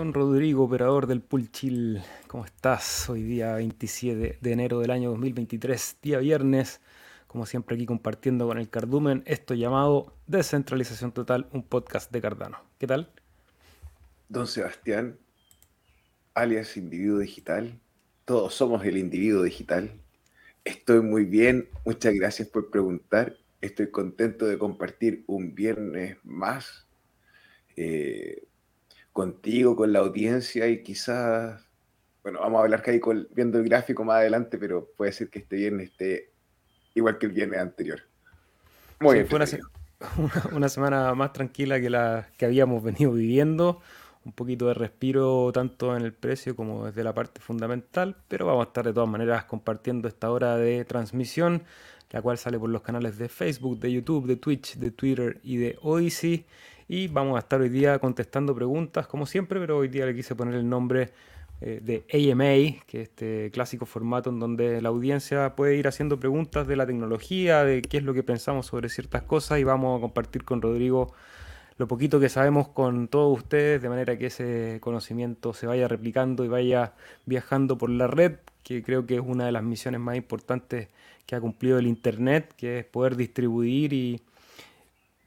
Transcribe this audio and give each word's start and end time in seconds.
Don 0.00 0.14
Rodrigo, 0.14 0.64
operador 0.64 1.06
del 1.06 1.20
Pulchil, 1.20 2.00
¿cómo 2.26 2.46
estás? 2.46 3.10
Hoy 3.10 3.22
día 3.22 3.56
27 3.56 4.38
de 4.40 4.50
enero 4.50 4.80
del 4.80 4.92
año 4.92 5.10
2023, 5.10 5.98
día 6.00 6.20
viernes, 6.20 6.80
como 7.26 7.44
siempre 7.44 7.76
aquí 7.76 7.84
compartiendo 7.84 8.46
con 8.46 8.56
el 8.56 8.70
Cardumen 8.70 9.22
esto 9.26 9.52
llamado 9.52 10.14
Descentralización 10.26 11.12
Total, 11.12 11.50
un 11.52 11.62
podcast 11.62 12.10
de 12.10 12.22
Cardano. 12.22 12.56
¿Qué 12.78 12.86
tal? 12.86 13.10
Don 14.30 14.46
Sebastián, 14.46 15.18
alias 16.32 16.78
individuo 16.78 17.18
digital, 17.18 17.78
todos 18.24 18.54
somos 18.54 18.82
el 18.86 18.96
individuo 18.96 19.42
digital. 19.42 19.92
Estoy 20.64 21.02
muy 21.02 21.26
bien, 21.26 21.68
muchas 21.84 22.14
gracias 22.14 22.48
por 22.48 22.70
preguntar. 22.70 23.36
Estoy 23.60 23.90
contento 23.90 24.46
de 24.46 24.56
compartir 24.56 25.24
un 25.26 25.54
viernes 25.54 26.16
más. 26.24 26.86
Eh, 27.76 28.44
contigo, 29.12 29.76
con 29.76 29.92
la 29.92 30.00
audiencia 30.00 30.66
y 30.68 30.82
quizás, 30.82 31.62
bueno, 32.22 32.40
vamos 32.40 32.60
a 32.60 32.64
hablar 32.64 32.82
que 32.82 32.92
ahí 32.92 33.00
viendo 33.34 33.58
el 33.58 33.64
gráfico 33.64 34.04
más 34.04 34.16
adelante, 34.16 34.58
pero 34.58 34.88
puede 34.96 35.12
ser 35.12 35.28
que 35.28 35.40
este 35.40 35.56
viernes 35.56 35.90
esté 35.90 36.30
igual 36.94 37.18
que 37.18 37.26
el 37.26 37.32
viernes 37.32 37.60
anterior. 37.60 38.00
Muy 39.00 39.14
bien. 39.14 39.26
Fue 39.26 39.38
una, 40.52 40.68
semana 40.68 41.14
más 41.14 41.32
tranquila 41.32 41.80
que 41.80 41.90
la 41.90 42.28
que 42.36 42.46
habíamos 42.46 42.82
venido 42.82 43.12
viviendo. 43.12 43.80
Un 44.22 44.32
poquito 44.32 44.66
de 44.68 44.74
respiro 44.74 45.50
tanto 45.52 45.96
en 45.96 46.02
el 46.02 46.12
precio 46.12 46.54
como 46.54 46.86
desde 46.86 47.02
la 47.02 47.14
parte 47.14 47.40
fundamental, 47.40 48.16
pero 48.28 48.44
vamos 48.44 48.66
a 48.66 48.68
estar 48.68 48.84
de 48.84 48.92
todas 48.92 49.08
maneras 49.08 49.44
compartiendo 49.44 50.08
esta 50.08 50.30
hora 50.30 50.56
de 50.56 50.84
transmisión, 50.84 51.64
la 52.10 52.20
cual 52.20 52.36
sale 52.36 52.58
por 52.58 52.68
los 52.68 52.82
canales 52.82 53.16
de 53.16 53.30
Facebook, 53.30 53.80
de 53.80 53.92
YouTube, 53.92 54.26
de 54.26 54.36
Twitch, 54.36 54.76
de 54.76 54.90
Twitter 54.90 55.40
y 55.42 55.56
de 55.56 55.78
Odyssey. 55.80 56.44
Y 56.92 57.06
vamos 57.06 57.36
a 57.36 57.38
estar 57.38 57.60
hoy 57.60 57.68
día 57.68 58.00
contestando 58.00 58.52
preguntas, 58.52 59.06
como 59.06 59.24
siempre, 59.24 59.60
pero 59.60 59.78
hoy 59.78 59.86
día 59.86 60.06
le 60.06 60.12
quise 60.12 60.34
poner 60.34 60.56
el 60.56 60.68
nombre 60.68 61.10
eh, 61.60 61.78
de 61.80 62.04
AMA, 62.12 62.82
que 62.84 63.02
es 63.02 63.08
este 63.10 63.52
clásico 63.52 63.86
formato 63.86 64.30
en 64.30 64.40
donde 64.40 64.82
la 64.82 64.88
audiencia 64.88 65.54
puede 65.54 65.76
ir 65.76 65.86
haciendo 65.86 66.18
preguntas 66.18 66.66
de 66.66 66.74
la 66.74 66.86
tecnología, 66.86 67.62
de 67.62 67.80
qué 67.80 67.98
es 67.98 68.02
lo 68.02 68.12
que 68.12 68.24
pensamos 68.24 68.66
sobre 68.66 68.88
ciertas 68.88 69.22
cosas 69.22 69.60
y 69.60 69.62
vamos 69.62 69.98
a 69.98 70.00
compartir 70.00 70.42
con 70.42 70.60
Rodrigo 70.60 71.14
lo 71.78 71.86
poquito 71.86 72.18
que 72.18 72.28
sabemos 72.28 72.66
con 72.66 73.06
todos 73.06 73.38
ustedes, 73.38 73.80
de 73.80 73.88
manera 73.88 74.18
que 74.18 74.26
ese 74.26 74.78
conocimiento 74.80 75.54
se 75.54 75.68
vaya 75.68 75.86
replicando 75.86 76.44
y 76.44 76.48
vaya 76.48 76.94
viajando 77.24 77.78
por 77.78 77.90
la 77.90 78.08
red, 78.08 78.38
que 78.64 78.82
creo 78.82 79.06
que 79.06 79.14
es 79.14 79.22
una 79.24 79.46
de 79.46 79.52
las 79.52 79.62
misiones 79.62 80.00
más 80.00 80.16
importantes 80.16 80.88
que 81.24 81.36
ha 81.36 81.40
cumplido 81.40 81.78
el 81.78 81.86
Internet, 81.86 82.52
que 82.56 82.80
es 82.80 82.84
poder 82.84 83.14
distribuir 83.14 83.92
y, 83.92 84.20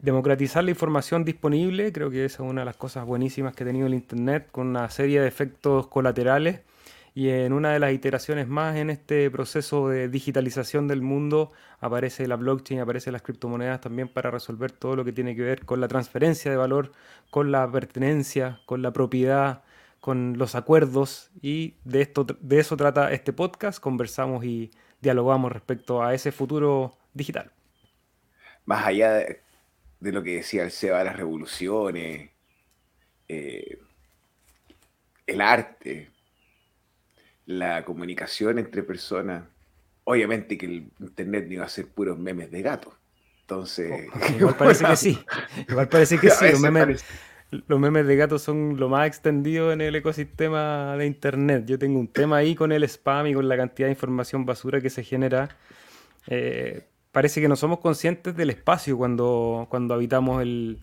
democratizar 0.03 0.65
la 0.65 0.71
información 0.71 1.23
disponible, 1.23 1.93
creo 1.93 2.11
que 2.11 2.25
esa 2.25 2.43
es 2.43 2.49
una 2.49 2.61
de 2.61 2.65
las 2.65 2.75
cosas 2.75 3.05
buenísimas 3.05 3.55
que 3.55 3.63
ha 3.63 3.67
tenido 3.67 3.87
el 3.87 3.93
Internet, 3.93 4.49
con 4.51 4.67
una 4.67 4.89
serie 4.89 5.21
de 5.21 5.27
efectos 5.29 5.87
colaterales. 5.87 6.59
Y 7.15 7.29
en 7.29 7.53
una 7.53 7.71
de 7.71 7.79
las 7.79 7.93
iteraciones 7.93 8.47
más 8.47 8.75
en 8.75 8.89
este 8.89 9.29
proceso 9.31 9.87
de 9.87 10.09
digitalización 10.09 10.87
del 10.89 11.01
mundo 11.01 11.51
aparece 11.79 12.27
la 12.27 12.35
blockchain, 12.35 12.81
aparecen 12.81 13.13
las 13.13 13.21
criptomonedas 13.21 13.79
también 13.81 14.09
para 14.09 14.29
resolver 14.29 14.71
todo 14.71 14.97
lo 14.97 15.05
que 15.05 15.13
tiene 15.13 15.35
que 15.35 15.43
ver 15.43 15.63
con 15.65 15.79
la 15.79 15.87
transferencia 15.87 16.51
de 16.51 16.57
valor, 16.57 16.91
con 17.29 17.51
la 17.51 17.71
pertenencia, 17.71 18.59
con 18.65 18.81
la 18.81 18.91
propiedad, 18.91 19.63
con 20.01 20.37
los 20.37 20.55
acuerdos. 20.55 21.31
Y 21.41 21.75
de, 21.85 22.01
esto, 22.01 22.25
de 22.41 22.59
eso 22.59 22.75
trata 22.75 23.13
este 23.13 23.31
podcast. 23.31 23.79
Conversamos 23.79 24.43
y 24.43 24.71
dialogamos 24.99 25.51
respecto 25.51 26.03
a 26.03 26.13
ese 26.13 26.33
futuro 26.33 26.97
digital. 27.13 27.51
Más 28.65 28.85
allá 28.87 29.13
de, 29.13 29.42
de 30.03 30.11
lo 30.11 30.21
que 30.21 30.35
decía 30.35 30.63
el 30.63 30.71
Seba, 30.71 31.01
las 31.03 31.15
revoluciones, 31.15 32.29
eh, 33.29 33.79
el 35.25 35.39
arte, 35.39 36.09
la 37.45 37.85
comunicación 37.85 38.59
entre 38.59 38.83
personas. 38.83 39.45
Obviamente 40.03 40.57
que 40.57 40.65
el 40.65 40.91
internet 40.99 41.45
no 41.47 41.53
iba 41.53 41.65
a 41.65 41.69
ser 41.69 41.87
puros 41.87 42.19
memes 42.19 42.51
de 42.51 42.61
gato. 42.61 42.93
Entonces. 43.41 44.09
Oh, 44.13 44.33
igual 44.37 44.57
parece 44.57 44.85
que 44.85 44.95
sí. 44.97 45.25
Igual 45.69 45.87
parece 45.87 46.17
que 46.17 46.29
sí. 46.29 46.45
Los 46.51 46.59
memes, 46.59 47.05
los 47.67 47.79
memes, 47.79 48.05
de 48.05 48.15
gato 48.17 48.39
son 48.39 48.77
lo 48.77 48.89
más 48.89 49.07
extendido 49.07 49.71
en 49.71 49.79
el 49.79 49.95
ecosistema 49.95 50.97
de 50.97 51.05
internet. 51.05 51.63
Yo 51.65 51.79
tengo 51.79 51.97
un 51.97 52.09
tema 52.09 52.37
ahí 52.37 52.55
con 52.55 52.73
el 52.73 52.83
spam 52.83 53.27
y 53.27 53.33
con 53.33 53.47
la 53.47 53.55
cantidad 53.55 53.87
de 53.87 53.93
información 53.93 54.45
basura 54.45 54.81
que 54.81 54.89
se 54.89 55.01
genera. 55.01 55.47
Eh, 56.27 56.87
parece 57.13 57.39
que 57.39 57.47
no 57.47 57.55
somos 57.55 57.79
conscientes 57.79 58.35
del 58.35 58.49
espacio 58.49 58.97
cuando, 58.97 59.67
cuando 59.69 59.93
habitamos 59.93 60.41
el, 60.41 60.79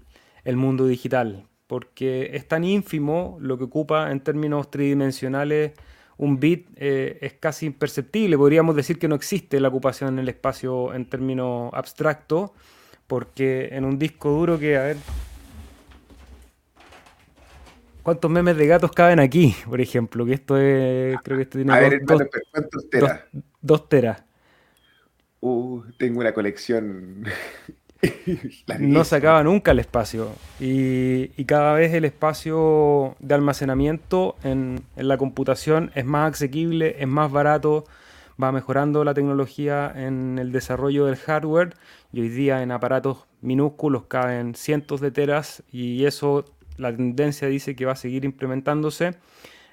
mundo 0.54 0.86
digital, 0.86 1.46
porque 1.66 2.30
es 2.32 2.48
tan 2.48 2.64
ínfimo 2.64 3.36
lo 3.40 3.58
que 3.58 3.64
ocupa 3.64 4.10
en 4.10 4.20
términos 4.20 4.70
tridimensionales 4.70 5.72
un 6.16 6.38
bit 6.38 6.68
eh, 6.76 7.18
es 7.20 7.32
casi 7.34 7.66
imperceptible. 7.66 8.36
Podríamos 8.36 8.76
decir 8.76 8.98
que 8.98 9.08
no 9.08 9.14
existe 9.14 9.58
la 9.58 9.68
ocupación 9.68 10.10
en 10.10 10.18
el 10.18 10.28
espacio 10.28 10.92
en 10.94 11.06
términos 11.06 11.70
abstractos, 11.72 12.50
porque 13.06 13.68
en 13.72 13.84
un 13.84 13.98
disco 13.98 14.30
duro 14.30 14.58
que, 14.58 14.76
a 14.76 14.82
ver, 14.82 14.96
¿cuántos 18.02 18.30
memes 18.30 18.56
de 18.56 18.66
gatos 18.66 18.92
caben 18.92 19.18
aquí, 19.18 19.56
por 19.66 19.80
ejemplo? 19.80 20.26
Que 20.26 20.34
esto 20.34 20.58
es, 20.58 21.16
creo 21.22 21.38
que 21.38 21.42
esto 21.44 21.58
tiene 21.58 21.72
a 21.72 21.80
ver, 21.80 22.02
teras? 22.90 23.20
dos 23.62 23.88
teras. 23.88 24.29
Uh, 25.40 25.82
tengo 25.96 26.20
una 26.20 26.32
colección. 26.32 27.24
no 28.78 29.04
se 29.04 29.16
acaba 29.16 29.42
nunca 29.42 29.70
el 29.72 29.78
espacio. 29.78 30.32
Y, 30.58 31.28
cada 31.44 31.74
vez 31.74 31.92
el 31.94 32.04
espacio 32.04 33.16
de 33.20 33.34
almacenamiento 33.34 34.36
en, 34.42 34.82
la 34.96 35.16
computación 35.16 35.90
es 35.94 36.04
más 36.04 36.34
asequible, 36.34 36.96
es 36.98 37.08
más 37.08 37.30
barato, 37.30 37.84
va 38.42 38.52
mejorando 38.52 39.04
la 39.04 39.14
tecnología 39.14 39.92
en 39.94 40.38
el 40.38 40.52
desarrollo 40.52 41.06
del 41.06 41.16
hardware. 41.16 41.74
Y 42.12 42.20
hoy 42.20 42.28
día 42.28 42.62
en 42.62 42.72
aparatos 42.72 43.26
minúsculos 43.40 44.04
caben 44.04 44.54
cientos 44.54 45.00
de 45.00 45.10
teras 45.10 45.62
y 45.72 46.04
eso 46.04 46.44
la 46.76 46.94
tendencia 46.94 47.48
dice 47.48 47.76
que 47.76 47.86
va 47.86 47.92
a 47.92 47.96
seguir 47.96 48.24
implementándose. 48.24 49.14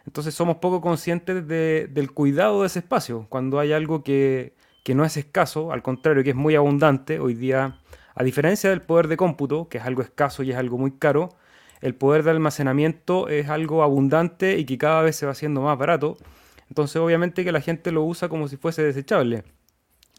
Entonces 0.06 0.34
somos 0.34 0.58
poco 0.58 0.80
conscientes 0.80 1.48
del 1.48 2.12
cuidado 2.14 2.62
de 2.62 2.68
ese 2.68 2.80
espacio. 2.80 3.26
Cuando 3.30 3.60
hay 3.60 3.74
algo 3.74 4.04
que, 4.04 4.54
que 4.88 4.96
no 4.96 5.04
es 5.04 5.18
escaso, 5.18 5.74
al 5.74 5.84
contrario, 5.84 6.24
que 6.24 6.30
es 6.30 6.36
muy 6.38 6.56
abundante. 6.56 7.20
Hoy 7.20 7.34
día, 7.34 7.78
a 8.16 8.24
diferencia 8.24 8.70
del 8.70 8.82
poder 8.82 9.10
de 9.10 9.18
cómputo, 9.18 9.68
que 9.68 9.80
es 9.80 9.84
algo 9.84 10.02
escaso 10.02 10.44
y 10.44 10.52
es 10.52 10.56
algo 10.56 10.78
muy 10.78 10.92
caro, 10.92 11.36
el 11.82 11.94
poder 11.94 12.24
de 12.24 12.32
almacenamiento 12.32 13.28
es 13.28 13.50
algo 13.50 13.84
abundante 13.84 14.58
y 14.58 14.64
que 14.64 14.78
cada 14.78 15.02
vez 15.02 15.18
se 15.18 15.26
va 15.26 15.34
haciendo 15.34 15.60
más 15.60 15.78
barato. 15.78 16.16
Entonces, 16.70 16.96
obviamente 17.02 17.44
que 17.44 17.52
la 17.52 17.60
gente 17.60 17.92
lo 17.92 18.06
usa 18.06 18.30
como 18.30 18.48
si 18.48 18.56
fuese 18.56 18.82
desechable. 18.82 19.44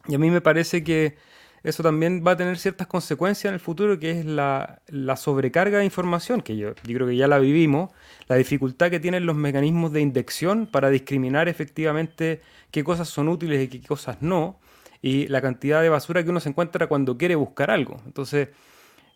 Y 0.07 0.17
a 0.17 0.19
mí 0.19 0.31
me 0.31 0.43
parece 0.43 0.85
que 0.85 1.17
eso 1.63 1.83
también 1.83 2.23
va 2.27 2.33
a 2.33 2.37
tener 2.37 2.59
ciertas 2.59 2.89
consecuencias 2.89 3.51
en 3.51 3.55
el 3.55 3.61
futuro, 3.61 3.99
que 3.99 4.21
es 4.21 4.27
la, 4.27 4.83
sobrecarga 5.17 5.79
de 5.79 5.87
información, 5.87 6.43
que 6.43 6.59
yo, 6.59 6.75
yo, 6.85 6.95
creo 6.95 7.07
que 7.07 7.17
ya 7.17 7.27
la 7.27 7.39
vivimos, 7.39 7.91
la 8.29 8.37
dificultad 8.37 8.91
que 8.91 9.01
tienen 9.01 9.25
los 9.25 9.35
mecanismos 9.35 9.93
de 9.93 10.03
indexación 10.03 10.67
para 10.67 10.91
discriminar 10.91 11.49
efectivamente 11.49 12.43
qué 12.71 12.85
cosas 12.85 13.09
son 13.09 13.29
útiles 13.29 13.63
y 13.63 13.69
qué 13.69 13.87
cosas 13.87 14.19
no, 14.21 14.59
y 15.03 15.29
la 15.29 15.41
cantidad 15.41 15.83
de 15.83 15.89
basura 15.89 16.23
que 16.25 16.31
uno 16.31 16.41
se 16.41 16.49
encuentra 16.49 16.87
cuando 16.87 17.17
quiere 17.17 17.35
buscar 17.37 17.71
algo. 17.71 18.01
Entonces, 18.07 18.49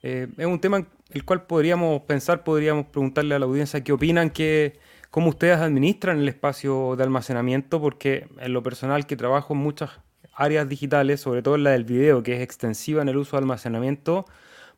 eh, 0.02 0.28
es 0.36 0.46
un 0.46 0.60
tema 0.60 0.86
el 1.10 1.24
cual 1.24 1.42
podríamos 1.46 2.02
pensar, 2.02 2.44
podríamos 2.44 2.86
preguntarle 2.86 3.34
a 3.34 3.38
la 3.38 3.46
audiencia 3.46 3.82
qué 3.84 3.92
opinan, 3.92 4.30
qué, 4.30 4.78
cómo 5.10 5.28
ustedes 5.28 5.58
administran 5.58 6.18
el 6.18 6.28
espacio 6.28 6.96
de 6.96 7.04
almacenamiento, 7.04 7.80
porque 7.80 8.28
en 8.40 8.52
lo 8.52 8.62
personal 8.62 9.06
que 9.06 9.16
trabajo 9.16 9.54
en 9.54 9.60
muchas 9.60 9.90
áreas 10.34 10.68
digitales, 10.68 11.20
sobre 11.20 11.42
todo 11.42 11.56
en 11.56 11.64
la 11.64 11.70
del 11.70 11.84
video, 11.84 12.22
que 12.22 12.36
es 12.36 12.40
extensiva 12.40 13.02
en 13.02 13.08
el 13.08 13.16
uso 13.16 13.36
de 13.36 13.42
almacenamiento, 13.42 14.24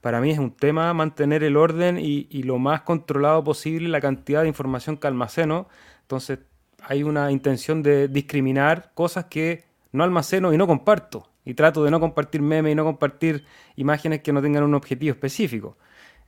para 0.01 0.21
mí 0.21 0.31
es 0.31 0.39
un 0.39 0.51
tema 0.51 0.93
mantener 0.93 1.43
el 1.45 1.57
orden 1.57 1.99
y, 1.99 2.27
y, 2.29 2.43
lo 2.43 2.59
más 2.59 2.83
controlado 2.83 3.43
posible 3.43 3.89
la 3.89 4.03
cantidad 4.03 4.43
de 4.43 4.49
información 4.49 4.99
que 4.99 5.07
almaceno. 5.07 5.67
Entonces 6.03 6.41
hay 6.87 7.03
una 7.03 7.31
intención 7.31 7.83
de 7.83 8.09
discriminar 8.09 8.93
cosas 8.95 9.27
que 9.27 9.65
no 9.93 10.05
almaceno 10.05 10.53
y 10.53 10.57
no 10.57 10.67
comparto. 10.67 11.29
Y 11.45 11.55
trato 11.55 11.85
de 11.85 11.91
no 11.91 12.01
compartir 12.01 12.41
memes 12.43 12.73
y 12.73 12.75
no 12.75 12.85
compartir 12.85 13.45
imágenes 13.77 14.23
que 14.23 14.33
no 14.33 14.41
tengan 14.41 14.65
un 14.65 14.75
objetivo 14.75 15.13
específico. 15.13 15.77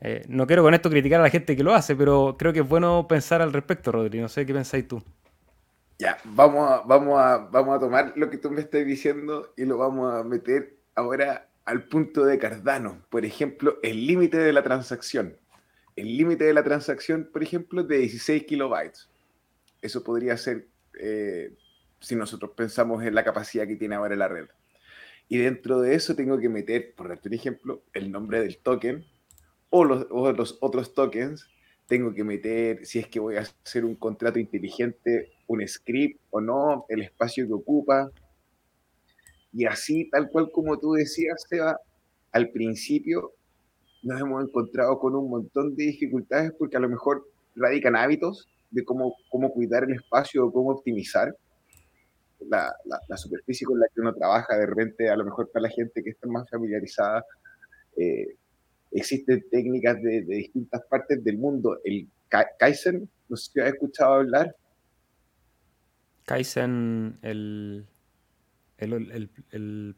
Eh, 0.00 0.24
no 0.28 0.46
quiero 0.46 0.62
con 0.62 0.74
esto 0.74 0.90
criticar 0.90 1.20
a 1.20 1.22
la 1.22 1.30
gente 1.30 1.56
que 1.56 1.62
lo 1.62 1.74
hace, 1.74 1.96
pero 1.96 2.36
creo 2.38 2.52
que 2.52 2.60
es 2.60 2.68
bueno 2.68 3.06
pensar 3.08 3.40
al 3.40 3.52
respecto, 3.52 3.92
Rodri. 3.92 4.20
No 4.20 4.28
sé 4.28 4.44
qué 4.44 4.52
pensáis 4.52 4.86
tú. 4.86 5.02
Ya, 5.98 6.18
vamos 6.24 6.70
a, 6.70 6.82
vamos, 6.82 7.18
a, 7.18 7.38
vamos 7.38 7.76
a 7.76 7.80
tomar 7.80 8.12
lo 8.16 8.28
que 8.28 8.36
tú 8.36 8.50
me 8.50 8.60
estás 8.60 8.84
diciendo 8.84 9.54
y 9.56 9.64
lo 9.64 9.78
vamos 9.78 10.12
a 10.12 10.22
meter 10.22 10.76
ahora 10.94 11.48
al 11.64 11.84
punto 11.84 12.24
de 12.26 12.38
Cardano. 12.38 13.02
Por 13.08 13.24
ejemplo, 13.24 13.78
el 13.82 14.06
límite 14.06 14.36
de 14.36 14.52
la 14.52 14.62
transacción. 14.62 15.36
El 15.96 16.18
límite 16.18 16.44
de 16.44 16.52
la 16.52 16.62
transacción, 16.62 17.30
por 17.32 17.42
ejemplo, 17.42 17.82
de 17.82 17.98
16 17.98 18.44
kilobytes. 18.44 19.08
Eso 19.82 20.02
podría 20.02 20.36
ser 20.36 20.68
eh, 20.98 21.54
si 22.00 22.16
nosotros 22.16 22.52
pensamos 22.56 23.04
en 23.04 23.14
la 23.14 23.24
capacidad 23.24 23.66
que 23.66 23.76
tiene 23.76 23.94
ahora 23.94 24.16
la 24.16 24.28
red. 24.28 24.46
Y 25.28 25.38
dentro 25.38 25.80
de 25.80 25.94
eso 25.94 26.14
tengo 26.14 26.38
que 26.38 26.48
meter, 26.48 26.94
por 26.94 27.08
darte 27.08 27.28
un 27.28 27.34
ejemplo, 27.34 27.82
el 27.92 28.12
nombre 28.12 28.40
del 28.40 28.58
token 28.58 29.04
o 29.70 29.84
los, 29.84 30.06
o 30.10 30.32
los 30.32 30.58
otros 30.60 30.94
tokens 30.94 31.48
tengo 31.86 32.12
que 32.14 32.24
meter, 32.24 32.84
si 32.84 32.98
es 32.98 33.08
que 33.08 33.20
voy 33.20 33.36
a 33.36 33.42
hacer 33.42 33.84
un 33.84 33.94
contrato 33.94 34.38
inteligente, 34.38 35.32
un 35.46 35.66
script 35.66 36.20
o 36.30 36.40
no, 36.40 36.84
el 36.88 37.02
espacio 37.02 37.46
que 37.46 37.52
ocupa. 37.52 38.10
Y 39.52 39.66
así, 39.66 40.08
tal 40.10 40.28
cual 40.30 40.50
como 40.52 40.78
tú 40.78 40.92
decías, 40.92 41.44
Seba, 41.48 41.80
al 42.32 42.50
principio 42.50 43.32
nos 44.02 44.20
hemos 44.20 44.44
encontrado 44.44 44.98
con 44.98 45.14
un 45.14 45.30
montón 45.30 45.74
de 45.74 45.84
dificultades 45.84 46.52
porque 46.58 46.76
a 46.76 46.80
lo 46.80 46.88
mejor 46.88 47.26
radican 47.54 47.96
hábitos 47.96 48.48
de 48.70 48.84
cómo, 48.84 49.14
cómo 49.30 49.52
cuidar 49.52 49.84
el 49.84 49.94
espacio 49.94 50.46
o 50.46 50.52
cómo 50.52 50.70
optimizar 50.70 51.34
la, 52.40 52.74
la, 53.08 53.16
superficie 53.16 53.66
con 53.66 53.78
la 53.78 53.86
que 53.94 54.00
uno 54.00 54.14
trabaja. 54.14 54.56
De 54.56 54.66
repente, 54.66 55.08
a 55.08 55.16
lo 55.16 55.24
mejor 55.24 55.50
para 55.50 55.64
la 55.64 55.70
gente 55.70 56.02
que 56.02 56.10
está 56.10 56.28
más 56.28 56.48
familiarizada, 56.50 57.24
eh, 57.96 58.36
existen 58.92 59.44
técnicas 59.50 60.00
de, 60.02 60.22
distintas 60.22 60.82
partes 60.88 61.22
del 61.22 61.38
mundo. 61.38 61.78
El 61.84 62.08
Kaizen, 62.58 63.08
no 63.28 63.36
sé 63.36 63.50
si 63.52 63.60
has 63.60 63.68
escuchado 63.68 64.14
hablar. 64.14 64.54
Kaizen, 66.24 67.18
el, 67.22 67.86
el, 68.78 69.30
el, 69.50 69.96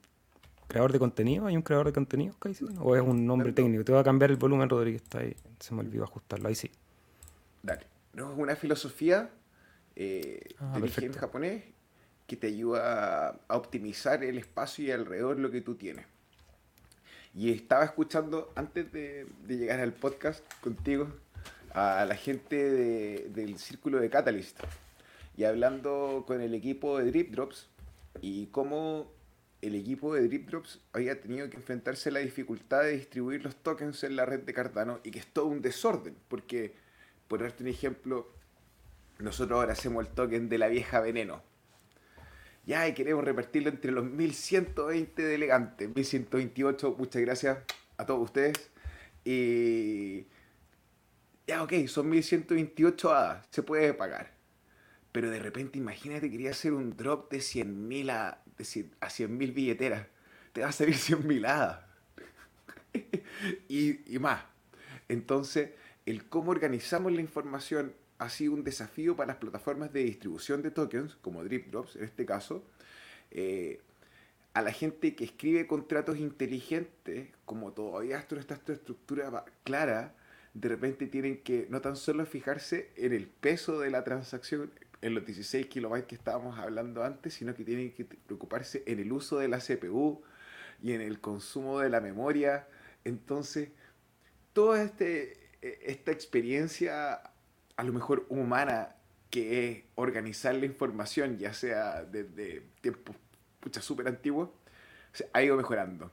creador 0.66 0.92
de 0.92 0.98
contenido, 0.98 1.46
¿hay 1.46 1.56
un 1.56 1.62
creador 1.62 1.86
de 1.86 1.92
contenido 1.94 2.34
Kaizen? 2.38 2.76
¿O 2.80 2.94
es 2.94 3.02
un 3.02 3.26
nombre 3.26 3.52
técnico? 3.52 3.84
Te 3.84 3.92
voy 3.92 4.00
a 4.00 4.04
cambiar 4.04 4.30
el 4.30 4.36
volumen, 4.36 4.68
Rodríguez, 4.68 5.02
está 5.02 5.20
ahí. 5.20 5.34
Se 5.58 5.74
me 5.74 5.80
olvidó 5.80 6.04
ajustarlo, 6.04 6.48
ahí 6.48 6.54
sí. 6.54 6.70
Dale. 7.62 7.97
No, 8.12 8.32
es 8.32 8.38
una 8.38 8.56
filosofía 8.56 9.30
eh, 9.96 10.40
ah, 10.58 10.72
de 10.74 10.82
origen 10.82 11.12
japonés 11.12 11.62
que 12.26 12.36
te 12.36 12.48
ayuda 12.48 13.40
a 13.48 13.56
optimizar 13.56 14.22
el 14.22 14.38
espacio 14.38 14.84
y 14.84 14.90
alrededor 14.90 15.38
lo 15.38 15.50
que 15.50 15.60
tú 15.60 15.76
tienes. 15.76 16.06
Y 17.34 17.52
estaba 17.52 17.84
escuchando, 17.84 18.52
antes 18.54 18.92
de, 18.92 19.26
llegar 19.46 19.80
al 19.80 19.92
podcast 19.92 20.44
contigo, 20.60 21.08
a 21.72 22.04
la 22.06 22.16
gente 22.16 22.56
del 23.28 23.58
círculo 23.58 24.00
de 24.00 24.10
Catalyst 24.10 24.58
y 25.36 25.44
hablando 25.44 26.24
con 26.26 26.40
el 26.40 26.52
equipo 26.54 26.98
de 26.98 27.10
Drip 27.10 27.30
Drops 27.30 27.68
y 28.20 28.46
cómo 28.46 29.12
el 29.62 29.76
equipo 29.76 30.12
de 30.14 30.26
Drip 30.26 30.48
Drops 30.48 30.80
había 30.92 31.20
tenido 31.20 31.48
que 31.48 31.56
enfrentarse 31.56 32.08
a 32.08 32.12
la 32.12 32.18
dificultad 32.18 32.82
de 32.82 32.92
distribuir 32.92 33.44
los 33.44 33.54
tokens 33.54 34.02
en 34.02 34.16
la 34.16 34.26
red 34.26 34.40
de 34.40 34.52
Cardano 34.52 34.98
y 35.04 35.12
que 35.12 35.20
es 35.20 35.26
todo 35.26 35.46
un 35.46 35.62
desorden, 35.62 36.16
porque, 36.28 36.74
por 37.28 37.42
darte 37.42 37.62
un 37.62 37.68
ejemplo, 37.68 38.32
nosotros 39.18 39.58
ahora 39.58 39.72
hacemos 39.72 40.06
el 40.06 40.12
token 40.12 40.48
de 40.48 40.58
la 40.58 40.68
vieja 40.68 41.00
veneno, 41.00 41.42
ya, 42.68 42.86
y 42.86 42.92
queremos 42.92 43.24
repartirlo 43.24 43.70
entre 43.70 43.90
los 43.92 44.04
1120 44.04 45.22
delegantes. 45.22 45.88
1128, 45.88 46.96
muchas 46.98 47.22
gracias 47.22 47.58
a 47.96 48.04
todos 48.04 48.24
ustedes. 48.24 48.70
Y. 49.24 50.26
Ya, 51.46 51.62
ok, 51.62 51.86
son 51.86 52.10
1128 52.10 53.10
hadas, 53.10 53.46
se 53.50 53.62
puede 53.62 53.94
pagar. 53.94 54.34
Pero 55.12 55.30
de 55.30 55.38
repente, 55.38 55.78
imagínate, 55.78 56.30
quería 56.30 56.50
hacer 56.50 56.74
un 56.74 56.94
drop 56.94 57.32
de 57.32 57.38
100.000 57.38 58.10
a, 58.10 58.42
de 58.58 58.64
100.000 58.64 59.54
billeteras. 59.54 60.06
Te 60.52 60.60
va 60.60 60.68
a 60.68 60.72
salir 60.72 60.96
100.000 60.96 61.48
hadas. 61.48 61.86
y, 63.68 64.14
y 64.14 64.18
más. 64.18 64.42
Entonces, 65.08 65.70
el 66.08 66.24
cómo 66.24 66.52
organizamos 66.52 67.12
la 67.12 67.20
información 67.20 67.92
ha 68.16 68.30
sido 68.30 68.54
un 68.54 68.64
desafío 68.64 69.14
para 69.14 69.28
las 69.28 69.36
plataformas 69.36 69.92
de 69.92 70.04
distribución 70.04 70.62
de 70.62 70.70
tokens, 70.70 71.16
como 71.16 71.44
DripDrops 71.44 71.96
en 71.96 72.04
este 72.04 72.24
caso, 72.24 72.64
eh, 73.30 73.82
a 74.54 74.62
la 74.62 74.72
gente 74.72 75.14
que 75.14 75.24
escribe 75.24 75.66
contratos 75.66 76.16
inteligentes, 76.16 77.28
como 77.44 77.72
todavía 77.72 78.18
esto 78.18 78.36
está 78.36 78.54
esta 78.54 78.72
estructura 78.72 79.44
clara, 79.64 80.14
de 80.54 80.68
repente 80.70 81.06
tienen 81.08 81.42
que 81.42 81.66
no 81.68 81.82
tan 81.82 81.94
solo 81.94 82.24
fijarse 82.24 82.90
en 82.96 83.12
el 83.12 83.26
peso 83.26 83.78
de 83.78 83.90
la 83.90 84.02
transacción, 84.02 84.72
en 85.02 85.14
los 85.14 85.26
16 85.26 85.66
kilobytes 85.66 86.06
que 86.06 86.14
estábamos 86.14 86.58
hablando 86.58 87.04
antes, 87.04 87.34
sino 87.34 87.54
que 87.54 87.64
tienen 87.64 87.92
que 87.92 88.06
preocuparse 88.06 88.82
en 88.86 88.98
el 88.98 89.12
uso 89.12 89.38
de 89.38 89.48
la 89.48 89.58
CPU 89.58 90.22
y 90.82 90.92
en 90.92 91.02
el 91.02 91.20
consumo 91.20 91.80
de 91.80 91.90
la 91.90 92.00
memoria. 92.00 92.66
Entonces, 93.04 93.68
toda 94.54 94.82
este, 94.82 95.47
esta 95.60 96.12
experiencia 96.12 97.22
a 97.76 97.84
lo 97.84 97.92
mejor 97.92 98.26
humana 98.28 98.96
que 99.30 99.68
es 99.68 99.84
organizar 99.94 100.54
la 100.54 100.66
información, 100.66 101.38
ya 101.38 101.52
sea 101.52 102.04
desde 102.04 102.62
tiempos 102.80 103.16
súper 103.80 104.08
antiguos, 104.08 104.50
ha 105.32 105.42
ido 105.42 105.56
mejorando. 105.56 106.10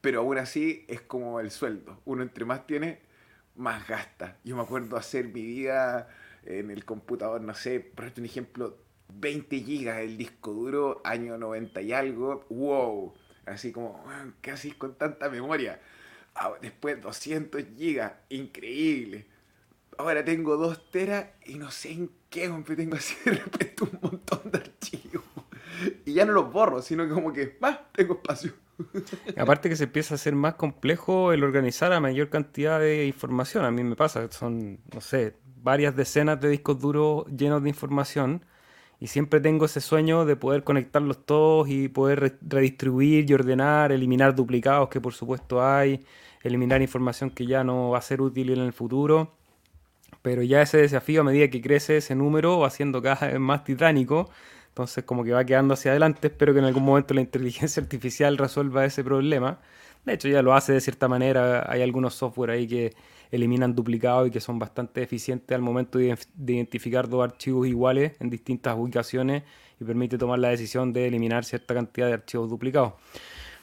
Pero 0.00 0.20
aún 0.20 0.38
así 0.38 0.84
es 0.88 1.00
como 1.00 1.40
el 1.40 1.50
sueldo. 1.50 2.00
Uno 2.04 2.22
entre 2.22 2.44
más 2.44 2.66
tiene, 2.66 3.00
más 3.56 3.88
gasta. 3.88 4.38
Yo 4.44 4.56
me 4.56 4.62
acuerdo 4.62 4.96
hacer 4.96 5.26
mi 5.28 5.44
vida 5.44 6.08
en 6.44 6.70
el 6.70 6.84
computador, 6.84 7.40
no 7.40 7.54
sé, 7.54 7.80
por 7.80 8.12
un 8.16 8.24
ejemplo, 8.24 8.78
20 9.08 9.60
gigas 9.60 9.98
el 9.98 10.16
disco 10.16 10.52
duro, 10.52 11.00
año 11.04 11.36
90 11.38 11.80
y 11.82 11.92
algo, 11.92 12.46
wow, 12.50 13.14
así 13.46 13.72
como, 13.72 14.04
¿qué 14.40 14.52
haces 14.52 14.74
con 14.74 14.96
tanta 14.96 15.28
memoria? 15.28 15.80
Ah, 16.38 16.52
después 16.60 17.00
200 17.00 17.64
gigas, 17.76 18.12
increíble 18.28 19.26
ahora 19.98 20.24
tengo 20.24 20.56
dos 20.56 20.90
teras 20.90 21.26
y 21.44 21.54
no 21.54 21.70
sé 21.70 21.92
en 21.92 22.10
qué, 22.30 22.48
hombre, 22.48 22.76
tengo 22.76 22.96
así 22.96 23.14
de 23.24 23.32
repente 23.32 23.84
un 23.84 23.98
montón 24.00 24.50
de 24.50 24.58
archivos. 24.58 25.24
Y 26.04 26.14
ya 26.14 26.24
no 26.24 26.32
los 26.32 26.50
borro, 26.50 26.80
sino 26.80 27.08
como 27.08 27.32
que, 27.32 27.56
más 27.60 27.78
tengo 27.92 28.14
espacio. 28.14 28.52
Aparte 29.36 29.68
que 29.68 29.76
se 29.76 29.84
empieza 29.84 30.14
a 30.14 30.16
hacer 30.16 30.34
más 30.34 30.54
complejo 30.54 31.32
el 31.32 31.44
organizar 31.44 31.92
a 31.92 32.00
mayor 32.00 32.30
cantidad 32.30 32.80
de 32.80 33.06
información. 33.06 33.64
A 33.64 33.70
mí 33.70 33.82
me 33.84 33.96
pasa, 33.96 34.30
son, 34.30 34.78
no 34.92 35.00
sé, 35.00 35.34
varias 35.62 35.94
decenas 35.94 36.40
de 36.40 36.48
discos 36.48 36.78
duros 36.80 37.26
llenos 37.26 37.62
de 37.62 37.68
información. 37.68 38.44
Y 38.98 39.08
siempre 39.08 39.40
tengo 39.40 39.66
ese 39.66 39.82
sueño 39.82 40.24
de 40.24 40.36
poder 40.36 40.64
conectarlos 40.64 41.26
todos 41.26 41.68
y 41.68 41.88
poder 41.88 42.38
redistribuir 42.40 43.30
y 43.30 43.34
ordenar, 43.34 43.92
eliminar 43.92 44.34
duplicados 44.34 44.88
que 44.88 45.02
por 45.02 45.12
supuesto 45.12 45.62
hay, 45.62 46.02
eliminar 46.42 46.82
información 46.82 47.30
que 47.30 47.46
ya 47.46 47.64
no 47.64 47.90
va 47.90 47.98
a 47.98 48.02
ser 48.02 48.20
útil 48.20 48.50
en 48.50 48.60
el 48.60 48.72
futuro 48.72 49.32
pero 50.26 50.42
ya 50.42 50.60
ese 50.62 50.78
desafío 50.78 51.20
a 51.20 51.24
medida 51.24 51.48
que 51.48 51.60
crece 51.60 51.98
ese 51.98 52.16
número 52.16 52.58
va 52.58 52.68
siendo 52.70 53.00
cada 53.00 53.28
vez 53.28 53.38
más 53.38 53.62
titánico, 53.62 54.28
entonces 54.70 55.04
como 55.04 55.22
que 55.22 55.30
va 55.30 55.44
quedando 55.44 55.74
hacia 55.74 55.92
adelante, 55.92 56.26
espero 56.26 56.52
que 56.52 56.58
en 56.58 56.64
algún 56.64 56.82
momento 56.82 57.14
la 57.14 57.20
inteligencia 57.20 57.80
artificial 57.84 58.36
resuelva 58.36 58.84
ese 58.84 59.04
problema. 59.04 59.60
De 60.04 60.14
hecho 60.14 60.26
ya 60.26 60.42
lo 60.42 60.54
hace 60.54 60.72
de 60.72 60.80
cierta 60.80 61.06
manera, 61.06 61.70
hay 61.70 61.80
algunos 61.80 62.14
software 62.14 62.50
ahí 62.50 62.66
que 62.66 62.92
eliminan 63.30 63.76
duplicados 63.76 64.26
y 64.26 64.30
que 64.32 64.40
son 64.40 64.58
bastante 64.58 65.00
eficientes 65.00 65.54
al 65.54 65.62
momento 65.62 65.98
de, 65.98 66.16
identificar 66.36 67.08
dos 67.08 67.22
archivos 67.22 67.68
iguales 67.68 68.12
en 68.18 68.28
distintas 68.28 68.76
ubicaciones 68.76 69.44
y 69.80 69.84
permite 69.84 70.18
tomar 70.18 70.40
la 70.40 70.48
decisión 70.48 70.92
de 70.92 71.06
eliminar 71.06 71.44
cierta 71.44 71.72
cantidad 71.72 72.08
de 72.08 72.14
archivos 72.14 72.50
duplicados. 72.50 72.94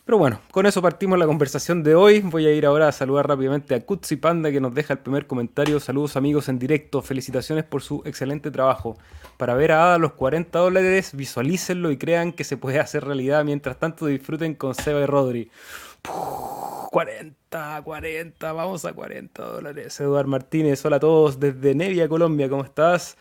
Pero 0.06 0.18
bueno, 0.18 0.42
con 0.52 0.66
eso 0.66 0.82
partimos 0.82 1.18
la 1.18 1.26
conversación 1.26 1.82
de 1.82 1.96
hoy. 1.96 2.20
Voy 2.20 2.46
a 2.46 2.52
ir 2.54 2.66
ahora 2.66 2.90
a 2.90 2.92
saludar 2.92 3.26
rápidamente 3.26 3.74
a 3.74 3.86
Kutsi 3.86 4.18
Panda 4.18 4.52
que 4.52 4.60
nos 4.60 4.74
deja 4.74 4.94
el 4.94 5.00
primer 5.00 5.28
comentario. 5.28 5.80
Saludos 5.80 6.18
amigos 6.18 6.50
en 6.50 6.60
directo, 6.60 7.02
felicitaciones 7.02 7.64
por 7.64 7.82
su 7.82 8.02
excelente 8.04 8.52
trabajo. 8.52 8.98
Para 9.38 9.54
ver 9.54 9.72
a 9.72 9.86
Ada 9.86 9.98
los 10.00 10.12
40 10.12 10.60
dólares, 10.60 11.16
visualícenlo 11.16 11.90
y 11.90 11.98
crean 11.98 12.34
que 12.34 12.44
se 12.44 12.58
puede 12.58 12.82
hacer 12.82 13.06
realidad. 13.06 13.46
Mientras 13.46 13.80
tanto 13.80 14.06
disfruten 14.08 14.56
con 14.56 14.76
Seba 14.76 15.00
y 15.00 15.06
Rodri. 15.06 15.50
40, 16.92 17.82
40, 17.82 18.52
vamos 18.52 18.84
a 18.84 18.92
40 18.92 19.42
dólares. 19.42 19.98
Eduard 20.02 20.28
Martínez, 20.28 20.84
hola 20.86 20.98
a 20.98 21.00
todos 21.00 21.40
desde 21.40 21.76
Nevia, 21.76 22.10
Colombia, 22.10 22.50
¿cómo 22.50 22.66
estás? 22.66 23.18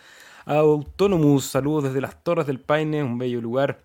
Autonomous, 0.47 1.45
saludos 1.45 1.85
desde 1.85 2.01
las 2.01 2.25
Torres 2.25 2.49
del 2.49 2.59
Paine, 2.59 3.05
un 3.05 3.19
bello 3.19 3.41
lugar 3.41 3.79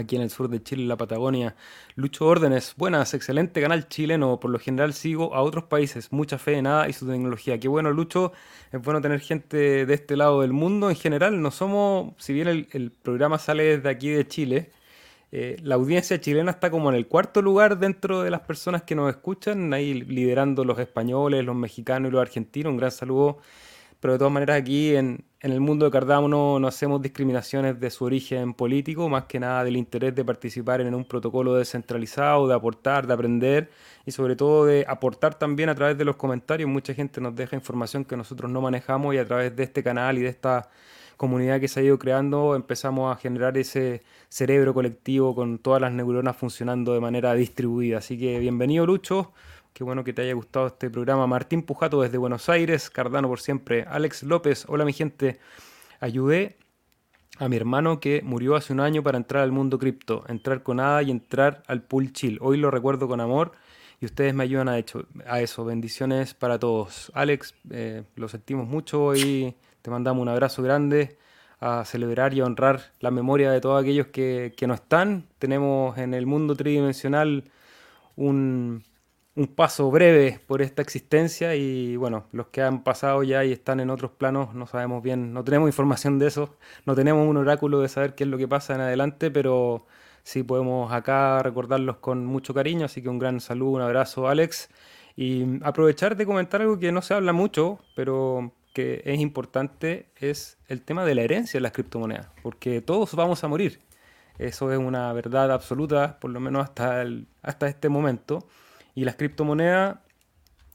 aquí 0.00 0.16
en 0.16 0.22
el 0.22 0.30
sur 0.30 0.48
de 0.48 0.62
Chile, 0.62 0.84
la 0.86 0.96
Patagonia. 0.96 1.54
Lucho 1.94 2.26
Órdenes, 2.26 2.74
buenas, 2.76 3.14
excelente 3.14 3.60
canal 3.60 3.88
chileno. 3.88 4.40
Por 4.40 4.50
lo 4.50 4.58
general 4.58 4.92
sigo 4.92 5.34
a 5.34 5.42
otros 5.42 5.64
países, 5.64 6.12
mucha 6.12 6.38
fe 6.38 6.54
en 6.54 6.64
nada 6.64 6.88
y 6.88 6.92
su 6.92 7.06
tecnología. 7.06 7.58
Qué 7.58 7.68
bueno, 7.68 7.90
Lucho, 7.92 8.32
es 8.72 8.80
bueno 8.82 9.00
tener 9.00 9.20
gente 9.20 9.86
de 9.86 9.94
este 9.94 10.16
lado 10.16 10.40
del 10.42 10.52
mundo. 10.52 10.90
En 10.90 10.96
general, 10.96 11.40
no 11.40 11.50
somos, 11.50 12.14
si 12.18 12.32
bien 12.32 12.48
el, 12.48 12.90
programa 12.90 13.38
sale 13.38 13.76
desde 13.76 13.88
aquí 13.88 14.10
de 14.10 14.26
Chile, 14.26 14.70
eh, 15.32 15.56
la 15.62 15.74
audiencia 15.76 16.20
chilena 16.20 16.52
está 16.52 16.70
como 16.70 16.90
en 16.90 16.96
el 16.96 17.06
cuarto 17.06 17.42
lugar 17.42 17.78
dentro 17.78 18.22
de 18.22 18.30
las 18.30 18.40
personas 18.40 18.82
que 18.82 18.94
nos 18.94 19.10
escuchan, 19.10 19.72
ahí 19.74 19.94
liderando 19.94 20.64
los 20.64 20.78
españoles, 20.78 21.44
los 21.44 21.56
mexicanos 21.56 22.10
y 22.10 22.12
los 22.12 22.22
argentinos. 22.22 22.70
Un 22.70 22.76
gran 22.78 22.90
saludo 22.90 23.38
pero 24.04 24.12
de 24.12 24.18
todas 24.18 24.34
maneras 24.34 24.60
aquí 24.60 24.94
en, 24.94 25.24
el 25.40 25.60
mundo 25.62 25.86
de 25.86 25.90
Cardano 25.90 26.58
no, 26.58 26.68
hacemos 26.68 27.00
discriminaciones 27.00 27.80
de 27.80 27.88
su 27.88 28.04
origen 28.04 28.52
político, 28.52 29.08
más 29.08 29.24
que 29.24 29.40
nada 29.40 29.64
del 29.64 29.78
interés 29.78 30.14
de 30.14 30.22
participar 30.22 30.82
en 30.82 30.94
un 30.94 31.06
protocolo 31.06 31.54
descentralizado, 31.54 32.46
de 32.46 32.52
aportar, 32.52 33.06
de 33.06 33.14
aprender 33.14 33.70
y 34.04 34.10
sobre 34.10 34.36
todo 34.36 34.66
de 34.66 34.84
aportar 34.86 35.36
también 35.36 35.70
a 35.70 35.74
través 35.74 35.96
de 35.96 36.04
los 36.04 36.16
comentarios. 36.16 36.68
Mucha 36.68 36.92
gente 36.92 37.18
nos 37.22 37.34
deja 37.34 37.56
información 37.56 38.04
que 38.04 38.14
nosotros 38.14 38.50
no 38.50 38.60
manejamos 38.60 39.14
y 39.14 39.16
a 39.16 39.24
través 39.24 39.56
de 39.56 39.62
este 39.62 39.82
canal 39.82 40.18
y 40.18 40.20
de 40.20 40.28
esta 40.28 40.68
comunidad 41.16 41.58
que 41.58 41.68
se 41.68 41.80
ha 41.80 41.82
ido 41.82 41.98
creando 41.98 42.56
empezamos 42.56 43.10
a 43.10 43.18
generar 43.18 43.56
ese 43.56 44.02
cerebro 44.28 44.74
colectivo 44.74 45.34
con 45.34 45.56
todas 45.58 45.80
las 45.80 45.92
neuronas 45.92 46.36
funcionando 46.36 46.92
de 46.92 47.00
manera 47.00 47.32
distribuida. 47.32 47.98
Así 47.98 48.18
que 48.18 48.38
bienvenido 48.38 48.84
Lucho, 48.84 49.32
Qué 49.74 49.82
bueno 49.82 50.04
que 50.04 50.12
te 50.12 50.22
haya 50.22 50.34
gustado 50.34 50.68
este 50.68 50.88
programa. 50.88 51.26
Martín 51.26 51.62
Pujato 51.64 52.00
desde 52.00 52.16
Buenos 52.16 52.48
Aires, 52.48 52.90
Cardano 52.90 53.26
por 53.26 53.40
siempre. 53.40 53.84
Alex 53.88 54.22
López, 54.22 54.66
hola 54.68 54.84
mi 54.84 54.92
gente. 54.92 55.40
Ayudé 55.98 56.58
a 57.38 57.48
mi 57.48 57.56
hermano 57.56 57.98
que 57.98 58.22
murió 58.22 58.54
hace 58.54 58.72
un 58.72 58.78
año 58.78 59.02
para 59.02 59.18
entrar 59.18 59.42
al 59.42 59.50
mundo 59.50 59.76
cripto, 59.80 60.22
entrar 60.28 60.62
con 60.62 60.78
ADA 60.78 61.02
y 61.02 61.10
entrar 61.10 61.64
al 61.66 61.82
pool 61.82 62.12
chill. 62.12 62.38
Hoy 62.40 62.56
lo 62.56 62.70
recuerdo 62.70 63.08
con 63.08 63.20
amor 63.20 63.50
y 64.00 64.04
ustedes 64.04 64.32
me 64.32 64.44
ayudan 64.44 64.68
a, 64.68 64.78
hecho, 64.78 65.08
a 65.26 65.40
eso. 65.40 65.64
Bendiciones 65.64 66.34
para 66.34 66.56
todos. 66.56 67.10
Alex, 67.12 67.52
eh, 67.70 68.04
lo 68.14 68.28
sentimos 68.28 68.68
mucho 68.68 69.16
y 69.16 69.56
te 69.82 69.90
mandamos 69.90 70.22
un 70.22 70.28
abrazo 70.28 70.62
grande 70.62 71.18
a 71.58 71.84
celebrar 71.84 72.32
y 72.32 72.42
honrar 72.42 72.92
la 73.00 73.10
memoria 73.10 73.50
de 73.50 73.60
todos 73.60 73.82
aquellos 73.82 74.06
que, 74.06 74.54
que 74.56 74.68
no 74.68 74.74
están. 74.74 75.26
Tenemos 75.40 75.98
en 75.98 76.14
el 76.14 76.26
mundo 76.26 76.54
tridimensional 76.54 77.50
un 78.14 78.84
un 79.36 79.48
paso 79.48 79.90
breve 79.90 80.40
por 80.46 80.62
esta 80.62 80.82
existencia 80.82 81.56
y 81.56 81.96
bueno, 81.96 82.26
los 82.32 82.48
que 82.48 82.62
han 82.62 82.84
pasado 82.84 83.22
ya 83.24 83.44
y 83.44 83.52
están 83.52 83.80
en 83.80 83.90
otros 83.90 84.12
planos 84.12 84.54
no 84.54 84.66
sabemos 84.66 85.02
bien, 85.02 85.32
no 85.32 85.42
tenemos 85.42 85.68
información 85.68 86.18
de 86.18 86.28
eso, 86.28 86.56
no 86.86 86.94
tenemos 86.94 87.28
un 87.28 87.36
oráculo 87.36 87.80
de 87.80 87.88
saber 87.88 88.14
qué 88.14 88.24
es 88.24 88.30
lo 88.30 88.38
que 88.38 88.46
pasa 88.46 88.74
en 88.74 88.80
adelante, 88.80 89.30
pero 89.30 89.86
sí 90.22 90.42
podemos 90.42 90.92
acá 90.92 91.42
recordarlos 91.42 91.96
con 91.96 92.24
mucho 92.24 92.54
cariño, 92.54 92.86
así 92.86 93.02
que 93.02 93.08
un 93.08 93.18
gran 93.18 93.40
saludo, 93.40 93.72
un 93.72 93.82
abrazo 93.82 94.28
Alex 94.28 94.68
y 95.16 95.44
aprovechar 95.64 96.16
de 96.16 96.26
comentar 96.26 96.62
algo 96.62 96.78
que 96.78 96.92
no 96.92 97.02
se 97.02 97.14
habla 97.14 97.32
mucho, 97.32 97.80
pero 97.96 98.52
que 98.72 99.02
es 99.04 99.20
importante, 99.20 100.10
es 100.16 100.58
el 100.68 100.82
tema 100.82 101.04
de 101.04 101.14
la 101.14 101.22
herencia 101.22 101.58
de 101.58 101.62
las 101.62 101.72
criptomonedas, 101.72 102.28
porque 102.42 102.80
todos 102.80 103.14
vamos 103.14 103.44
a 103.44 103.48
morir. 103.48 103.80
Eso 104.38 104.72
es 104.72 104.78
una 104.78 105.12
verdad 105.12 105.52
absoluta, 105.52 106.18
por 106.18 106.32
lo 106.32 106.40
menos 106.40 106.64
hasta, 106.64 107.02
el, 107.02 107.28
hasta 107.42 107.68
este 107.68 107.88
momento. 107.88 108.48
Y 108.94 109.04
las 109.04 109.16
criptomonedas, 109.16 109.98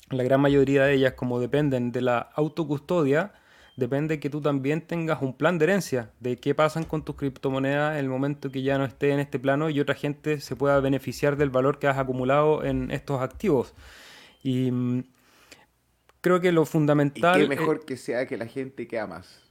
la 0.09 0.23
gran 0.23 0.41
mayoría 0.41 0.83
de 0.83 0.93
ellas, 0.93 1.13
como 1.13 1.39
dependen 1.39 1.91
de 1.91 2.01
la 2.01 2.17
autocustodia, 2.17 3.33
depende 3.77 4.19
que 4.19 4.29
tú 4.29 4.41
también 4.41 4.81
tengas 4.81 5.21
un 5.21 5.33
plan 5.33 5.57
de 5.57 5.65
herencia, 5.65 6.11
de 6.19 6.37
qué 6.37 6.53
pasan 6.53 6.83
con 6.83 7.03
tus 7.03 7.15
criptomonedas 7.15 7.93
en 7.93 7.99
el 7.99 8.09
momento 8.09 8.51
que 8.51 8.61
ya 8.61 8.77
no 8.77 8.85
esté 8.85 9.11
en 9.11 9.19
este 9.19 9.39
plano 9.39 9.69
y 9.69 9.79
otra 9.79 9.95
gente 9.95 10.39
se 10.41 10.55
pueda 10.55 10.79
beneficiar 10.81 11.37
del 11.37 11.49
valor 11.49 11.79
que 11.79 11.87
has 11.87 11.97
acumulado 11.97 12.63
en 12.63 12.91
estos 12.91 13.21
activos. 13.21 13.73
Y 14.43 14.71
mm, 14.71 15.03
creo 16.21 16.41
que 16.41 16.51
lo 16.51 16.65
fundamental... 16.65 17.39
¿Y 17.39 17.43
qué 17.43 17.49
mejor 17.49 17.85
que 17.85 17.97
sea 17.97 18.27
que 18.27 18.37
la 18.37 18.45
gente 18.45 18.87
que 18.87 18.99
amas. 18.99 19.41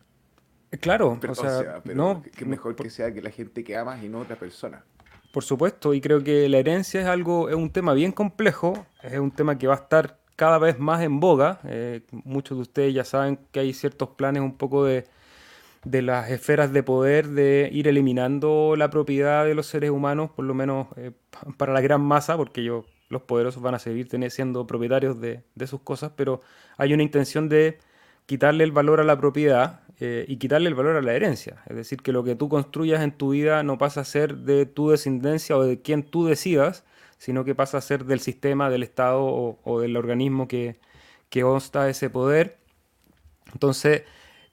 Claro, 0.81 1.19
o 1.27 1.35
sea, 1.35 1.83
no, 1.85 2.23
qué 2.37 2.45
mejor 2.45 2.77
que 2.77 2.91
sea 2.91 3.13
que 3.15 3.23
la 3.23 3.31
gente 3.31 3.65
que 3.65 3.75
amas 3.75 4.05
y 4.05 4.09
no 4.11 4.21
otra 4.21 4.37
persona. 4.37 4.85
Por 5.33 5.45
supuesto, 5.45 5.93
y 5.95 6.01
creo 6.01 6.25
que 6.25 6.49
la 6.49 6.59
herencia 6.59 7.01
es 7.03 7.07
algo, 7.07 7.49
es 7.49 7.55
un 7.55 7.71
tema 7.71 7.93
bien 7.93 8.13
complejo, 8.13 8.87
es 9.03 9.19
un 9.19 9.31
tema 9.31 9.59
que 9.59 9.67
va 9.67 9.75
a 9.75 9.79
estar 9.79 10.19
cada 10.37 10.59
vez 10.59 10.79
más 10.79 11.03
en 11.03 11.21
boga. 11.21 11.61
Eh, 11.65 12.03
muchos 12.11 12.57
de 12.57 12.63
ustedes 12.63 12.95
ya 12.95 13.05
saben 13.05 13.39
que 13.53 13.61
hay 13.61 13.73
ciertos 13.75 14.11
planes 14.11 14.43
un 14.43 14.57
poco 14.57 14.85
de, 14.85 15.05
de 15.85 16.03
las 16.03 16.31
esferas 16.31 16.73
de 16.73 16.83
poder 16.83 17.29
de 17.29 17.69
ir 17.73 17.89
eliminando 17.89 18.75
la 18.77 18.91
propiedad 18.91 19.45
de 19.45 19.55
los 19.55 19.67
seres 19.67 19.91
humanos, 19.91 20.31
por 20.31 20.45
lo 20.45 20.55
menos 20.55 20.89
eh, 20.97 21.13
para 21.57 21.73
la 21.73 21.81
gran 21.81 22.01
masa, 22.01 22.37
porque 22.37 22.65
yo, 22.65 22.85
los 23.09 23.23
poderosos 23.23 23.63
van 23.63 23.75
a 23.75 23.79
seguir 23.79 24.09
siendo 24.31 24.67
propietarios 24.67 25.21
de, 25.21 25.43
de 25.55 25.67
sus 25.67 25.81
cosas, 25.81 26.13
pero 26.17 26.41
hay 26.77 26.95
una 26.95 27.03
intención 27.03 27.49
de 27.49 27.79
quitarle 28.27 28.65
el 28.65 28.73
valor 28.73 29.01
a 29.01 29.05
la 29.05 29.19
propiedad 29.19 29.81
eh, 30.01 30.25
y 30.29 30.37
quitarle 30.37 30.69
el 30.69 30.75
valor 30.75 30.97
a 30.97 31.03
la 31.03 31.15
herencia. 31.15 31.63
Es 31.67 31.77
decir, 31.77 32.03
que 32.03 32.13
lo 32.13 32.23
que 32.23 32.37
tú 32.37 32.49
construyas 32.49 33.03
en 33.03 33.13
tu 33.13 33.31
vida 33.31 33.63
no 33.65 33.79
pasa 33.79 34.03
a 34.03 34.05
ser 34.05 34.37
de 34.39 34.65
tu 34.67 34.91
descendencia 34.91 35.57
o 35.57 35.65
de 35.65 35.83
quien 35.83 36.05
tú 36.05 36.27
decidas, 36.27 36.85
sino 37.19 37.45
que 37.45 37.55
pasa 37.55 37.79
a 37.79 37.81
ser 37.81 38.05
del 38.05 38.21
sistema, 38.21 38.71
del 38.71 38.85
Estado 38.85 39.25
o, 39.25 39.81
del 39.81 39.97
organismo 39.97 40.47
que, 40.47 40.79
que 41.31 41.43
consta 41.43 41.89
ese 41.89 42.11
poder. 42.11 42.59
Entonces, 43.53 44.03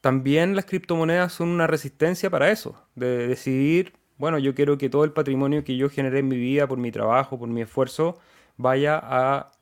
también 0.00 0.56
las 0.56 0.66
criptomonedas 0.66 1.32
son 1.32 1.48
una 1.48 1.66
resistencia 1.66 2.30
para 2.30 2.50
eso, 2.50 2.82
de 2.96 3.28
decidir, 3.28 3.92
bueno, 4.18 4.38
yo 4.38 4.54
quiero 4.54 4.78
que 4.78 4.88
todo 4.90 5.04
el 5.04 5.12
patrimonio 5.12 5.64
que 5.64 5.76
yo 5.76 5.88
generé 5.90 6.20
en 6.20 6.28
mi 6.28 6.36
vida 6.36 6.66
por 6.66 6.78
mi 6.78 6.90
trabajo, 6.90 7.38
por 7.38 7.48
mi 7.48 7.62
esfuerzo, 7.62 8.18
vaya 8.56 9.00
a 9.02 9.52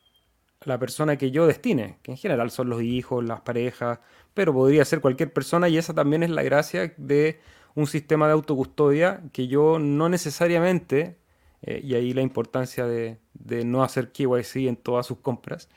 la 0.66 0.78
persona 0.78 1.16
que 1.16 1.30
yo 1.30 1.46
destine, 1.46 1.98
que 2.02 2.12
en 2.12 2.16
general 2.16 2.50
son 2.50 2.68
los 2.68 2.82
hijos, 2.82 3.24
las 3.24 3.40
parejas, 3.40 3.98
pero 4.34 4.52
podría 4.52 4.84
ser 4.84 5.00
cualquier 5.00 5.32
persona 5.32 5.68
y 5.68 5.78
esa 5.78 5.94
también 5.94 6.22
es 6.22 6.30
la 6.30 6.42
gracia 6.42 6.92
de 6.96 7.40
un 7.74 7.86
sistema 7.86 8.26
de 8.26 8.32
autocustodia 8.32 9.22
que 9.32 9.48
yo 9.48 9.78
no 9.78 10.08
necesariamente, 10.08 11.16
eh, 11.62 11.80
y 11.82 11.94
ahí 11.94 12.12
la 12.12 12.22
importancia 12.22 12.86
de, 12.86 13.18
no 13.64 13.82
hacer 13.82 14.12
KYC 14.12 14.68
en 14.68 14.76
todas 14.76 15.06
sus 15.06 15.18
compras, 15.18 15.68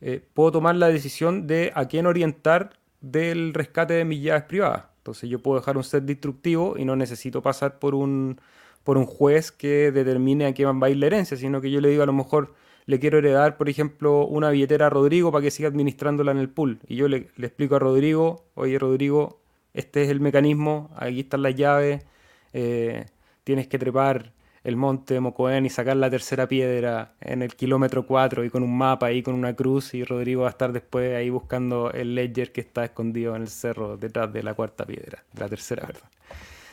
eh, 0.00 0.24
puedo 0.34 0.52
tomar 0.52 0.76
la 0.76 0.88
decisión 0.88 1.46
de 1.46 1.72
a 1.74 1.86
quién 1.86 2.06
orientar 2.06 2.78
del 3.00 3.54
rescate 3.54 3.94
de 3.94 4.04
mis 4.04 4.22
llaves 4.22 4.44
privadas. 4.44 4.84
Entonces 4.98 5.30
yo 5.30 5.40
puedo 5.40 5.58
dejar 5.60 5.76
un 5.76 5.84
set 5.84 6.04
destructivo 6.04 6.76
y 6.76 6.84
no 6.84 6.96
necesito 6.96 7.40
pasar 7.42 7.78
por 7.78 7.94
un, 7.94 8.40
por 8.82 8.98
un 8.98 9.06
juez 9.06 9.52
que 9.52 9.92
determine 9.92 10.46
a 10.46 10.54
quién 10.54 10.80
va 10.82 10.88
a 10.88 10.90
ir 10.90 10.96
la 10.96 11.06
herencia, 11.06 11.36
sino 11.36 11.60
que 11.60 11.70
yo 11.70 11.80
le 11.80 11.90
digo 11.90 12.02
a 12.02 12.06
lo 12.06 12.12
mejor 12.12 12.54
le 12.86 13.00
quiero 13.00 13.18
heredar, 13.18 13.56
por 13.56 13.68
ejemplo, 13.68 14.26
una 14.26 14.50
billetera 14.50 14.86
a 14.86 14.90
Rodrigo 14.90 15.32
para 15.32 15.42
que 15.42 15.50
siga 15.50 15.68
administrándola 15.68 16.30
en 16.30 16.38
el 16.38 16.48
pool. 16.48 16.78
Y 16.86 16.96
yo 16.96 17.08
le, 17.08 17.28
explico 17.38 17.76
a 17.76 17.78
Rodrigo, 17.80 18.44
oye 18.54 18.78
Rodrigo, 18.78 19.40
este 19.74 20.02
es 20.02 20.08
el 20.08 20.20
mecanismo, 20.20 20.90
aquí 20.96 21.20
están 21.20 21.42
las 21.42 21.56
llaves, 21.56 22.04
eh, 22.52 23.06
tienes 23.44 23.66
que 23.66 23.78
trepar 23.78 24.32
el 24.62 24.76
monte 24.76 25.14
de 25.14 25.20
Mocoén 25.20 25.66
y 25.66 25.70
sacar 25.70 25.96
la 25.96 26.10
tercera 26.10 26.48
piedra 26.48 27.14
en 27.20 27.42
el 27.42 27.54
kilómetro 27.54 28.06
4 28.06 28.44
y 28.44 28.50
con 28.50 28.62
un 28.62 28.76
mapa 28.76 29.06
ahí 29.06 29.22
con 29.22 29.34
una 29.34 29.54
cruz 29.54 29.94
y 29.94 30.02
Rodrigo 30.02 30.42
va 30.42 30.48
a 30.48 30.50
estar 30.50 30.72
después 30.72 31.14
ahí 31.14 31.30
buscando 31.30 31.92
el 31.92 32.14
ledger 32.16 32.50
que 32.50 32.62
está 32.62 32.84
escondido 32.84 33.36
en 33.36 33.42
el 33.42 33.48
cerro 33.48 33.96
detrás 33.96 34.32
de 34.32 34.42
la 34.42 34.54
cuarta 34.54 34.84
piedra, 34.84 35.24
la 35.38 35.48
tercera, 35.48 35.86
¿verdad? 35.86 36.10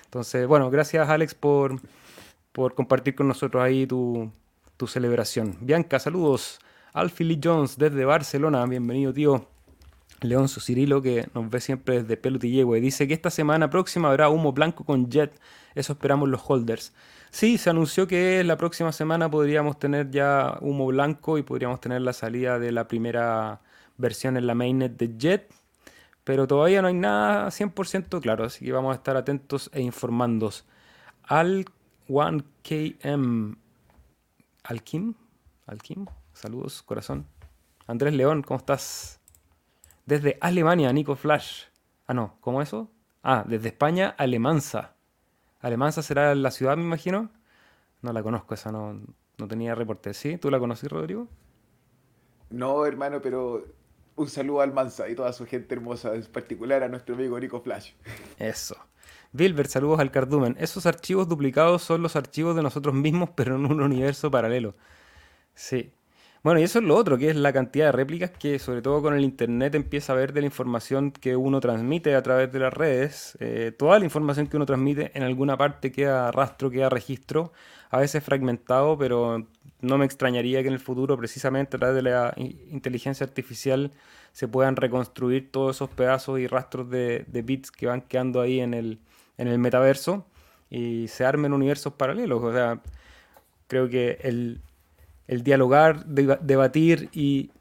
Entonces, 0.05 0.47
bueno, 0.47 0.71
gracias 0.71 1.07
Alex 1.07 1.35
por, 1.35 1.79
por 2.51 2.73
compartir 2.73 3.13
con 3.13 3.27
nosotros 3.27 3.61
ahí 3.61 3.85
tu, 3.85 4.31
celebración. 4.87 5.57
Bianca, 5.61 5.99
saludos. 5.99 6.59
Alfie 6.93 7.39
Jones 7.43 7.77
desde 7.77 8.05
Barcelona, 8.05 8.65
bienvenido 8.65 9.13
tío. 9.13 9.47
Leonzo 10.21 10.61
Cirilo, 10.61 11.01
que 11.01 11.27
nos 11.33 11.49
ve 11.49 11.59
siempre 11.59 12.01
desde 12.01 12.17
Pelotillehue, 12.17 12.79
dice 12.79 13.07
que 13.07 13.13
esta 13.13 13.29
semana 13.29 13.69
próxima 13.69 14.09
habrá 14.09 14.29
humo 14.29 14.53
blanco 14.53 14.83
con 14.85 15.09
Jet. 15.09 15.39
Eso 15.75 15.93
esperamos 15.93 16.29
los 16.29 16.41
holders. 16.47 16.93
Sí, 17.29 17.57
se 17.57 17.69
anunció 17.69 18.07
que 18.07 18.43
la 18.43 18.57
próxima 18.57 18.91
semana 18.91 19.29
podríamos 19.29 19.79
tener 19.79 20.11
ya 20.11 20.57
humo 20.61 20.85
blanco 20.87 21.37
y 21.37 21.43
podríamos 21.43 21.81
tener 21.81 22.01
la 22.01 22.13
salida 22.13 22.59
de 22.59 22.71
la 22.71 22.87
primera 22.87 23.61
versión 23.97 24.37
en 24.37 24.47
la 24.47 24.55
mainnet 24.55 24.95
de 24.97 25.17
Jet. 25.17 25.53
Pero 26.23 26.47
todavía 26.47 26.81
no 26.81 26.87
hay 26.87 26.93
nada 26.93 27.47
100% 27.47 28.21
claro, 28.21 28.45
así 28.45 28.63
que 28.63 28.71
vamos 28.71 28.93
a 28.93 28.97
estar 28.97 29.17
atentos 29.17 29.69
e 29.73 29.81
informandos. 29.81 30.65
Al 31.23 31.65
1KM 32.07 33.57
Alkim, 34.63 35.15
Alkim, 35.67 36.05
saludos, 36.31 36.83
corazón. 36.83 37.27
Andrés 37.85 38.13
León, 38.13 38.43
¿cómo 38.43 38.59
estás? 38.59 39.19
Desde 40.05 40.37
Alemania, 40.39 40.93
Nico 40.93 41.17
Flash. 41.17 41.65
Ah, 42.07 42.13
no, 42.13 42.37
¿cómo 42.39 42.61
eso? 42.61 42.89
Ah, 43.23 43.43
desde 43.45 43.67
España, 43.67 44.15
Alemanza. 44.17 44.95
Alemanza 45.59 46.01
será 46.01 46.33
la 46.33 46.49
ciudad, 46.49 46.77
me 46.77 46.83
imagino. 46.83 47.29
No 48.01 48.13
la 48.13 48.23
conozco, 48.23 48.53
esa 48.53 48.71
no, 48.71 49.01
no 49.37 49.47
tenía 49.49 49.75
reporte. 49.75 50.13
¿Sí? 50.13 50.37
¿Tú 50.37 50.49
la 50.49 50.59
conocí, 50.59 50.87
Rodrigo? 50.87 51.27
No, 52.49 52.85
hermano, 52.85 53.21
pero 53.21 53.65
un 54.15 54.29
saludo 54.29 54.61
a 54.61 54.63
Almanza 54.63 55.09
y 55.09 55.15
toda 55.15 55.33
su 55.33 55.45
gente 55.45 55.75
hermosa, 55.75 56.15
en 56.15 56.23
particular 56.23 56.83
a 56.83 56.87
nuestro 56.87 57.15
amigo 57.15 57.37
Nico 57.37 57.59
Flash. 57.59 57.91
Eso. 58.39 58.77
Vilbert, 59.33 59.69
saludos 59.69 59.99
al 59.99 60.11
cardumen. 60.11 60.55
Esos 60.59 60.85
archivos 60.85 61.27
duplicados 61.27 61.81
son 61.81 62.03
los 62.03 62.15
archivos 62.15 62.55
de 62.55 62.61
nosotros 62.61 62.93
mismos, 62.93 63.31
pero 63.35 63.55
en 63.55 63.65
un 63.65 63.81
universo 63.81 64.29
paralelo. 64.31 64.75
Sí. 65.55 65.91
Bueno, 66.43 66.59
y 66.59 66.63
eso 66.63 66.79
es 66.79 66.85
lo 66.85 66.95
otro, 66.95 67.17
que 67.17 67.29
es 67.29 67.35
la 67.35 67.53
cantidad 67.53 67.87
de 67.87 67.93
réplicas 67.93 68.31
que, 68.31 68.59
sobre 68.59 68.81
todo 68.81 69.01
con 69.01 69.13
el 69.15 69.23
Internet, 69.23 69.75
empieza 69.75 70.13
a 70.13 70.15
ver 70.17 70.33
de 70.33 70.41
la 70.41 70.47
información 70.47 71.11
que 71.11 71.35
uno 71.35 71.59
transmite 71.61 72.15
a 72.15 72.21
través 72.21 72.51
de 72.51 72.59
las 72.59 72.73
redes. 72.73 73.37
Eh, 73.39 73.71
toda 73.77 73.97
la 73.97 74.05
información 74.05 74.47
que 74.47 74.57
uno 74.57 74.65
transmite 74.65 75.11
en 75.15 75.23
alguna 75.23 75.57
parte 75.57 75.91
queda 75.91 76.31
rastro, 76.31 76.69
queda 76.69 76.89
registro, 76.89 77.53
a 77.89 77.99
veces 77.99 78.23
fragmentado, 78.23 78.97
pero 78.97 79.47
no 79.81 79.97
me 79.97 80.05
extrañaría 80.05 80.61
que 80.61 80.67
en 80.67 80.73
el 80.73 80.79
futuro, 80.79 81.17
precisamente 81.17 81.77
a 81.77 81.79
través 81.79 81.95
de 81.95 82.03
la 82.03 82.33
inteligencia 82.37 83.25
artificial, 83.25 83.91
se 84.33 84.47
puedan 84.47 84.75
reconstruir 84.75 85.51
todos 85.51 85.77
esos 85.77 85.89
pedazos 85.89 86.39
y 86.39 86.47
rastros 86.47 86.89
de 86.89 87.43
bits 87.45 87.71
que 87.71 87.87
van 87.87 88.01
quedando 88.01 88.41
ahí 88.41 88.59
en 88.59 88.73
el, 88.73 88.99
en 89.37 89.47
el 89.47 89.59
metaverso 89.59 90.25
y 90.69 91.07
se 91.07 91.25
armen 91.25 91.53
universos 91.53 91.93
paralelos. 91.93 92.43
O 92.43 92.51
sea, 92.53 92.81
creo 93.67 93.89
que 93.89 94.19
el, 94.23 94.61
dialogar, 95.43 96.05
debatir 96.05 97.09
y, 97.13 97.51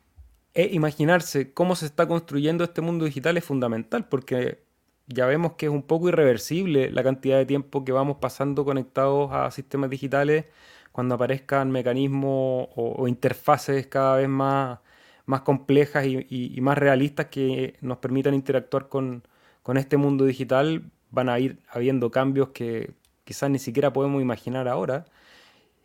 e 0.54 0.68
imaginarse 0.72 1.52
cómo 1.52 1.76
se 1.76 1.86
está 1.86 2.06
construyendo 2.06 2.64
este 2.64 2.80
mundo 2.82 3.04
digital 3.04 3.36
es 3.36 3.44
fundamental 3.44 4.08
porque 4.08 4.62
ya 5.06 5.26
vemos 5.26 5.54
que 5.54 5.66
es 5.66 5.72
un 5.72 5.82
poco 5.82 6.08
irreversible 6.08 6.90
la 6.90 7.02
cantidad 7.02 7.38
de 7.38 7.46
tiempo 7.46 7.84
que 7.84 7.92
vamos 7.92 8.18
pasando 8.18 8.64
conectados 8.64 9.30
a 9.32 9.50
sistemas 9.50 9.90
digitales 9.90 10.46
cuando 10.92 11.14
aparezcan 11.14 11.70
mecanismos 11.70 12.68
o, 12.76 13.08
interfaces 13.08 13.86
cada 13.86 14.16
vez 14.16 14.28
más, 14.28 14.80
más 15.26 15.42
complejas 15.42 16.06
y, 16.06 16.58
más 16.60 16.78
realistas 16.78 17.26
que 17.26 17.76
nos 17.80 17.98
permitan 17.98 18.34
interactuar 18.34 18.88
con, 18.88 19.26
con 19.62 19.78
este 19.78 19.96
mundo 19.96 20.24
digital, 20.26 20.84
van 21.12 21.28
a 21.28 21.38
ir 21.38 21.60
habiendo 21.70 22.10
cambios 22.10 22.48
que 22.48 22.94
quizás 23.24 23.48
ni 23.50 23.60
siquiera 23.60 23.92
podemos 23.92 24.20
imaginar 24.20 24.66
ahora 24.66 25.04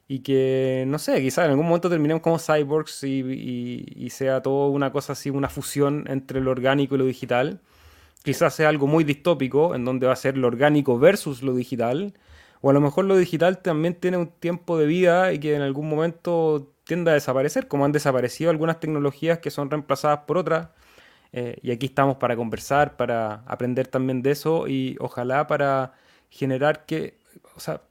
y 0.08 0.20
que, 0.20 0.86
no 0.88 1.00
sé, 1.00 1.22
quizás 1.22 1.46
en 1.46 1.52
algún 1.52 1.66
momento 1.66 1.90
terminemos 1.90 2.24
como 2.24 2.40
cyborgs 2.40 3.04
y, 3.04 4.08
sea 4.10 4.42
todo 4.42 4.70
una 4.70 4.92
cosa 4.92 5.14
así, 5.14 5.30
una 5.30 5.50
fusión 5.50 6.06
entre 6.08 6.40
lo 6.40 6.52
orgánico 6.52 6.96
y 6.96 6.98
lo 6.98 7.06
digital. 7.06 7.60
Quizás 8.24 8.56
sea 8.56 8.70
algo 8.70 8.88
muy 8.88 9.04
distópico, 9.04 9.76
en 9.76 9.86
donde 9.86 10.08
va 10.08 10.14
a 10.14 10.16
ser 10.16 10.38
lo 10.38 10.48
orgánico 10.48 10.98
versus 10.98 11.44
lo 11.44 11.54
digital. 11.54 12.14
O 12.62 12.70
a 12.70 12.74
lo 12.74 12.82
mejor 12.82 13.06
lo 13.06 13.18
digital 13.18 13.60
también 13.60 13.96
tiene 13.96 14.18
un 14.18 14.28
tiempo 14.28 14.78
de 14.78 14.86
vida 14.88 15.34
y 15.34 15.40
que 15.40 15.56
en 15.56 15.62
algún 15.62 15.90
momento 15.90 16.74
tienda 16.86 17.12
a 17.12 17.16
desaparecer, 17.16 17.68
como 17.68 17.86
han 17.86 17.92
desaparecido 17.92 18.50
algunas 18.50 18.80
tecnologías 18.80 19.40
que 19.40 19.52
son 19.52 19.70
reemplazadas 19.70 20.20
por 20.26 20.38
otras. 20.38 20.70
Eh, 21.34 21.58
y 21.62 21.72
aquí 21.72 21.88
estamos 21.88 22.18
para 22.18 22.36
conversar, 22.36 22.96
para 22.96 23.44
aprender 23.46 23.88
también 23.88 24.22
de 24.22 24.32
eso 24.32 24.68
y 24.68 24.96
ojalá 25.00 25.48
para 25.48 25.94
generar 26.30 26.86
que, 26.86 27.18
o 27.56 27.60
sea, 27.60 27.82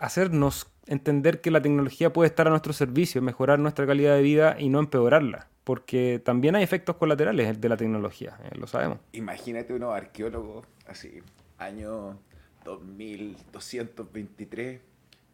hacernos 0.00 0.66
entender 0.86 1.40
que 1.40 1.50
la 1.50 1.62
tecnología 1.62 2.12
puede 2.12 2.28
estar 2.28 2.46
a 2.46 2.50
nuestro 2.50 2.72
servicio, 2.72 3.22
mejorar 3.22 3.58
nuestra 3.58 3.86
calidad 3.86 4.16
de 4.16 4.22
vida 4.22 4.56
y 4.58 4.68
no 4.68 4.78
empeorarla, 4.78 5.48
porque 5.64 6.20
también 6.24 6.56
hay 6.56 6.62
efectos 6.62 6.96
colaterales 6.96 7.60
de 7.60 7.68
la 7.68 7.76
tecnología, 7.76 8.38
eh, 8.44 8.56
lo 8.56 8.66
sabemos. 8.66 8.98
Imagínate 9.12 9.74
unos 9.74 9.94
arqueólogos 9.94 10.66
así, 10.86 11.22
año 11.58 12.18
2223, 12.64 14.80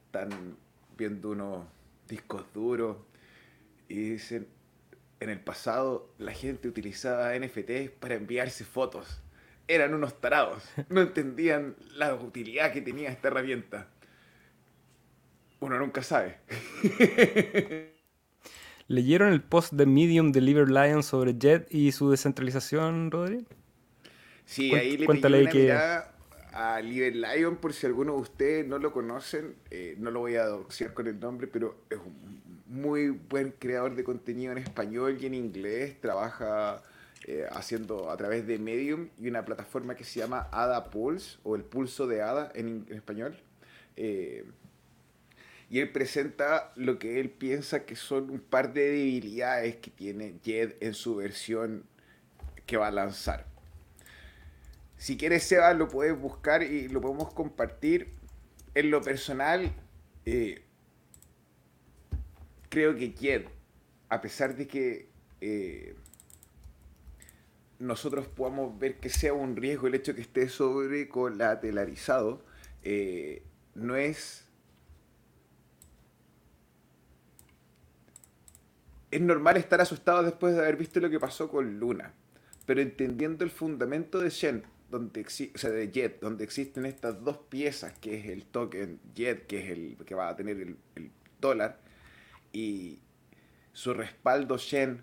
están 0.07 0.57
viendo 0.97 1.31
unos 1.31 1.65
discos 2.09 2.45
duros 2.53 2.97
y 3.89 4.11
dicen, 4.11 4.47
en 5.21 5.31
el 5.31 5.41
pasado 5.41 6.13
la 6.19 6.33
gente 6.33 6.69
utilizaba 6.69 7.39
NFTs 7.39 7.91
para 7.99 8.15
enviarse 8.15 8.65
fotos. 8.65 9.23
Eran 9.67 9.95
unos 9.95 10.21
tarados, 10.21 10.65
no 10.89 11.01
entendían 11.01 11.77
la 11.95 12.15
utilidad 12.15 12.73
que 12.73 12.81
tenía 12.81 13.11
esta 13.11 13.29
herramienta 13.29 13.89
uno 15.61 15.79
nunca 15.79 16.03
sabe. 16.03 16.39
¿Leyeron 18.89 19.33
el 19.33 19.43
post 19.43 19.73
de 19.75 19.87
Medium 19.87 20.33
de 20.33 20.41
Liver 20.41 20.71
Lion 20.71 21.03
sobre 21.03 21.35
Jet 21.39 21.67
y 21.71 21.93
su 21.93 22.11
descentralización, 22.11 23.11
Rodri? 23.11 23.47
Sí, 24.47 24.75
ahí 24.75 24.97
le 24.97 25.07
pedí 25.07 25.27
una 25.27 25.51
que... 25.51 25.73
a 25.73 26.81
Liver 26.81 27.17
Lion, 27.17 27.57
por 27.57 27.75
si 27.75 27.87
alguno 27.87 28.15
de 28.15 28.21
ustedes 28.21 28.67
no 28.67 28.79
lo 28.79 28.93
conocen, 28.93 29.57
eh, 29.71 29.95
no 29.99 30.11
lo 30.11 30.21
voy 30.21 30.37
a 30.37 30.47
doxear 30.47 30.95
con 30.95 31.07
el 31.07 31.21
nombre, 31.21 31.49
pero 31.49 31.83
es 31.91 31.99
un 31.99 32.48
muy 32.69 33.09
buen 33.09 33.51
creador 33.53 33.95
de 33.97 34.05
contenido 34.05 34.53
en 34.53 34.59
español 34.59 35.19
y 35.21 35.27
en 35.27 35.35
inglés, 35.35 36.01
trabaja 36.01 36.83
eh, 37.27 37.47
haciendo 37.51 38.11
a 38.11 38.17
través 38.17 38.47
de 38.47 38.59
Medium 38.59 39.09
y 39.19 39.29
una 39.29 39.45
plataforma 39.45 39.97
que 39.97 40.05
se 40.05 40.21
llama 40.21 40.49
Ada 40.53 40.91
Pulse, 40.91 41.39
o 41.43 41.57
el 41.57 41.65
pulso 41.65 42.07
de 42.07 42.23
Ada 42.23 42.53
en, 42.55 42.87
español. 42.91 43.37
Eh, 43.97 44.45
y 45.71 45.81
él 45.81 45.91
presenta 45.91 46.73
lo 46.77 46.99
que 46.99 47.21
él 47.21 47.31
piensa 47.31 47.85
que 47.85 47.97
son 47.97 48.31
un 48.31 48.41
par 48.41 48.73
de 48.73 48.91
debilidades 48.91 49.77
que 49.77 49.91
tiene 49.91 50.39
Jed 50.43 50.77
en 50.81 50.95
su 50.95 51.17
versión 51.17 51.85
que 52.65 52.77
va 52.77 52.89
a 52.89 52.93
lanzar. 52.93 53.47
Si 54.97 55.17
quieres, 55.17 55.45
Seba, 55.45 55.73
lo 55.75 55.89
puedes 55.89 56.19
buscar 56.19 56.63
y 56.63 56.89
lo 56.89 57.01
podemos 57.01 57.33
compartir. 57.33 58.15
En 58.75 58.91
lo 58.91 59.03
personal, 59.03 59.73
eh, 60.25 60.63
creo 62.69 62.95
que 62.97 63.11
Jed, 63.11 63.45
a 64.09 64.21
pesar 64.21 64.57
de 64.57 64.67
que 64.67 65.09
eh, 65.41 65.95
nosotros 67.79 68.27
podamos 68.29 68.79
ver 68.79 68.99
que 68.99 69.09
sea 69.09 69.33
un 69.33 69.57
riesgo 69.57 69.87
el 69.87 69.95
hecho 69.95 70.13
de 70.13 70.17
que 70.17 70.23
esté 70.23 70.49
sobrecolateralizado, 70.49 72.43
eh, 72.83 73.43
no 73.75 73.97
es 73.97 74.49
es 79.11 79.21
normal 79.21 79.57
estar 79.57 79.81
asustado 79.81 80.23
después 80.23 80.55
de 80.55 80.61
haber 80.61 80.77
visto 80.77 81.01
lo 81.01 81.11
que 81.11 81.19
pasó 81.19 81.49
con 81.49 81.79
Luna, 81.79 82.13
pero 82.67 82.81
entendiendo 82.81 83.45
el 83.45 83.51
fundamento 83.51 84.21
de 84.21 84.31
Shen, 84.31 84.65
donde 84.91 85.23
o 85.23 85.59
sea, 85.59 85.71
de 85.71 85.91
Jet, 85.91 86.21
donde 86.21 86.45
existen 86.45 86.87
estas 86.87 87.23
dos 87.25 87.39
piezas, 87.49 87.99
que 87.99 88.19
es 88.19 88.27
el 88.27 88.45
token 88.45 89.01
Jet, 89.15 89.47
que 89.47 89.65
es 89.65 89.71
el 89.71 89.97
que 90.05 90.15
va 90.15 90.29
a 90.29 90.37
tener 90.37 90.59
el, 90.59 90.77
dólar, 91.41 91.81
y 92.53 93.01
su 93.73 93.95
respaldo 93.95 94.57
Shen, 94.57 95.03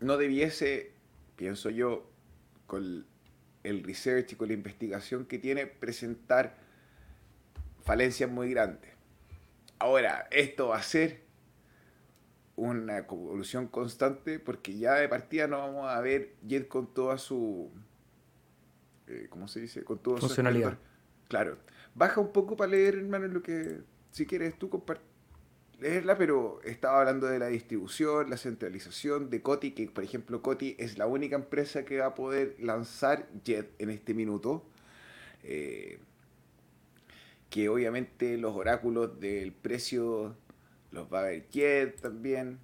no 0.00 0.16
debiese, 0.16 0.92
pienso 1.36 1.70
yo, 1.70 2.10
con 2.66 3.06
el 3.62 3.84
research 3.84 4.32
y 4.32 4.36
con 4.36 4.48
la 4.48 4.54
investigación 4.54 5.26
que 5.26 5.38
tiene, 5.38 5.66
presentar 5.66 6.56
falencias 7.82 8.30
muy 8.30 8.50
grandes. 8.50 8.90
Ahora, 9.78 10.28
esto 10.30 10.68
va 10.68 10.76
a 10.76 10.82
ser 10.82 11.22
una 12.56 12.98
evolución 12.98 13.66
constante 13.66 14.38
porque 14.38 14.76
ya 14.76 14.94
de 14.94 15.08
partida 15.08 15.46
no 15.46 15.58
vamos 15.58 15.88
a 15.88 16.00
ver 16.00 16.34
Jet 16.46 16.68
con 16.68 16.92
toda 16.92 17.16
su 17.18 17.70
eh, 19.06 19.26
¿cómo 19.30 19.48
se 19.48 19.60
dice? 19.60 19.82
con 19.84 19.98
toda 19.98 20.18
funcionalidad. 20.18 20.78
claro. 21.28 21.58
Baja 21.94 22.20
un 22.20 22.32
poco 22.32 22.56
para 22.56 22.70
leer, 22.70 22.94
hermano, 22.94 23.26
lo 23.26 23.42
que 23.42 23.80
si 24.12 24.24
quieres 24.24 24.58
tú 24.58 24.70
leerla, 25.82 26.16
pero 26.16 26.60
estaba 26.64 27.00
hablando 27.00 27.26
de 27.26 27.38
la 27.38 27.48
distribución, 27.48 28.30
la 28.30 28.36
centralización 28.36 29.28
de 29.28 29.42
Coti, 29.42 29.72
que 29.72 29.88
por 29.88 30.04
ejemplo 30.04 30.40
Coti 30.40 30.76
es 30.78 30.96
la 30.96 31.06
única 31.06 31.36
empresa 31.36 31.84
que 31.84 31.98
va 31.98 32.06
a 32.06 32.14
poder 32.14 32.56
lanzar 32.58 33.28
Jet 33.44 33.70
en 33.78 33.90
este 33.90 34.14
minuto. 34.14 34.64
Eh, 35.44 35.98
que 37.50 37.68
obviamente 37.68 38.38
los 38.38 38.56
oráculos 38.56 39.20
del 39.20 39.52
precio 39.52 40.34
los 40.90 41.12
va 41.12 41.20
a 41.20 41.22
ver 41.24 41.48
Jet 41.50 42.00
también. 42.00 42.58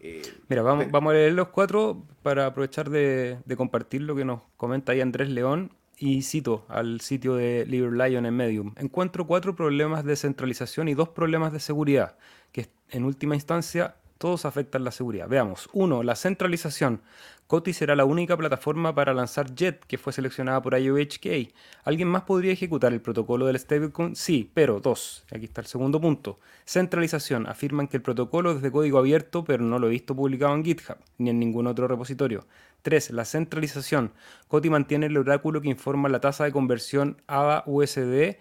Eh, 0.00 0.22
Mira, 0.48 0.62
vamos, 0.62 0.90
vamos 0.90 1.12
a 1.12 1.14
leer 1.14 1.32
los 1.32 1.48
cuatro 1.48 2.04
para 2.22 2.46
aprovechar 2.46 2.90
de, 2.90 3.38
compartir 3.56 4.02
lo 4.02 4.16
que 4.16 4.24
nos 4.24 4.42
comenta 4.56 4.92
ahí 4.92 5.00
Andrés 5.00 5.28
León. 5.28 5.70
Y 5.98 6.22
cito 6.22 6.64
al 6.68 7.00
sitio 7.00 7.34
de 7.34 7.64
Liber 7.66 7.92
Lion 7.92 8.26
en 8.26 8.34
Medium. 8.34 8.74
Encuentro 8.76 9.26
cuatro 9.26 9.54
problemas 9.54 10.04
de 10.04 10.16
centralización 10.16 10.88
y 10.88 10.94
dos 10.94 11.08
problemas 11.08 11.52
de 11.52 11.60
seguridad, 11.60 12.16
que 12.52 12.68
en 12.90 13.04
última 13.04 13.34
instancia 13.34 13.96
todos 14.18 14.44
afectan 14.44 14.84
la 14.84 14.90
seguridad. 14.90 15.28
Veamos. 15.28 15.68
Uno, 15.72 16.02
la 16.02 16.16
centralización. 16.16 17.02
Koti 17.46 17.74
será 17.74 17.94
la 17.94 18.06
única 18.06 18.36
plataforma 18.38 18.94
para 18.94 19.12
lanzar 19.12 19.54
Jet 19.54 19.84
que 19.84 19.98
fue 19.98 20.14
seleccionada 20.14 20.62
por 20.62 20.78
IOHK. 20.78 21.52
¿Alguien 21.84 22.08
más 22.08 22.22
podría 22.22 22.52
ejecutar 22.52 22.94
el 22.94 23.02
protocolo 23.02 23.44
del 23.44 23.58
stablecoin? 23.58 24.16
Sí, 24.16 24.50
pero 24.54 24.80
dos. 24.80 25.24
Aquí 25.30 25.44
está 25.44 25.60
el 25.60 25.66
segundo 25.66 26.00
punto. 26.00 26.38
Centralización. 26.64 27.46
Afirman 27.46 27.86
que 27.86 27.98
el 27.98 28.02
protocolo 28.02 28.52
es 28.52 28.62
de 28.62 28.72
código 28.72 28.98
abierto, 28.98 29.44
pero 29.44 29.62
no 29.62 29.78
lo 29.78 29.88
he 29.88 29.90
visto 29.90 30.16
publicado 30.16 30.54
en 30.54 30.64
GitHub 30.64 30.96
ni 31.18 31.28
en 31.28 31.38
ningún 31.38 31.66
otro 31.66 31.86
repositorio. 31.86 32.46
3. 32.84 33.10
La 33.10 33.24
centralización. 33.24 34.12
Coti 34.46 34.70
mantiene 34.70 35.06
el 35.06 35.16
oráculo 35.16 35.60
que 35.60 35.68
informa 35.68 36.08
la 36.08 36.20
tasa 36.20 36.44
de 36.44 36.52
conversión 36.52 37.20
ADA-USD 37.26 38.36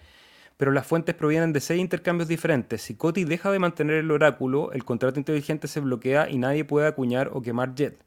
pero 0.57 0.71
las 0.71 0.85
fuentes 0.85 1.15
provienen 1.15 1.53
de 1.53 1.59
seis 1.59 1.81
intercambios 1.81 2.29
diferentes. 2.29 2.81
Si 2.81 2.95
Coti 2.95 3.23
deja 3.23 3.51
de 3.51 3.59
mantener 3.59 3.97
el 3.97 4.11
oráculo, 4.11 4.71
el 4.71 4.85
contrato 4.85 5.19
inteligente 5.19 5.67
se 5.67 5.79
bloquea 5.79 6.29
y 6.29 6.37
nadie 6.37 6.63
puede 6.63 6.87
acuñar 6.87 7.31
o 7.33 7.41
quemar 7.41 7.73
JET. 7.75 8.01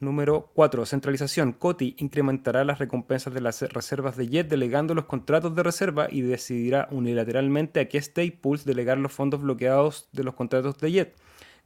Número 0.00 0.50
4. 0.54 0.86
Centralización. 0.86 1.52
Coti 1.52 1.96
incrementará 1.98 2.64
las 2.64 2.78
recompensas 2.78 3.34
de 3.34 3.40
las 3.40 3.60
reservas 3.60 4.16
de 4.16 4.28
JET 4.28 4.48
delegando 4.48 4.94
los 4.94 5.06
contratos 5.06 5.56
de 5.56 5.64
reserva 5.64 6.06
y 6.08 6.20
decidirá 6.20 6.88
unilateralmente 6.92 7.80
a 7.80 7.88
qué 7.88 8.00
Pulse 8.40 8.64
delegar 8.64 8.98
los 8.98 9.12
fondos 9.12 9.42
bloqueados 9.42 10.08
de 10.12 10.22
los 10.24 10.34
contratos 10.34 10.78
de 10.78 10.92
JET. 10.92 11.16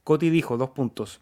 Coti 0.03 0.31
dijo, 0.31 0.57
dos 0.57 0.71
puntos. 0.71 1.21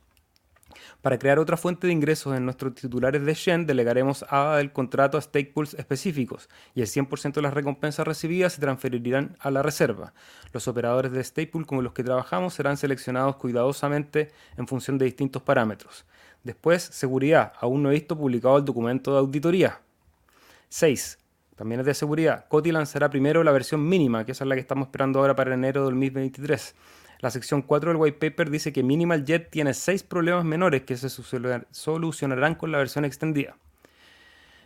Para 1.02 1.18
crear 1.20 1.40
otra 1.40 1.58
fuente 1.58 1.88
de 1.88 1.94
ingresos 1.94 2.36
en 2.36 2.46
nuestros 2.46 2.76
titulares 2.76 3.24
de 3.26 3.34
Shen, 3.34 3.66
delegaremos 3.66 4.24
ADA 4.30 4.58
del 4.58 4.72
contrato 4.72 5.18
a 5.18 5.22
stake 5.22 5.54
pools 5.54 5.74
específicos 5.74 6.50
y 6.76 6.82
el 6.82 6.88
100% 6.88 7.34
de 7.34 7.42
las 7.42 7.54
recompensas 7.54 8.08
recibidas 8.08 8.54
se 8.54 8.62
transferirán 8.62 9.36
a 9.40 9.52
la 9.52 9.62
reserva. 9.62 10.14
Los 10.54 10.68
operadores 10.68 11.12
de 11.12 11.24
stake 11.24 11.52
pool 11.52 11.66
con 11.66 11.84
los 11.84 11.94
que 11.94 12.04
trabajamos 12.04 12.54
serán 12.54 12.78
seleccionados 12.78 13.36
cuidadosamente 13.38 14.32
en 14.58 14.68
función 14.68 14.98
de 14.98 15.06
distintos 15.06 15.42
parámetros. 15.42 16.06
Después, 16.44 16.82
seguridad. 16.82 17.54
Aún 17.60 17.84
no 17.84 17.90
he 17.90 17.94
visto 17.94 18.18
publicado 18.18 18.58
el 18.58 18.66
documento 18.66 19.14
de 19.14 19.20
auditoría. 19.20 19.82
6. 20.70 21.20
También 21.56 21.82
es 21.82 21.86
de 21.86 21.94
seguridad. 21.94 22.48
Coti 22.48 22.72
lanzará 22.72 23.10
primero 23.10 23.44
la 23.44 23.52
versión 23.52 23.88
mínima, 23.88 24.26
que 24.26 24.32
es 24.32 24.42
la 24.42 24.56
que 24.56 24.62
estamos 24.62 24.88
esperando 24.88 25.20
ahora 25.20 25.36
para 25.36 25.54
enero 25.54 25.82
de 25.82 25.86
2023. 25.86 26.76
La 27.22 27.30
sección 27.30 27.62
4 27.62 27.92
del 27.92 28.02
white 28.02 28.18
paper 28.18 28.50
dice 28.50 28.74
que 28.74 28.82
Minimal 28.82 29.26
Jet 29.26 29.52
tiene 29.52 29.76
6 29.76 30.02
problemas 30.04 30.44
menores 30.44 30.82
que 30.82 30.98
se 30.98 31.08
solucionarán 31.10 32.56
con 32.56 32.72
la 32.72 32.80
versión 32.80 33.06
extendida. 33.06 33.56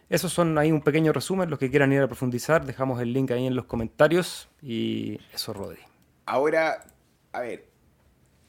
Esos 0.08 0.32
son 0.32 0.58
ahí 0.58 0.72
un 0.72 0.82
pequeño 0.82 1.12
resumen. 1.12 1.50
Los 1.50 1.60
que 1.60 1.70
quieran 1.70 1.92
ir 1.92 2.02
a 2.02 2.08
profundizar, 2.08 2.66
dejamos 2.66 3.02
el 3.02 3.12
link 3.12 3.32
ahí 3.32 3.46
en 3.46 3.56
los 3.56 3.66
comentarios. 3.66 4.48
Y 4.62 5.20
eso, 5.34 5.52
Rodri. 5.52 5.82
Ahora, 6.26 6.86
a 7.34 7.42
ver, 7.42 7.66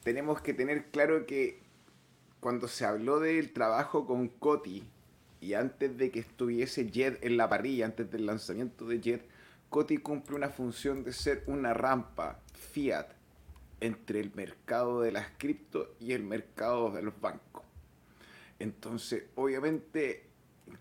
tenemos 0.03 0.39
que 0.39 0.53
tener 0.53 0.85
claro 0.85 1.25
que 1.25 1.59
cuando 2.39 2.69
se 2.69 2.85
habló 2.85 3.19
del 3.19 3.51
trabajo 3.51 4.07
con 4.07 4.29
Coti 4.29 4.87
y 5.41 5.53
antes 5.53 5.97
de 5.97 6.11
que 6.11 6.19
estuviese 6.19 6.89
Jet 6.89 7.19
en 7.25 7.35
la 7.35 7.49
parrilla, 7.49 7.85
antes 7.85 8.09
del 8.09 8.25
lanzamiento 8.25 8.85
de 8.87 9.01
Jet, 9.01 9.27
Coti 9.69 9.97
cumple 9.97 10.37
una 10.37 10.47
función 10.47 11.03
de 11.03 11.11
ser 11.11 11.43
una 11.47 11.73
rampa 11.73 12.39
fiat 12.53 13.16
entre 13.79 14.19
el 14.19 14.33
mercado 14.33 15.01
de 15.01 15.11
las 15.11 15.27
cripto 15.37 15.95
y 15.99 16.13
el 16.13 16.23
mercado 16.23 16.91
de 16.91 17.01
los 17.01 17.19
bancos. 17.19 17.63
Entonces, 18.59 19.25
obviamente, 19.35 20.25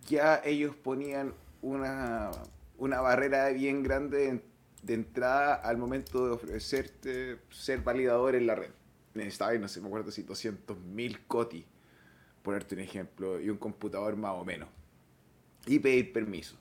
ya 0.08 0.40
ellos 0.44 0.74
ponían 0.74 1.34
una, 1.62 2.30
una 2.78 3.00
barrera 3.00 3.48
bien 3.50 3.82
grande 3.82 4.42
de, 4.82 4.94
entrada 4.94 5.54
al 5.54 5.76
momento 5.78 6.26
de 6.26 6.32
ofrecerte 6.32 7.38
ser 7.50 7.80
validador 7.80 8.34
en 8.34 8.46
la 8.46 8.54
red. 8.54 8.70
Necesitaba, 9.14 9.52
no 9.54 9.68
sé, 9.68 9.80
me 9.80 9.88
acuerdo 9.88 10.10
si 10.10 10.22
200.000 10.22 11.26
COTI, 11.26 11.66
ponerte 12.42 12.74
un 12.74 12.80
ejemplo, 12.80 13.40
y 13.40 13.50
un 13.50 13.56
computador 13.56 14.16
más 14.16 14.32
o 14.32 14.44
menos. 14.44 14.68
Y 15.66 15.80
pedir 15.80 16.12
permiso. 16.12 16.56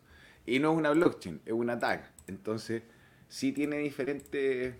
Y 0.45 0.59
no 0.59 0.71
es 0.71 0.77
una 0.77 0.91
blockchain, 0.91 1.41
es 1.45 1.53
una 1.53 1.77
tag. 1.77 2.11
Entonces, 2.27 2.83
sí 3.27 3.51
tiene 3.51 3.77
diferentes 3.77 4.75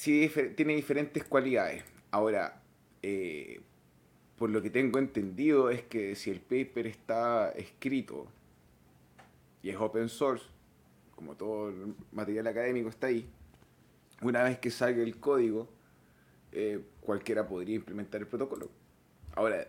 sí 0.00 0.32
tiene 0.56 0.74
diferentes 0.74 1.24
cualidades. 1.24 1.84
Ahora, 2.10 2.62
eh, 3.02 3.60
por 4.38 4.48
lo 4.48 4.62
que 4.62 4.70
tengo 4.70 4.98
entendido 4.98 5.68
es 5.68 5.82
que 5.82 6.14
si 6.16 6.30
el 6.30 6.40
paper 6.40 6.86
está 6.86 7.50
escrito 7.50 8.26
y 9.62 9.68
es 9.68 9.76
open 9.76 10.08
source, 10.08 10.46
como 11.14 11.36
todo 11.36 11.68
el 11.68 11.94
material 12.12 12.46
académico 12.46 12.88
está 12.88 13.08
ahí, 13.08 13.28
una 14.22 14.42
vez 14.42 14.58
que 14.58 14.70
salga 14.70 15.02
el 15.02 15.18
código, 15.18 15.68
eh, 16.52 16.80
cualquiera 17.02 17.46
podría 17.46 17.76
implementar 17.76 18.22
el 18.22 18.26
protocolo. 18.26 18.70
Ahora, 19.34 19.66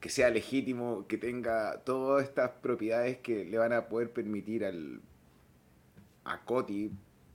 que 0.00 0.08
sea 0.08 0.30
legítimo, 0.30 1.06
que 1.06 1.18
tenga 1.18 1.80
todas 1.84 2.24
estas 2.24 2.52
propiedades 2.52 3.18
que 3.18 3.44
le 3.44 3.58
van 3.58 3.74
a 3.74 3.86
poder 3.90 4.10
permitir 4.10 4.64
al, 4.64 5.02
a 6.24 6.42
Coti 6.46 6.90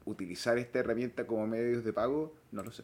utilizar 0.09 0.57
esta 0.57 0.79
herramienta 0.79 1.25
como 1.27 1.45
medios 1.47 1.83
de 1.83 1.93
pago, 1.93 2.33
no 2.51 2.63
lo 2.63 2.71
sé. 2.71 2.83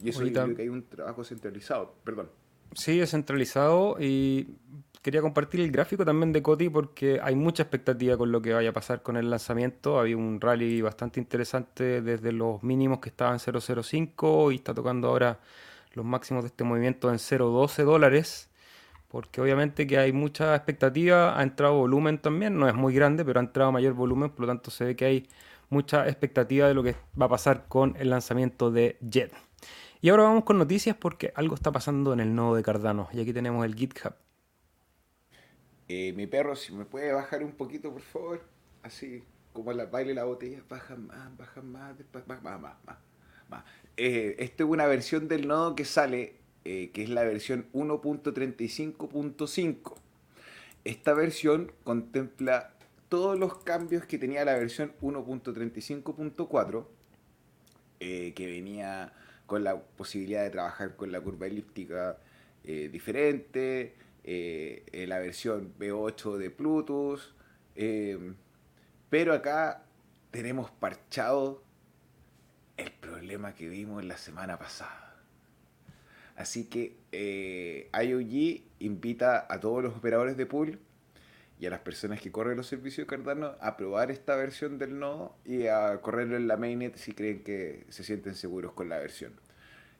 Y 0.00 0.10
eso 0.10 0.24
yo 0.24 0.54
que 0.54 0.62
hay 0.62 0.68
un 0.68 0.84
trabajo 0.84 1.24
centralizado, 1.24 1.94
perdón. 2.04 2.30
Sí, 2.74 3.00
es 3.00 3.10
centralizado 3.10 3.96
y 3.98 4.56
quería 5.02 5.22
compartir 5.22 5.60
el 5.60 5.70
gráfico 5.70 6.04
también 6.04 6.32
de 6.32 6.42
Coti 6.42 6.68
porque 6.68 7.18
hay 7.22 7.34
mucha 7.34 7.62
expectativa 7.62 8.16
con 8.16 8.30
lo 8.30 8.42
que 8.42 8.52
vaya 8.52 8.70
a 8.70 8.72
pasar 8.72 9.02
con 9.02 9.16
el 9.16 9.30
lanzamiento. 9.30 9.98
Había 9.98 10.16
un 10.16 10.40
rally 10.40 10.82
bastante 10.82 11.18
interesante 11.18 12.02
desde 12.02 12.32
los 12.32 12.62
mínimos 12.62 13.00
que 13.00 13.08
estaban 13.08 13.34
en 13.34 13.40
0.05 13.40 14.52
y 14.52 14.56
está 14.56 14.74
tocando 14.74 15.08
ahora 15.08 15.40
los 15.94 16.04
máximos 16.04 16.44
de 16.44 16.48
este 16.48 16.64
movimiento 16.64 17.10
en 17.10 17.16
0.12 17.16 17.84
dólares. 17.84 18.50
Porque 19.08 19.40
obviamente 19.40 19.86
que 19.86 19.96
hay 19.96 20.12
mucha 20.12 20.54
expectativa, 20.54 21.38
ha 21.38 21.42
entrado 21.42 21.74
volumen 21.74 22.18
también, 22.18 22.58
no 22.58 22.68
es 22.68 22.74
muy 22.74 22.94
grande, 22.94 23.24
pero 23.24 23.40
ha 23.40 23.42
entrado 23.42 23.72
mayor 23.72 23.94
volumen, 23.94 24.28
por 24.28 24.40
lo 24.40 24.46
tanto 24.48 24.70
se 24.70 24.84
ve 24.84 24.96
que 24.96 25.04
hay 25.06 25.28
mucha 25.70 26.06
expectativa 26.08 26.68
de 26.68 26.74
lo 26.74 26.82
que 26.82 26.96
va 27.20 27.26
a 27.26 27.28
pasar 27.28 27.66
con 27.68 27.94
el 27.98 28.08
lanzamiento 28.10 28.70
de 28.70 28.96
Jet. 29.00 29.32
Y 30.00 30.10
ahora 30.10 30.22
vamos 30.24 30.44
con 30.44 30.58
noticias 30.58 30.96
porque 30.96 31.32
algo 31.34 31.56
está 31.56 31.72
pasando 31.72 32.12
en 32.12 32.20
el 32.20 32.32
nodo 32.34 32.54
de 32.54 32.62
Cardano. 32.62 33.08
Y 33.12 33.20
aquí 33.20 33.32
tenemos 33.32 33.66
el 33.66 33.74
GitHub. 33.74 34.14
Eh, 35.88 36.12
mi 36.12 36.28
perro, 36.28 36.54
si 36.54 36.72
me 36.72 36.84
puede 36.84 37.12
bajar 37.12 37.42
un 37.42 37.50
poquito, 37.52 37.90
por 37.92 38.02
favor. 38.02 38.40
Así, 38.82 39.24
como 39.52 39.72
la 39.72 39.86
baile 39.86 40.14
la 40.14 40.22
botella. 40.24 40.62
Baja 40.68 40.94
más, 40.94 41.36
baja 41.36 41.62
más, 41.62 41.96
más, 42.26 42.42
más, 42.42 42.60
más. 42.60 42.76
más. 43.48 43.64
Eh, 43.96 44.36
esta 44.38 44.62
es 44.62 44.68
una 44.68 44.86
versión 44.86 45.26
del 45.26 45.48
nodo 45.48 45.74
que 45.74 45.84
sale, 45.84 46.36
eh, 46.64 46.92
que 46.92 47.02
es 47.02 47.08
la 47.08 47.24
versión 47.24 47.66
1.35.5. 47.72 49.96
Esta 50.84 51.12
versión 51.12 51.72
contempla 51.82 52.77
todos 53.08 53.38
los 53.38 53.58
cambios 53.58 54.04
que 54.04 54.18
tenía 54.18 54.44
la 54.44 54.54
versión 54.54 54.92
1.35.4, 55.00 56.86
que 57.98 58.46
venía 58.46 59.12
con 59.48 59.64
la 59.64 59.80
posibilidad 59.80 60.42
de 60.42 60.50
trabajar 60.50 60.94
con 60.94 61.10
la 61.10 61.20
curva 61.22 61.46
elíptica 61.46 62.18
eh, 62.64 62.90
diferente, 62.92 63.94
eh, 64.22 65.06
la 65.08 65.18
versión 65.20 65.72
B8 65.78 66.36
de 66.36 66.50
Plutus, 66.50 67.34
eh, 67.74 68.34
pero 69.08 69.32
acá 69.32 69.84
tenemos 70.30 70.70
parchado 70.70 71.62
el 72.76 72.92
problema 72.92 73.54
que 73.54 73.70
vimos 73.70 74.04
la 74.04 74.18
semana 74.18 74.58
pasada. 74.58 75.16
Así 76.36 76.66
que 76.66 76.98
IOG 77.90 78.62
invita 78.80 79.46
a 79.48 79.60
todos 79.60 79.82
los 79.82 79.96
operadores 79.96 80.36
de 80.36 80.44
pool 80.44 80.78
y 81.60 81.66
a 81.66 81.70
las 81.70 81.80
personas 81.80 82.20
que 82.20 82.30
corren 82.30 82.56
los 82.56 82.66
servicios 82.66 83.06
de 83.06 83.16
Cardano 83.16 83.56
a 83.60 83.76
probar 83.76 84.10
esta 84.10 84.36
versión 84.36 84.78
del 84.78 84.98
nodo 84.98 85.34
y 85.44 85.66
a 85.66 86.00
correrlo 86.00 86.36
en 86.36 86.46
la 86.46 86.56
mainnet 86.56 86.96
si 86.96 87.12
creen 87.12 87.42
que 87.42 87.84
se 87.88 88.04
sienten 88.04 88.34
seguros 88.34 88.72
con 88.72 88.88
la 88.88 88.98
versión. 88.98 89.32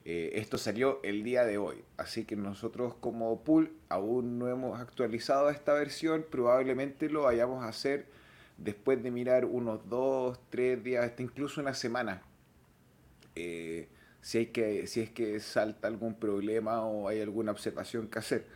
Eh, 0.05 0.39
esto 0.39 0.57
salió 0.57 1.01
el 1.03 1.25
día 1.25 1.45
de 1.45 1.59
hoy, 1.59 1.85
así 1.97 2.25
que 2.25 2.37
nosotros 2.37 2.95
como 2.95 3.43
pool 3.43 3.73
aún 3.89 4.39
no 4.39 4.49
hemos 4.49 4.81
actualizado 4.81 5.51
esta 5.51 5.75
versión, 5.75 6.25
probablemente 6.31 7.11
lo 7.11 7.23
vayamos 7.23 7.65
a 7.65 7.69
hacer 7.69 8.07
después 8.57 9.03
de 9.03 9.11
mirar 9.11 9.45
unos 9.45 9.89
dos, 9.89 10.39
tres 10.51 10.83
días, 10.83 11.05
hasta 11.05 11.23
incluso 11.23 11.61
una 11.61 11.75
semana. 11.75 12.23
Eh, 13.35 13.89
si, 14.21 14.39
hay 14.39 14.47
que, 14.47 14.87
si 14.87 15.01
es 15.01 15.11
que 15.11 15.41
salta 15.41 15.89
algún 15.89 16.15
problema 16.15 16.85
o 16.87 17.09
hay 17.09 17.21
alguna 17.21 17.53
observación 17.53 18.09
que 18.09 18.19
hacer. 18.19 18.47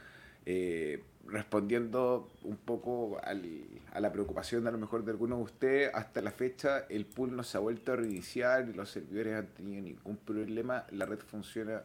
Eh, 0.46 1.02
respondiendo 1.26 2.30
un 2.42 2.56
poco 2.56 3.20
a 3.22 4.00
la 4.00 4.12
preocupación 4.12 4.66
a 4.66 4.70
lo 4.70 4.78
mejor 4.78 5.04
de 5.04 5.12
algunos 5.12 5.38
de 5.38 5.44
ustedes, 5.44 5.90
hasta 5.94 6.20
la 6.20 6.30
fecha 6.30 6.80
el 6.88 7.06
pool 7.06 7.36
no 7.36 7.42
se 7.42 7.56
ha 7.56 7.60
vuelto 7.60 7.92
a 7.92 7.96
reiniciar 7.96 8.68
y 8.68 8.72
los 8.72 8.90
servidores 8.90 9.36
han 9.36 9.46
tenido 9.48 9.82
ningún 9.82 10.16
problema, 10.16 10.84
la 10.90 11.06
red 11.06 11.20
funciona 11.20 11.82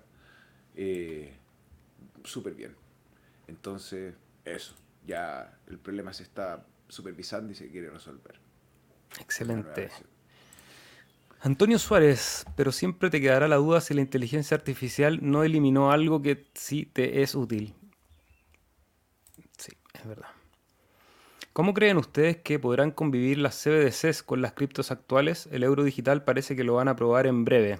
eh, 0.76 1.34
súper 2.23 2.56
bien. 2.56 2.76
Entonces, 3.47 4.15
eso, 4.43 4.76
ya 5.06 5.58
el 5.67 5.78
problema 5.78 6.13
se 6.13 6.23
está 6.23 6.65
supervisando 6.88 7.52
y 7.52 7.56
se 7.56 7.69
quiere 7.69 7.89
resolver. 7.89 8.39
Excelente. 9.19 9.89
Antonio 11.39 11.78
Suárez, 11.78 12.45
pero 12.56 12.71
siempre 12.71 13.10
te 13.10 13.21
quedará 13.21 13.47
la 13.47 13.58
duda 13.58 13.80
si 13.80 13.93
la 13.93 14.02
inteligencia 14.02 14.56
artificial 14.58 15.19
no 15.21 15.43
eliminó 15.43 15.91
algo 15.91 16.21
que 16.21 16.47
sí 16.56 16.86
te 16.86 17.21
es 17.21 17.36
útil 17.36 17.76
es 19.99 20.07
verdad. 20.07 20.29
¿Cómo 21.53 21.73
creen 21.73 21.97
ustedes 21.97 22.38
que 22.38 22.60
podrán 22.60 22.91
convivir 22.91 23.39
las 23.39 23.55
CBDCs 23.63 24.21
con 24.21 24.41
las 24.41 24.53
criptos 24.53 24.91
actuales? 24.91 25.49
El 25.51 25.63
euro 25.63 25.83
digital 25.83 26.23
parece 26.23 26.55
que 26.55 26.63
lo 26.63 26.75
van 26.75 26.88
a 26.88 26.95
probar 26.95 27.25
en 27.25 27.45
breve. 27.45 27.79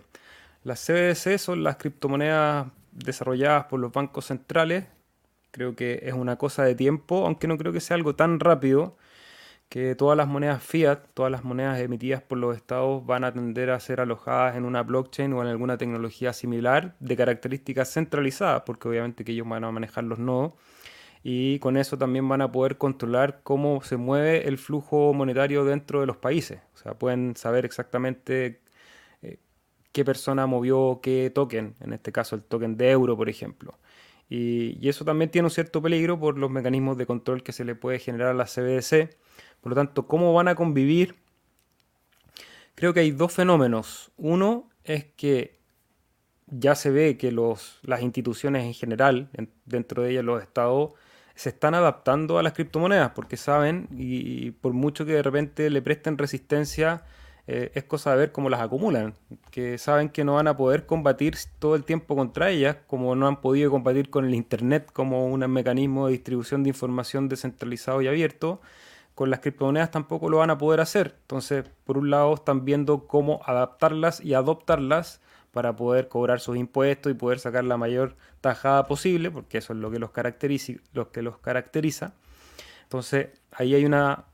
Las 0.64 0.84
CBDC 0.84 1.38
son 1.38 1.64
las 1.64 1.78
criptomonedas 1.78 2.68
desarrolladas 2.92 3.66
por 3.66 3.80
los 3.80 3.94
bancos 3.94 4.26
centrales. 4.26 4.86
Creo 5.52 5.76
que 5.76 6.00
es 6.04 6.14
una 6.14 6.38
cosa 6.38 6.64
de 6.64 6.74
tiempo, 6.74 7.26
aunque 7.26 7.48
no 7.48 7.58
creo 7.58 7.72
que 7.72 7.80
sea 7.80 7.96
algo 7.96 8.16
tan 8.16 8.40
rápido 8.40 8.98
que 9.70 9.96
todas 9.96 10.18
las 10.18 10.28
monedas 10.28 10.64
fiat, 10.64 11.00
todas 11.14 11.32
las 11.32 11.44
monedas 11.44 11.80
emitidas 11.80 12.22
por 12.22 12.38
los 12.38 12.56
estados 12.56 13.06
van 13.06 13.24
a 13.26 13.34
tender 13.34 13.70
a 13.70 13.80
ser 13.80 14.00
alojadas 14.00 14.56
en 14.56 14.66
una 14.66 14.82
blockchain 14.84 15.34
o 15.34 15.42
en 15.42 15.50
alguna 15.50 15.78
tecnología 15.78 16.34
similar 16.34 16.96
de 17.00 17.18
características 17.18 17.92
centralizadas, 17.94 18.64
porque 18.66 18.88
obviamente 18.88 19.26
que 19.26 19.34
ellos 19.34 19.48
van 19.48 19.66
a 19.66 19.72
manejar 19.72 20.06
los 20.06 20.20
nodos 20.20 20.54
y 21.24 21.60
con 21.60 21.78
eso 21.78 21.98
también 21.98 22.28
van 22.28 22.42
a 22.42 22.52
poder 22.52 22.78
controlar 22.78 23.42
cómo 23.44 23.82
se 23.82 23.98
mueve 23.98 24.48
el 24.48 24.58
flujo 24.58 25.14
monetario 25.14 25.66
dentro 25.66 26.02
de 26.02 26.08
los 26.08 26.18
países. 26.18 26.60
O 26.76 26.78
sea, 26.78 26.94
pueden 26.94 27.36
saber 27.36 27.66
exactamente 27.66 28.62
eh, 29.22 29.40
qué 29.92 30.06
persona 30.06 30.48
movió 30.48 31.00
qué 31.02 31.32
token, 31.34 31.76
en 31.82 31.94
este 31.94 32.12
caso 32.12 32.36
el 32.36 32.44
token 32.44 32.78
de 32.78 32.92
euro, 32.92 33.18
por 33.18 33.30
ejemplo. 33.30 33.78
Y, 34.30 34.78
y, 34.82 34.90
eso 34.90 35.06
también 35.06 35.32
tiene 35.32 35.46
un 35.46 35.52
cierto 35.52 35.82
peligro 35.82 36.20
por 36.20 36.38
los 36.38 36.52
mecanismos 36.52 36.98
de 36.98 37.06
control 37.06 37.44
que 37.44 37.54
se 37.54 37.64
le 37.64 37.76
puede 37.76 38.00
generar 38.00 38.30
a 38.30 38.34
la 38.34 38.46
CBDC. 38.46 39.18
Por 39.62 39.72
lo 39.72 39.76
tanto, 39.76 40.08
¿cómo 40.08 40.34
van 40.34 40.50
a 40.50 40.56
convivir? 40.56 41.16
Creo 42.76 42.94
que 42.94 43.00
hay 43.00 43.12
dos 43.12 43.34
fenómenos. 43.34 44.12
Uno 44.18 44.70
es 44.84 45.06
que 45.06 45.58
ya 46.48 46.76
se 46.76 46.90
ve 46.92 47.18
que 47.18 47.32
los, 47.32 47.80
las 47.84 48.02
instituciones 48.02 48.66
en 48.66 48.74
general, 48.74 49.30
dentro 49.66 50.04
de 50.04 50.12
ellas 50.12 50.24
los 50.24 50.42
estados, 50.42 50.92
se 51.38 51.50
están 51.50 51.76
adaptando 51.76 52.40
a 52.40 52.44
las 52.44 52.54
criptomonedas 52.54 53.12
porque 53.12 53.38
saben 53.38 53.88
y, 53.96 54.52
por 54.52 54.74
mucho 54.74 55.06
que 55.06 55.14
de 55.14 55.22
repente 55.22 55.70
le 55.70 55.84
presten 55.84 56.18
resistencia, 56.18 57.04
eh, 57.46 57.72
es 57.76 57.84
cosa 57.84 58.12
de 58.12 58.18
ver 58.18 58.32
cómo 58.32 58.50
las 58.50 58.60
acumulan, 58.60 59.14
que 59.52 59.78
saben 59.78 60.10
que 60.10 60.24
no 60.24 60.34
van 60.34 60.48
a 60.48 60.58
poder 60.58 60.88
combatir 60.88 61.36
todo 61.60 61.76
el 61.76 61.84
tiempo 61.84 62.16
contra 62.16 62.50
ellas, 62.50 62.78
como 62.88 63.16
no 63.16 63.28
han 63.28 63.40
podido 63.40 63.70
combatir 63.70 64.10
con 64.10 64.26
el 64.26 64.34
Internet 64.34 64.90
como 64.92 65.28
un 65.28 65.40
mecanismo 65.52 66.08
de 66.08 66.14
distribución 66.14 66.64
de 66.64 66.70
información 66.70 67.30
descentralizado 67.30 68.02
y 68.02 68.08
abierto, 68.08 68.60
con 69.14 69.30
las 69.30 69.40
criptomonedas 69.40 69.92
tampoco 69.92 70.30
lo 70.30 70.38
van 70.38 70.50
a 70.50 70.58
poder 70.58 70.82
hacer. 70.82 71.16
Entonces, 71.22 71.66
por 71.86 72.00
un 72.00 72.10
lado, 72.10 72.34
están 72.34 72.66
viendo 72.66 73.08
cómo 73.08 73.42
adaptarlas 73.46 74.22
y 74.26 74.34
adoptarlas 74.34 75.22
para 75.52 75.76
poder 75.76 76.08
cobrar 76.08 76.40
sus 76.40 76.58
impuestos 76.58 77.12
y 77.12 77.16
poder 77.16 77.40
sacar 77.40 77.64
la 77.64 77.78
mayor 77.78 78.16
tajada 78.42 78.86
posible, 78.88 79.32
porque 79.32 79.58
eso 79.58 79.74
es 79.74 79.80
lo 79.80 79.92
que 79.92 80.00
los 80.00 80.12
caracteriza. 80.12 80.74
Que 81.12 81.22
los 81.22 81.38
caracteriza. 81.40 82.14
Entonces, 82.84 83.30
ahí 83.52 83.76
hay 83.76 83.86
una 83.86 84.26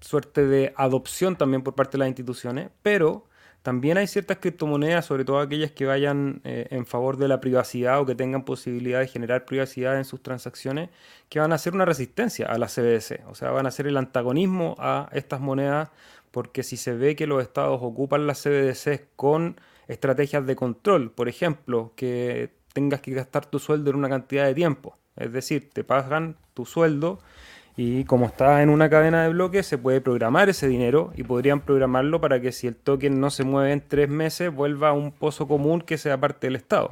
suerte 0.00 0.46
de 0.46 0.72
adopción 0.76 1.36
también 1.36 1.62
por 1.62 1.74
parte 1.74 1.92
de 1.92 1.98
las 1.98 2.08
instituciones, 2.08 2.70
pero 2.82 3.26
también 3.62 3.98
hay 3.98 4.06
ciertas 4.06 4.38
criptomonedas, 4.38 5.04
sobre 5.04 5.24
todo 5.24 5.40
aquellas 5.40 5.72
que 5.72 5.84
vayan 5.84 6.40
eh, 6.44 6.68
en 6.70 6.86
favor 6.86 7.16
de 7.16 7.28
la 7.28 7.40
privacidad 7.40 8.00
o 8.00 8.06
que 8.06 8.14
tengan 8.14 8.44
posibilidad 8.44 9.00
de 9.00 9.08
generar 9.08 9.44
privacidad 9.44 9.98
en 9.98 10.04
sus 10.04 10.22
transacciones, 10.22 10.90
que 11.28 11.40
van 11.40 11.52
a 11.52 11.58
ser 11.58 11.74
una 11.74 11.84
resistencia 11.84 12.46
a 12.46 12.56
la 12.56 12.66
CBDC, 12.68 13.26
o 13.28 13.34
sea, 13.34 13.50
van 13.50 13.66
a 13.66 13.70
ser 13.70 13.86
el 13.86 13.96
antagonismo 13.96 14.76
a 14.78 15.08
estas 15.12 15.40
monedas, 15.40 15.90
porque 16.30 16.62
si 16.62 16.76
se 16.76 16.94
ve 16.94 17.16
que 17.16 17.26
los 17.26 17.42
estados 17.42 17.80
ocupan 17.82 18.26
las 18.26 18.42
CBDC 18.42 19.08
con 19.16 19.60
estrategias 19.88 20.46
de 20.46 20.54
control, 20.54 21.10
por 21.10 21.28
ejemplo, 21.28 21.92
que 21.96 22.50
tengas 22.72 23.00
que 23.00 23.12
gastar 23.12 23.46
tu 23.46 23.58
sueldo 23.58 23.90
en 23.90 23.96
una 23.96 24.08
cantidad 24.08 24.44
de 24.44 24.54
tiempo. 24.54 24.96
Es 25.16 25.32
decir, 25.32 25.70
te 25.70 25.82
pagan 25.82 26.36
tu 26.54 26.64
sueldo 26.64 27.18
y 27.76 28.04
como 28.04 28.26
está 28.26 28.62
en 28.62 28.70
una 28.70 28.90
cadena 28.90 29.22
de 29.22 29.30
bloques, 29.30 29.66
se 29.66 29.78
puede 29.78 30.00
programar 30.00 30.48
ese 30.48 30.68
dinero 30.68 31.12
y 31.16 31.22
podrían 31.22 31.60
programarlo 31.60 32.20
para 32.20 32.40
que 32.40 32.52
si 32.52 32.66
el 32.66 32.76
token 32.76 33.20
no 33.20 33.30
se 33.30 33.44
mueve 33.44 33.72
en 33.72 33.80
tres 33.86 34.08
meses, 34.08 34.52
vuelva 34.52 34.90
a 34.90 34.92
un 34.92 35.12
pozo 35.12 35.48
común 35.48 35.80
que 35.80 35.96
sea 35.96 36.18
parte 36.18 36.48
del 36.48 36.56
Estado. 36.56 36.90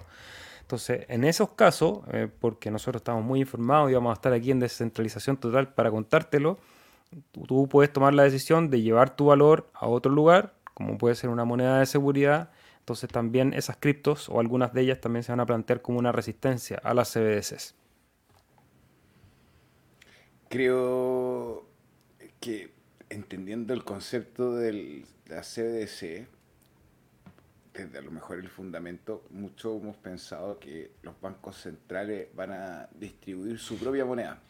Entonces, 0.61 1.05
en 1.09 1.25
esos 1.25 1.51
casos, 1.51 2.01
eh, 2.13 2.29
porque 2.41 2.71
nosotros 2.71 3.01
estamos 3.01 3.25
muy 3.25 3.41
informados 3.41 3.91
y 3.91 3.95
vamos 3.95 4.11
a 4.11 4.15
estar 4.15 4.33
aquí 4.33 4.51
en 4.51 4.61
descentralización 4.61 5.37
total 5.37 5.75
para 5.75 5.91
contártelo, 5.91 6.59
tú 7.47 7.69
puedes 7.69 7.93
tomar 7.93 8.15
la 8.15 8.25
decisión 8.25 8.71
de 8.71 8.81
llevar 8.81 9.15
tu 9.15 9.27
valor 9.27 9.69
a 9.75 9.87
otro 9.87 10.11
lugar, 10.11 10.55
como 10.75 10.99
puede 10.99 11.15
ser 11.15 11.31
una 11.31 11.45
moneda 11.45 11.79
de 11.79 11.87
seguridad, 11.87 12.51
entonces 12.87 13.11
también 13.11 13.53
esas 13.53 13.79
criptos 13.79 14.29
o 14.29 14.39
algunas 14.39 14.73
de 14.73 14.83
ellas 14.83 15.01
también 15.01 15.25
se 15.25 15.33
van 15.33 15.41
a 15.41 15.47
plantear 15.47 15.83
como 15.83 15.99
una 15.99 16.13
resistencia 16.13 16.81
a 16.85 16.95
las 16.95 17.13
CBDCs. 17.13 17.75
Creo 20.49 21.67
que 22.39 22.71
entendiendo 23.11 23.75
el 23.75 23.83
concepto 23.83 24.55
de 24.55 25.05
la 25.27 25.41
CBDC, 25.41 26.29
desde 27.75 27.99
a 27.99 28.03
lo 28.03 28.13
mejor 28.13 28.39
el 28.39 28.49
fundamento, 28.49 29.25
mucho 29.31 29.77
hemos 29.77 29.97
pensado 29.97 30.61
que 30.61 30.93
los 31.03 31.21
bancos 31.21 31.57
centrales 31.57 32.29
van 32.37 32.53
a 32.53 32.89
distribuir 32.95 33.59
su 33.59 33.79
propia 33.79 34.05
moneda. 34.05 34.41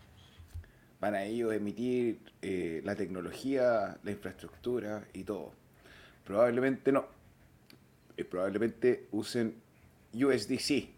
Van 1.01 1.14
a 1.14 1.25
ellos 1.25 1.55
emitir 1.55 2.20
eh, 2.42 2.83
la 2.85 2.94
tecnología, 2.96 3.96
la 4.03 4.11
infraestructura 4.11 5.09
y 5.14 5.25
todo. 5.25 5.55
Probablemente 6.27 6.92
no 6.92 7.15
probablemente 8.24 9.07
usen 9.12 9.55
USDC. 10.14 10.88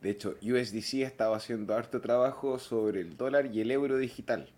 De 0.00 0.10
hecho, 0.10 0.36
USDC 0.42 1.02
estaba 1.02 1.36
haciendo 1.36 1.74
harto 1.74 2.00
trabajo 2.00 2.58
sobre 2.58 3.00
el 3.00 3.16
dólar 3.16 3.46
y 3.46 3.60
el 3.60 3.70
euro 3.70 3.96
digital. 3.96 4.50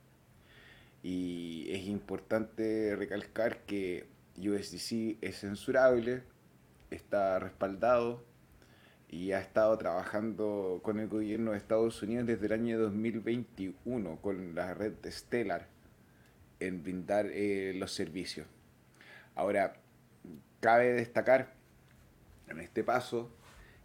Y 1.02 1.68
es 1.70 1.86
importante 1.86 2.96
recalcar 2.96 3.58
que 3.58 4.06
USDC 4.36 5.18
es 5.20 5.40
censurable, 5.40 6.22
está 6.90 7.38
respaldado 7.38 8.24
y 9.08 9.32
ha 9.32 9.40
estado 9.40 9.76
trabajando 9.78 10.80
con 10.82 10.98
el 10.98 11.08
gobierno 11.08 11.52
de 11.52 11.58
Estados 11.58 12.02
Unidos 12.02 12.26
desde 12.26 12.46
el 12.46 12.52
año 12.52 12.78
2021 12.80 14.18
con 14.20 14.54
la 14.54 14.74
red 14.74 14.92
de 14.94 15.12
Stellar 15.12 15.68
en 16.58 16.82
brindar 16.82 17.26
eh, 17.26 17.72
los 17.76 17.92
servicios. 17.92 18.46
Ahora, 19.34 19.76
cabe 20.60 20.92
destacar 20.92 21.54
en 22.48 22.60
este 22.60 22.84
paso 22.84 23.30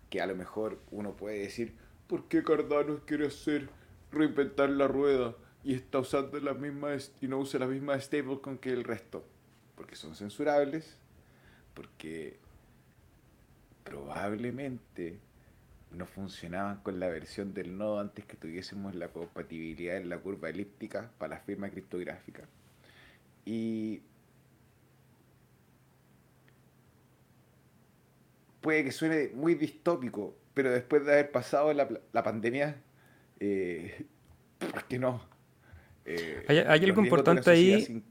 que 0.09 0.21
a 0.21 0.27
lo 0.27 0.35
mejor 0.35 0.79
uno 0.91 1.15
puede 1.15 1.39
decir, 1.39 1.73
¿por 2.07 2.27
qué 2.27 2.43
Cardano 2.43 2.99
quiere 3.05 3.27
hacer 3.27 3.69
reinventar 4.11 4.69
la 4.69 4.87
rueda 4.87 5.35
y 5.63 5.73
está 5.73 5.99
usando 5.99 6.39
las 6.39 6.57
mismas 6.57 7.13
y 7.21 7.27
no 7.27 7.39
usa 7.39 7.59
las 7.59 7.69
mismas 7.69 8.03
stablecoin 8.03 8.57
que 8.57 8.71
el 8.71 8.83
resto? 8.83 9.23
Porque 9.75 9.95
son 9.95 10.15
censurables, 10.15 10.97
porque 11.73 12.37
probablemente 13.83 15.19
no 15.91 16.05
funcionaban 16.05 16.81
con 16.81 16.99
la 16.99 17.07
versión 17.07 17.53
del 17.53 17.77
nodo 17.77 17.99
antes 17.99 18.25
que 18.25 18.37
tuviésemos 18.37 18.95
la 18.95 19.09
compatibilidad 19.09 19.97
en 19.97 20.09
la 20.09 20.17
curva 20.19 20.49
elíptica 20.49 21.11
para 21.17 21.35
la 21.35 21.41
firma 21.41 21.69
criptográfica. 21.69 22.43
Y 23.45 24.01
puede 28.61 28.83
que 28.83 28.91
suene 28.91 29.31
muy 29.33 29.55
distópico, 29.55 30.35
pero 30.53 30.71
después 30.71 31.05
de 31.05 31.13
haber 31.13 31.31
pasado 31.31 31.73
la, 31.73 31.89
la 32.11 32.23
pandemia, 32.23 32.81
eh, 33.39 34.05
¿por 34.59 34.85
qué 34.85 34.99
no? 34.99 35.21
Eh, 36.05 36.45
hay, 36.47 36.83
algo 36.83 37.03
importante 37.03 37.49
ahí 37.49 38.03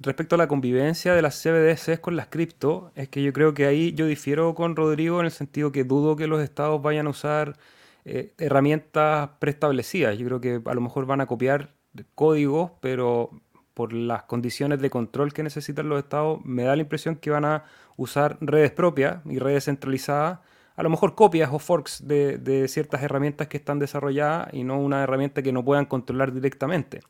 respecto 0.00 0.34
a 0.34 0.38
la 0.38 0.48
convivencia 0.48 1.14
de 1.14 1.22
las 1.22 1.40
CBDCs 1.40 2.00
con 2.00 2.16
las 2.16 2.26
cripto, 2.26 2.90
es 2.94 3.08
que 3.08 3.22
yo 3.22 3.32
creo 3.32 3.54
que 3.54 3.66
ahí 3.66 3.92
yo 3.92 4.06
difiero 4.06 4.54
con 4.54 4.74
Rodrigo 4.74 5.20
en 5.20 5.26
el 5.26 5.32
sentido 5.32 5.72
que 5.72 5.84
dudo 5.84 6.16
que 6.16 6.26
los 6.26 6.42
estados 6.42 6.82
vayan 6.82 7.06
a 7.06 7.10
usar 7.10 7.56
eh, 8.04 8.34
herramientas 8.38 9.30
preestablecidas. 9.38 10.18
Yo 10.18 10.26
creo 10.26 10.40
que 10.40 10.60
a 10.64 10.74
lo 10.74 10.80
mejor 10.80 11.06
van 11.06 11.20
a 11.20 11.26
copiar 11.26 11.74
códigos, 12.14 12.72
pero 12.80 13.30
por 13.74 13.92
las 13.92 14.22
condiciones 14.22 14.80
de 14.80 14.88
control 14.88 15.32
que 15.32 15.42
necesitan 15.42 15.88
los 15.88 15.98
estados, 15.98 16.40
me 16.44 16.62
da 16.62 16.76
la 16.76 16.82
impresión 16.82 17.16
que 17.16 17.30
van 17.30 17.44
a 17.44 17.64
usar 17.96 18.38
redes 18.40 18.70
propias 18.70 19.18
y 19.26 19.38
redes 19.38 19.64
centralizadas, 19.64 20.38
a 20.76 20.82
lo 20.82 20.90
mejor 20.90 21.14
copias 21.14 21.50
o 21.52 21.58
forks 21.58 22.06
de, 22.06 22.66
ciertas 22.68 23.02
herramientas 23.02 23.48
que 23.48 23.56
están 23.56 23.78
desarrolladas 23.78 24.52
y 24.52 24.64
no 24.64 24.80
una 24.80 25.02
herramienta 25.02 25.42
que 25.42 25.52
no 25.52 25.64
puedan 25.64 25.86
controlar 25.86 26.32
directamente. 26.32 27.00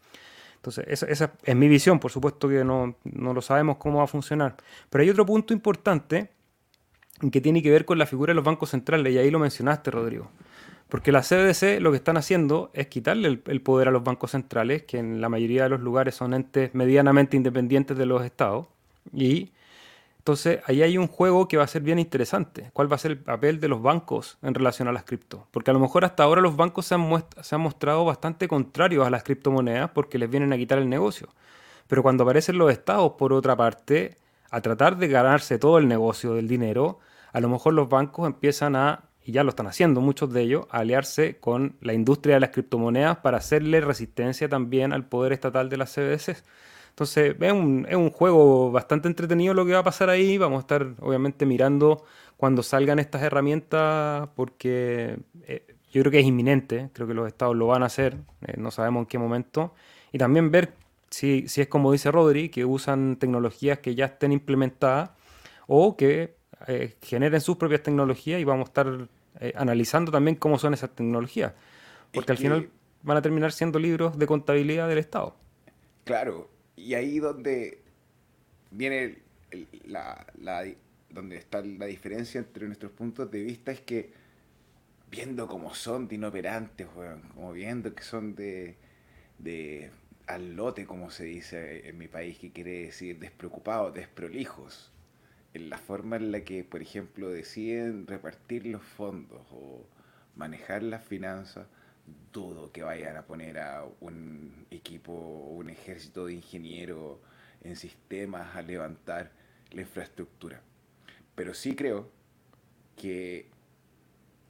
Entonces, 0.57 0.85
esa, 0.89 1.33
es 1.43 1.57
mi 1.57 1.69
visión, 1.69 2.01
por 2.01 2.11
supuesto 2.11 2.49
que 2.49 2.65
no, 2.65 2.97
no, 3.05 3.35
lo 3.35 3.43
sabemos 3.43 3.77
cómo 3.77 3.99
va 3.99 4.05
a 4.05 4.07
funcionar. 4.07 4.57
Pero 4.89 5.03
hay 5.03 5.11
otro 5.11 5.27
punto 5.27 5.53
importante 5.53 6.31
que 7.31 7.41
tiene 7.41 7.63
que 7.63 7.71
ver 7.71 7.85
con 7.85 7.99
la 7.99 8.07
figura 8.07 8.31
de 8.31 8.35
los 8.35 8.45
bancos 8.45 8.71
centrales, 8.71 9.13
y 9.13 9.19
ahí 9.19 9.31
lo 9.31 9.39
mencionaste, 9.39 9.91
Rodrigo. 9.91 10.31
Porque 10.89 11.13
la 11.13 11.23
CBDC 11.23 11.81
lo 11.81 11.91
que 11.91 11.97
están 11.97 12.17
haciendo 12.17 12.71
es 12.73 12.87
quitarle 12.87 13.41
el, 13.45 13.61
poder 13.61 13.89
a 13.89 13.91
los 13.91 14.05
bancos 14.05 14.33
centrales, 14.33 14.83
que 14.85 14.99
en 14.99 15.21
la 15.21 15.29
mayoría 15.29 15.65
de 15.65 15.71
los 15.71 15.81
lugares 15.81 16.15
son 16.15 16.35
entes 16.35 16.75
medianamente 16.75 17.37
independientes 17.37 17.97
de 17.97 18.07
los 18.07 18.25
estados. 18.25 18.67
Y 19.13 19.53
entonces 20.19 20.61
ahí 20.67 20.83
hay 20.83 20.97
un 20.97 21.09
juego 21.09 21.49
que 21.49 21.57
va 21.57 21.65
a 21.65 21.67
ser 21.67 21.83
bien 21.83 21.99
interesante. 21.99 22.71
¿Cuál 22.73 22.91
va 22.91 22.97
a 22.97 22.99
ser 22.99 23.13
el 23.13 23.19
papel 23.19 23.61
de 23.61 23.69
los 23.69 23.83
bancos 23.83 24.39
en 24.43 24.55
relación 24.55 24.89
a 24.89 24.93
las 24.93 25.05
cripto? 25.05 25.47
Porque 25.51 25.71
a 25.71 25.75
lo 25.75 25.81
mejor 25.81 26.05
hasta 26.05 26.23
ahora 26.23 26.41
los 26.41 26.57
bancos 26.57 26.87
se 26.87 26.95
han, 26.95 27.25
se 27.43 27.55
han 27.55 27.61
mostrado 27.61 28.05
bastante 28.05 28.49
contrarios 28.49 29.07
a 29.07 29.11
las 29.11 29.23
criptomonedas 29.23 29.91
porque 29.91 30.19
les 30.19 30.31
vienen 30.31 30.53
a 30.53 30.57
quitar 30.57 30.79
el 30.79 30.89
negocio. 30.89 31.29
Pero 31.89 32.03
cuando 32.03 32.23
aparecen 32.25 32.57
los 32.57 32.73
estados, 32.73 33.13
por 33.19 33.33
otra 33.33 33.57
parte, 33.57 34.17
a 34.51 34.61
tratar 34.61 34.97
de 34.97 35.09
ganarse 35.09 35.59
todo 35.59 35.79
el 35.79 35.89
negocio 35.89 36.35
del 36.35 36.49
dinero, 36.49 37.01
a 37.33 37.41
lo 37.41 37.49
mejor 37.49 37.75
los 37.75 37.89
bancos 37.89 38.27
empiezan 38.27 38.77
a 38.77 39.03
y 39.25 39.33
ya 39.33 39.43
lo 39.43 39.51
están 39.51 39.67
haciendo 39.67 40.01
muchos 40.03 40.33
de 40.33 40.43
ellos, 40.43 40.67
aliarse 40.71 41.39
con 41.39 41.77
la 41.81 41.95
industria 41.95 42.35
de 42.35 42.41
las 42.41 42.51
criptomonedas 42.51 43.19
para 43.19 43.39
hacerle 43.39 43.81
resistencia 43.81 44.49
también 44.49 44.93
al 44.93 45.07
poder 45.07 45.33
estatal 45.33 45.71
de 45.71 45.79
las 45.79 45.95
CBDCs. 45.95 46.45
Entonces 46.91 47.35
es 47.41 47.53
un, 47.53 47.87
es 47.89 47.97
un 47.97 48.11
juego 48.11 48.71
bastante 48.71 49.09
entretenido 49.09 49.55
lo 49.55 49.65
que 49.65 49.73
va 49.73 49.79
a 49.79 49.85
pasar 49.85 50.11
ahí. 50.11 50.37
Vamos 50.39 50.59
a 50.59 50.61
estar 50.61 50.95
obviamente 51.01 51.47
mirando 51.47 52.05
cuando 52.37 52.63
salgan 52.63 52.99
estas 52.99 53.23
herramientas 53.23 54.29
porque 54.37 55.19
eh, 55.47 55.75
yo 55.91 56.03
creo 56.03 56.13
que 56.13 56.21
es 56.21 56.27
inminente, 56.27 56.91
creo 56.93 57.09
que 57.09 57.15
los 57.15 57.27
estados 57.27 57.57
lo 57.57 57.69
van 57.69 57.83
a 57.83 57.87
hacer, 57.87 58.19
eh, 58.47 58.55
no 58.59 58.71
sabemos 58.71 59.01
en 59.03 59.07
qué 59.07 59.19
momento. 59.19 59.75
Y 60.13 60.19
también 60.19 60.51
ver 60.51 60.75
si, 61.09 61.49
si 61.49 61.63
es 61.63 61.69
como 61.69 61.93
dice 61.93 62.11
Rodri, 62.11 62.51
que 62.51 62.65
usan 62.65 63.17
tecnologías 63.17 63.79
que 63.79 63.95
ya 63.95 64.05
estén 64.05 64.33
implementadas 64.33 65.11
o 65.67 65.97
que 65.97 66.37
eh, 66.67 66.97
generen 67.03 67.41
sus 67.41 67.57
propias 67.57 67.83
tecnologías 67.83 68.41
y 68.41 68.45
vamos 68.45 68.67
a 68.67 68.71
estar 68.71 69.09
eh, 69.41 69.53
analizando 69.57 70.13
también 70.13 70.37
cómo 70.37 70.59
son 70.59 70.75
esas 70.75 70.91
tecnologías. 70.95 71.53
Porque 72.13 72.33
al 72.33 72.39
final 72.39 72.71
van 73.03 73.17
a 73.17 73.23
terminar 73.23 73.53
siendo 73.53 73.79
libros 73.79 74.19
de 74.19 74.27
contabilidad 74.27 74.89
del 74.89 74.99
Estado. 74.99 75.37
Claro, 76.05 76.51
y 76.77 76.95
ahí 76.95 77.19
donde 77.19 77.83
viene 78.71 79.19
la, 79.85 80.27
donde 81.11 81.37
está 81.37 81.63
la 81.63 81.87
diferencia 81.87 82.39
entre 82.39 82.67
nuestros 82.67 82.93
puntos 82.93 83.31
de 83.31 83.43
vista 83.43 83.73
es 83.73 83.81
que 83.81 84.13
viendo 85.11 85.47
cómo 85.47 85.75
son 85.75 86.09
de 86.09 86.17
inoperantes, 86.17 86.89
como 87.35 87.53
viendo 87.53 87.95
que 87.95 88.03
son 88.03 88.35
de, 88.35 88.77
de 89.39 89.91
al 90.27 90.57
lote, 90.57 90.87
como 90.87 91.11
se 91.11 91.25
dice 91.25 91.89
en 91.89 91.99
mi 91.99 92.09
país, 92.09 92.39
que 92.39 92.51
quiere 92.51 92.87
decir 92.87 93.19
despreocupados, 93.19 93.95
desprolijos, 93.95 94.91
en 95.55 95.71
la 95.71 95.79
forma 95.79 96.17
en 96.17 96.33
la 96.33 96.41
que, 96.41 96.65
por 96.65 96.83
ejemplo, 96.83 97.31
deciden 97.31 98.07
repartir 98.07 98.67
los 98.67 98.83
fondos 98.83 99.41
o 99.53 99.87
manejar 100.35 100.83
las 100.83 101.05
finanzas, 101.05 101.67
dudo 102.33 102.73
que 102.73 102.83
vayan 102.83 103.17
a 103.17 103.23
poner 103.23 103.59
a 103.59 103.87
un 104.01 104.67
equipo, 104.71 105.13
un 105.13 105.71
ejército 105.71 106.27
de 106.27 106.35
ingenieros 106.35 107.19
en 107.63 107.77
sistemas 107.77 108.55
a 108.57 108.63
levantar 108.63 109.31
la 109.71 109.83
infraestructura. 109.83 110.61
Pero 111.37 111.55
sí 111.55 111.77
creo 111.77 112.11
que 112.97 113.47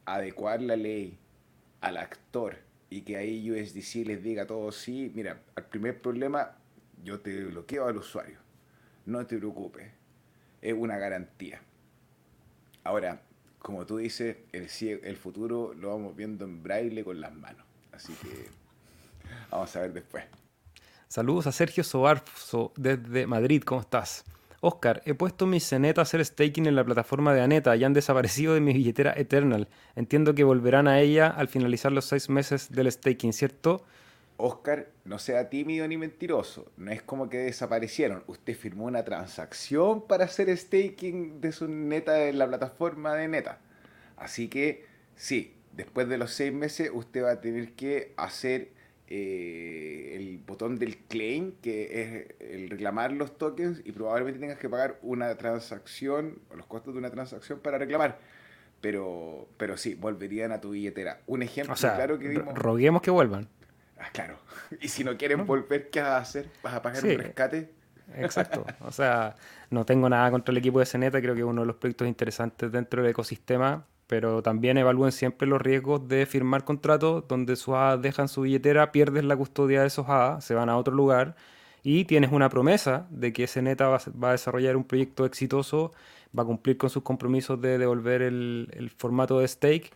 adecuar 0.07 0.63
la 0.63 0.77
ley 0.77 1.19
al 1.83 1.99
actor 1.99 2.57
y 2.89 3.03
que 3.03 3.19
ahí 3.19 3.51
USDC 3.51 4.07
les 4.07 4.23
diga 4.23 4.47
todo 4.47 4.73
sí, 4.73 5.13
mira, 5.15 5.43
al 5.55 5.67
primer 5.67 6.01
problema 6.01 6.57
yo 7.03 7.21
te 7.21 7.45
bloqueo 7.45 7.87
al 7.87 7.99
usuario, 7.99 8.39
no 9.05 9.27
te 9.27 9.37
preocupes, 9.37 9.91
es 10.65 10.75
una 10.75 10.97
garantía. 10.97 11.61
Ahora, 12.83 13.21
como 13.59 13.87
tú 13.87 13.99
dices, 13.99 14.39
el, 14.53 14.69
el 15.05 15.17
futuro 15.17 15.75
lo 15.75 15.91
vamos 15.91 16.17
viendo 16.17 16.45
en 16.45 16.63
braille 16.63 17.05
con 17.05 17.21
las 17.21 17.35
manos. 17.35 17.65
Así 17.93 18.15
que 18.15 18.49
vamos 19.51 19.77
a 19.77 19.81
ver 19.81 19.93
después. 19.93 20.25
Saludos 21.07 21.47
a 21.47 21.53
Sergio 21.53 21.85
Sobarzo 21.85 22.73
desde 22.77 23.27
Madrid, 23.27 23.63
¿cómo 23.63 23.83
estás? 23.83 24.25
Oscar, 24.61 25.03
he 25.05 25.13
puesto 25.13 25.47
mi 25.47 25.61
Zeneta 25.61 26.01
a 26.01 26.03
hacer 26.03 26.25
staking 26.25 26.67
en 26.67 26.75
la 26.75 26.85
plataforma 26.85 27.35
de 27.35 27.43
Aneta 27.43 27.77
y 27.77 27.85
han 27.85 27.93
desaparecido 27.93 28.55
de 28.55 28.61
mi 28.61 28.73
billetera 28.73 29.13
Eternal. 29.15 29.69
Entiendo 29.95 30.35
que 30.35 30.43
volverán 30.43 30.89
a 30.89 31.01
ella 31.01 31.29
al 31.29 31.49
finalizar 31.49 31.93
los 31.93 32.07
seis 32.07 32.31
meses 32.31 32.73
del 32.73 32.91
staking, 32.91 33.35
¿cierto? 33.35 33.85
Oscar, 34.37 34.89
no 35.05 35.19
sea 35.19 35.49
tímido 35.49 35.87
ni 35.87 35.97
mentiroso. 35.97 36.71
No 36.77 36.91
es 36.91 37.03
como 37.03 37.29
que 37.29 37.39
desaparecieron. 37.39 38.25
Usted 38.27 38.57
firmó 38.57 38.87
una 38.87 39.05
transacción 39.05 40.07
para 40.07 40.25
hacer 40.25 40.55
staking 40.57 41.41
de 41.41 41.53
su 41.53 41.69
Neta 41.69 42.27
en 42.27 42.39
la 42.39 42.49
plataforma 42.49 43.15
de 43.15 43.29
Neta. 43.29 43.61
Así 44.17 44.49
que 44.49 44.85
sí, 45.17 45.55
después 45.73 46.09
de 46.09 46.19
los 46.19 46.33
seis 46.33 46.53
meses 46.53 46.91
usted 46.93 47.25
va 47.25 47.33
a 47.33 47.41
tener 47.41 47.73
que 47.73 48.13
hacer 48.17 48.71
eh, 49.07 50.17
el 50.17 50.39
botón 50.39 50.79
del 50.79 50.97
claim, 50.97 51.53
que 51.61 52.03
es 52.03 52.51
el 52.53 52.71
reclamar 52.71 53.13
los 53.13 53.37
tokens 53.37 53.83
y 53.85 53.93
probablemente 53.93 54.41
tengas 54.41 54.59
que 54.59 54.69
pagar 54.69 54.99
una 55.03 55.37
transacción, 55.37 56.39
o 56.51 56.57
los 56.57 56.67
costos 56.67 56.95
de 56.95 56.99
una 56.99 57.11
transacción 57.11 57.61
para 57.61 57.79
reclamar. 57.79 58.19
Pero, 58.81 59.49
pero 59.57 59.77
sí, 59.77 59.95
volverían 59.95 60.53
a 60.53 60.61
tu 60.61 60.71
billetera. 60.71 61.21
Un 61.27 61.43
ejemplo 61.43 61.75
claro 61.75 62.19
que 62.19 62.29
vimos... 62.29 62.55
Roguemos 62.55 63.01
que 63.01 63.11
vuelvan. 63.11 63.49
Ah, 64.05 64.11
claro. 64.13 64.39
Y 64.81 64.89
si 64.89 65.05
no 65.05 65.17
quieren 65.17 65.47
volver, 65.47 65.89
¿qué 65.91 66.01
vas 66.01 66.11
a 66.11 66.19
hacer? 66.19 66.49
¿Vas 66.63 66.75
a 66.75 66.83
pagar 66.83 67.05
un 67.05 67.19
rescate? 67.19 67.73
Exacto. 68.17 68.67
O 68.81 68.93
sea, 68.93 69.37
no 69.71 69.85
tengo 69.85 70.09
nada 70.09 70.31
contra 70.31 70.53
el 70.53 70.59
equipo 70.59 70.81
de 70.81 70.87
Ceneta, 70.87 71.21
creo 71.21 71.35
que 71.35 71.41
es 71.41 71.47
uno 71.47 71.63
de 71.63 71.67
los 71.67 71.77
proyectos 71.77 72.09
interesantes 72.09 72.73
dentro 72.73 73.03
del 73.03 73.11
ecosistema 73.11 73.85
pero 74.07 74.43
también 74.43 74.79
evalúen 74.79 75.13
siempre 75.13 75.49
los 75.49 75.61
riesgos 75.61 76.07
de 76.09 76.27
firmar 76.27 76.65
contratos 76.65 77.27
donde 77.29 77.57
sus 77.57 77.75
hadas 77.75 78.03
dejan 78.03 78.29
su 78.29 78.43
billetera, 78.43 78.93
pierdes 78.93 79.25
la 79.25 79.37
custodia 79.37 79.81
de 79.81 79.87
esos 79.87 80.09
hadas, 80.09 80.45
se 80.45 80.55
van 80.55 80.69
a 80.69 80.77
otro 80.77 80.95
lugar 80.95 81.37
y 81.83 82.05
tienes 82.05 82.33
una 82.33 82.49
promesa 82.49 83.07
de 83.11 83.33
que 83.33 83.45
ese 83.45 83.63
neta 83.63 83.89
va, 83.89 84.29
a 84.29 84.33
desarrollar 84.33 84.77
un 84.77 84.85
proyecto 84.85 85.25
exitoso, 85.25 85.93
va 86.37 86.43
a 86.43 86.47
cumplir 86.47 86.77
con 86.77 86.91
sus 86.91 87.03
compromisos 87.03 87.61
de 87.61 87.79
devolver 87.79 88.23
el, 88.23 88.93
formato 88.97 89.41
de 89.41 89.49
stake 89.49 89.91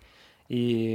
y 0.48 0.94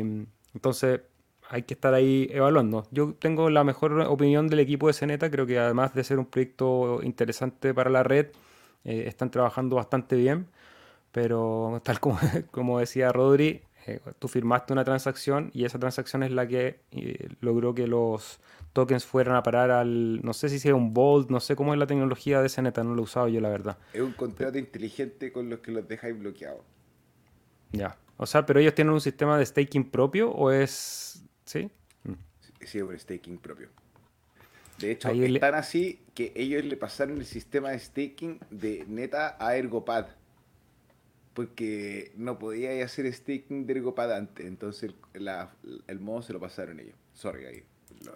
entonces 0.54 1.02
hay 1.49 1.63
que 1.63 1.73
estar 1.73 1.93
ahí 1.93 2.27
evaluando. 2.32 2.88
Yo 2.91 3.13
tengo 3.13 3.49
la 3.49 3.63
mejor 3.63 3.99
opinión 4.01 4.47
del 4.47 4.60
equipo 4.60 4.88
de 4.88 4.93
Ceneta, 4.93 5.29
creo 5.29 5.45
que 5.45 5.60
además 5.60 5.93
de 5.93 6.03
ser 6.03 6.19
un 6.19 6.25
proyecto 6.25 7.01
interesante 7.03 7.73
para 7.73 7.89
la 7.89 8.03
red, 8.03 8.27
eh, 8.84 9.06
están 9.08 9.32
trabajando 9.32 9.75
bastante 9.75 10.15
bien 10.15 10.47
pero 11.13 11.79
tal 11.86 12.01
como, 12.01 12.19
como 12.51 12.79
decía 12.79 13.13
Rodri, 13.13 13.62
eh, 13.86 14.01
tú 14.19 14.27
firmaste 14.27 14.73
una 14.73 14.84
transacción 14.84 15.51
y 15.53 15.63
esa 15.63 15.79
transacción 15.79 16.23
es 16.23 16.32
la 16.32 16.45
que 16.47 16.82
eh, 16.91 17.29
logró 17.39 17.73
que 17.73 17.88
los 17.88 18.39
tokens 18.73 19.06
fueran 19.06 19.36
a 19.36 19.43
parar 19.43 19.69
al, 19.71 20.21
no 20.23 20.34
sé 20.34 20.49
si 20.49 20.58
sea 20.58 20.75
un 20.75 20.93
Bolt, 20.93 21.29
no 21.29 21.39
sé 21.39 21.56
cómo 21.56 21.73
es 21.73 21.79
la 21.79 21.86
tecnología 21.86 22.41
de 22.41 22.62
neta, 22.62 22.84
no 22.84 22.95
lo 22.95 23.01
he 23.01 23.03
usado 23.03 23.27
yo 23.27 23.39
la 23.39 23.49
verdad. 23.49 23.77
Es 23.93 24.01
un 24.01 24.13
contrato 24.13 24.58
inteligente 24.58 25.32
con 25.32 25.49
los 25.49 25.60
que 25.60 25.71
los 25.71 25.88
dejáis 25.88 26.17
bloqueados. 26.17 26.62
Ya, 27.71 27.97
o 28.17 28.25
sea, 28.25 28.45
pero 28.45 28.60
ellos 28.60 28.73
tienen 28.73 28.93
un 28.93 29.01
sistema 29.01 29.38
de 29.38 29.45
staking 29.45 29.91
propio 29.91 30.32
o 30.32 30.49
es, 30.49 31.23
¿sí? 31.45 31.69
Mm. 32.03 32.13
Sí, 32.65 32.82
un 32.82 32.97
staking 32.97 33.38
propio. 33.38 33.69
De 34.79 34.91
hecho, 34.91 35.10
están 35.10 35.56
así 35.56 35.99
que 36.13 36.34
ellos 36.36 36.63
le 36.65 36.75
pasaron 36.77 37.17
el 37.17 37.25
sistema 37.25 37.69
de 37.71 37.79
staking 37.79 38.39
de 38.49 38.86
Neta 38.88 39.38
a 39.39 39.56
Ergopad 39.56 40.08
porque 41.34 42.12
no 42.15 42.38
podía 42.38 42.84
hacer 42.84 43.12
staking 43.12 43.65
de 43.65 44.15
antes, 44.15 44.45
entonces 44.45 44.93
el, 45.13 45.99
modo 45.99 46.21
se 46.21 46.34
lo 46.34 46.39
pasaron 46.39 46.79
ellos. 46.79 46.95
Sorry 47.13 47.45
ahí. 47.45 47.63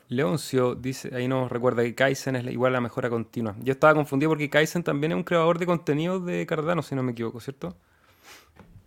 Leoncio 0.10 0.76
dice, 0.76 1.16
ahí 1.16 1.28
nos 1.28 1.52
recuerda 1.52 1.84
que 1.84 1.96
Kaizen 1.96 2.36
es 2.36 2.46
igual 2.48 2.74
a 2.74 2.78
la 2.78 2.82
mejora 2.82 3.10
continua. 3.10 3.56
Yo 3.62 3.74
estaba 3.74 3.94
confundido 3.94 4.32
porque 4.32 4.50
Kaizen 4.50 4.84
también 4.84 5.14
es 5.14 5.16
un 5.16 5.24
creador 5.24 5.60
de 5.60 5.66
contenido 5.66 6.20
de 6.20 6.46
Cardano, 6.46 6.82
si 6.82 6.96
no 6.96 7.04
me 7.04 7.14
equivoco, 7.14 7.40
¿cierto? 7.40 7.76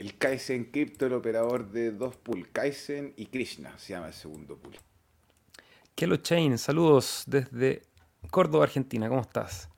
El 0.00 0.16
Kaizen 0.16 0.64
Crypto, 0.64 1.04
el 1.04 1.12
operador 1.12 1.72
de 1.72 1.92
dos 1.92 2.16
pools, 2.16 2.48
Kaizen 2.54 3.12
y 3.18 3.26
Krishna, 3.26 3.76
se 3.76 3.92
llama 3.92 4.06
el 4.06 4.14
segundo 4.14 4.56
pool. 4.56 4.72
Kelo 5.94 6.16
Chain, 6.16 6.56
saludos 6.56 7.24
desde 7.26 7.82
Córdoba, 8.30 8.64
Argentina, 8.64 9.10
¿cómo 9.10 9.20
estás? 9.20 9.68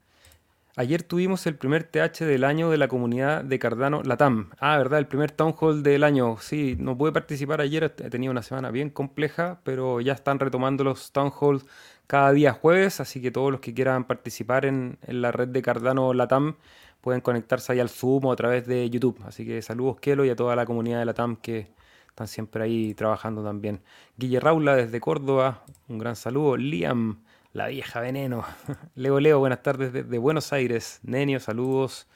Ayer 0.77 1.03
tuvimos 1.03 1.45
el 1.49 1.57
primer 1.57 1.83
TH 1.83 2.25
del 2.25 2.45
año 2.45 2.71
de 2.71 2.79
la 2.79 2.87
comunidad 2.87 3.43
de 3.43 3.59
Cardano 3.59 4.05
Latam. 4.05 4.51
Ah, 4.61 4.79
¿verdad? 4.79 5.01
El 5.01 5.09
primer 5.09 5.33
Town 5.33 5.57
Hall 5.59 5.83
del 5.83 6.05
año. 6.05 6.37
Sí, 6.39 6.77
no 6.79 6.97
pude 6.97 7.11
participar 7.11 7.61
ayer, 7.61 7.83
he 7.83 8.09
tenido 8.09 8.31
una 8.31 8.43
semana 8.43 8.71
bien 8.71 8.91
compleja, 8.91 9.61
pero 9.65 10.01
ya 10.01 10.13
están 10.13 10.39
retomando 10.39 10.85
los 10.85 11.11
Town 11.11 11.33
Halls 11.41 11.67
cada 12.07 12.33
día 12.33 12.53
jueves, 12.53 13.01
así 13.01 13.21
que 13.21 13.33
todos 13.33 13.51
los 13.51 13.61
que 13.61 13.75
quieran 13.75 14.05
participar 14.05 14.67
en, 14.67 14.99
la 15.09 15.33
red 15.33 15.49
de 15.49 15.63
Cardano 15.63 16.15
Latam 16.15 16.55
pueden 17.03 17.21
conectarse 17.21 17.73
ahí 17.73 17.81
al 17.81 17.91
Zoom 17.91 18.25
o 18.25 18.33
a 18.33 18.37
través 18.37 18.67
de 18.67 18.89
YouTube. 18.89 19.21
Así 19.27 19.45
que 19.45 19.61
saludos 19.61 20.01
Kelo 20.01 20.25
y 20.25 20.31
a 20.31 20.37
toda 20.37 20.57
la 20.57 20.65
comunidad 20.65 21.01
de 21.01 21.05
Latam 21.05 21.37
que 21.37 21.69
están 22.09 22.29
siempre 22.29 22.65
ahí 22.65 22.95
trabajando 22.95 23.43
también. 23.45 23.83
Guille 24.17 24.41
Raula 24.41 24.77
desde 24.77 25.01
Córdoba, 25.01 25.65
un 25.89 25.99
gran 25.99 26.17
saludo. 26.17 26.57
Liam 26.57 27.23
la 27.53 27.67
vieja 27.67 28.01
veneno. 28.01 28.45
Leo 28.95 29.21
Leo, 29.21 29.41
buenas 29.41 29.63
tardes 29.63 29.93
desde 29.93 30.17
Buenos 30.19 30.53
Aires. 30.53 31.01
Nenio, 31.03 31.41
saludos. 31.41 32.07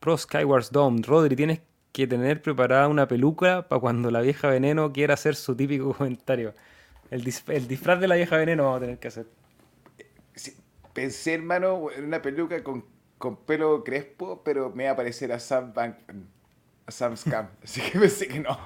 Pro 0.00 0.16
Skywars 0.16 0.72
Dome. 0.72 1.02
Rodri, 1.02 1.36
tienes 1.36 1.60
que 1.92 2.06
tener 2.06 2.40
preparada 2.40 2.88
una 2.88 3.06
peluca 3.06 3.68
para 3.68 3.80
cuando 3.80 4.10
la 4.10 4.22
vieja 4.22 4.48
veneno 4.48 4.92
quiera 4.92 5.14
hacer 5.14 5.36
su 5.36 5.54
típico 5.54 5.92
comentario. 5.98 6.54
El, 7.10 7.22
disfraz 7.22 8.00
de 8.00 8.08
la 8.08 8.14
vieja 8.14 8.38
veneno 8.38 8.64
vamos 8.64 8.78
a 8.78 8.80
tener 8.80 8.98
que 8.98 9.08
hacer. 9.08 9.26
pensé, 10.94 11.34
hermano, 11.34 11.90
en 11.94 12.06
una 12.06 12.22
peluca 12.22 12.64
con, 12.64 12.84
pelo 13.46 13.84
crespo, 13.84 14.42
pero 14.44 14.70
me 14.70 14.84
va 14.84 14.90
a 14.90 14.96
parecer 14.96 15.32
a 15.32 15.38
Sam 15.38 15.72
a 16.86 16.90
Sam 16.90 17.16
Scam. 17.16 17.48
Así 17.62 17.80
que 17.80 17.98
pensé 17.98 18.28
que 18.28 18.40
no. 18.40 18.58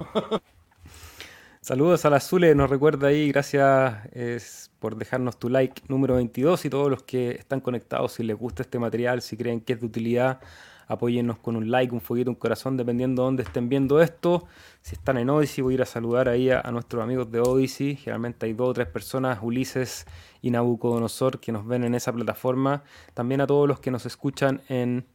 Saludos 1.61 2.05
a 2.05 2.11
la 2.11 2.21
Zule, 2.21 2.55
nos 2.55 2.71
recuerda 2.71 3.09
ahí, 3.09 3.33
gracias 3.33 4.71
por 4.79 4.97
dejarnos 4.97 5.37
tu 5.37 5.49
like 5.49 5.83
número 5.89 6.15
22 6.15 6.65
y 6.65 6.71
todos 6.71 6.89
los 6.89 7.03
que 7.03 7.33
están 7.33 7.61
conectados, 7.61 8.13
si 8.13 8.23
les 8.23 8.37
gusta 8.37 8.63
este 8.63 8.79
material, 8.79 9.21
si 9.21 9.37
creen 9.37 9.61
que 9.61 9.73
es 9.73 9.81
de 9.81 9.87
utilidad, 9.87 10.41
apóyennos 10.87 11.39
con 11.39 11.57
un 11.57 11.71
like, 11.71 11.93
un 11.95 12.01
fueguito, 12.01 12.31
un 12.31 12.37
corazón, 12.37 12.77
dependiendo 12.77 13.23
de 13.23 13.27
dónde 13.27 13.43
estén 13.43 13.69
viendo 13.69 14.01
esto. 14.01 14.47
Si 14.83 14.95
están 14.95 15.19
en 15.19 15.31
Odyssey, 15.31 15.63
voy 15.63 15.75
a 15.75 15.77
ir 15.77 15.83
a 15.83 15.87
saludar 15.87 16.29
ahí 16.29 16.51
a, 16.51 16.63
nuestros 16.71 17.03
amigos 17.03 17.31
de 17.31 17.41
Odyssey. 17.41 17.97
Generalmente 17.97 18.47
hay 18.47 18.53
dos 18.53 18.71
o 18.71 18.75
tres 18.75 18.89
personas, 18.89 19.39
Ulises 19.43 20.07
y 20.43 20.51
Nabucodonosor, 20.51 21.41
que 21.41 21.53
nos 21.53 21.67
ven 21.67 21.85
en 21.85 21.95
esa 21.95 22.13
plataforma. 22.13 22.85
También 23.15 23.41
a 23.41 23.47
todos 23.47 23.69
los 23.69 23.81
que 23.81 23.91
nos 23.91 24.07
escuchan 24.07 24.63
en 24.69 25.07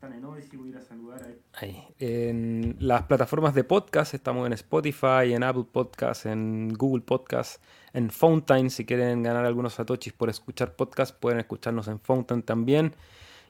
están 0.00 0.14
en 0.14 0.24
Odyssey, 0.24 0.56
voy 0.58 0.68
a 0.68 0.70
ir 0.70 0.76
a 0.78 0.80
saludar 0.80 1.26
ahí. 1.52 1.86
En 1.98 2.74
las 2.80 3.02
plataformas 3.02 3.54
de 3.54 3.64
podcast, 3.64 4.14
estamos 4.14 4.46
en 4.46 4.54
Spotify, 4.54 5.34
en 5.34 5.42
Apple 5.42 5.66
Podcast, 5.70 6.24
en 6.24 6.72
Google 6.72 7.02
Podcast, 7.02 7.62
en 7.92 8.08
Fountain. 8.08 8.70
Si 8.70 8.86
quieren 8.86 9.22
ganar 9.22 9.44
algunos 9.44 9.74
satoshis 9.74 10.14
por 10.14 10.30
escuchar 10.30 10.74
podcast, 10.74 11.14
pueden 11.14 11.38
escucharnos 11.38 11.86
en 11.88 12.00
Fountain 12.00 12.42
también. 12.42 12.94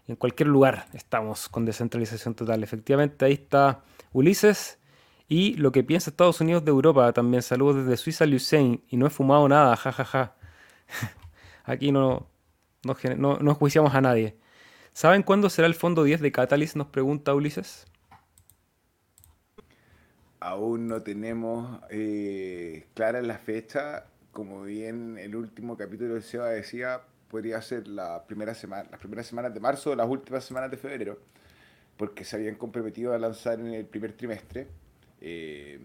En 0.09 0.17
cualquier 0.17 0.49
lugar 0.49 0.87
estamos 0.93 1.49
con 1.49 1.65
descentralización 1.65 2.35
total. 2.35 2.63
Efectivamente, 2.63 3.25
ahí 3.25 3.35
está 3.35 3.83
Ulises. 4.13 4.79
Y 5.29 5.55
lo 5.55 5.71
que 5.71 5.85
piensa 5.85 6.11
Estados 6.11 6.41
Unidos 6.41 6.65
de 6.65 6.73
Europa 6.73 7.13
también. 7.13 7.43
Saludos 7.43 7.77
desde 7.85 7.97
Suiza, 7.97 8.27
Lucien. 8.27 8.83
Y 8.89 8.97
no 8.97 9.07
he 9.07 9.11
fumado 9.11 9.49
nada, 9.49 9.77
jajaja. 9.77 10.35
Aquí 11.65 11.93
no, 11.93 12.27
no, 12.83 13.39
no 13.39 13.55
juiciamos 13.55 13.95
a 13.95 14.01
nadie. 14.01 14.37
¿Saben 14.93 15.23
cuándo 15.23 15.49
será 15.49 15.69
el 15.69 15.75
fondo 15.75 16.03
10 16.03 16.21
de 16.21 16.33
Catalyst? 16.33 16.75
Nos 16.75 16.89
pregunta 16.89 17.33
Ulises. 17.33 17.87
Aún 20.41 20.89
no 20.89 21.03
tenemos 21.03 21.81
eh, 21.91 22.89
clara 22.95 23.23
la 23.23 23.39
fecha. 23.39 24.07
Como 24.33 24.63
bien 24.63 25.19
el 25.19 25.37
último 25.37 25.77
capítulo 25.77 26.15
de 26.15 26.23
SEBA 26.23 26.49
decía, 26.51 27.03
podría 27.31 27.63
ser 27.63 27.89
la 27.89 28.25
primera 28.27 28.55
semana, 28.55 28.89
las 28.91 29.01
primeras 29.01 29.27
semanas 29.27 29.55
de 29.55 29.61
marzo 29.61 29.91
o 29.93 29.95
las 29.95 30.09
últimas 30.09 30.45
semanas 30.45 30.71
de 30.71 30.77
febrero, 30.77 31.19
porque 31.97 32.25
se 32.25 32.37
habían 32.37 32.57
comprometido 32.57 33.15
a 33.15 33.19
lanzar 33.19 33.61
en 33.61 33.69
el 33.69 33.87
primer 33.87 34.13
trimestre. 34.13 34.67
Eh, 35.21 35.79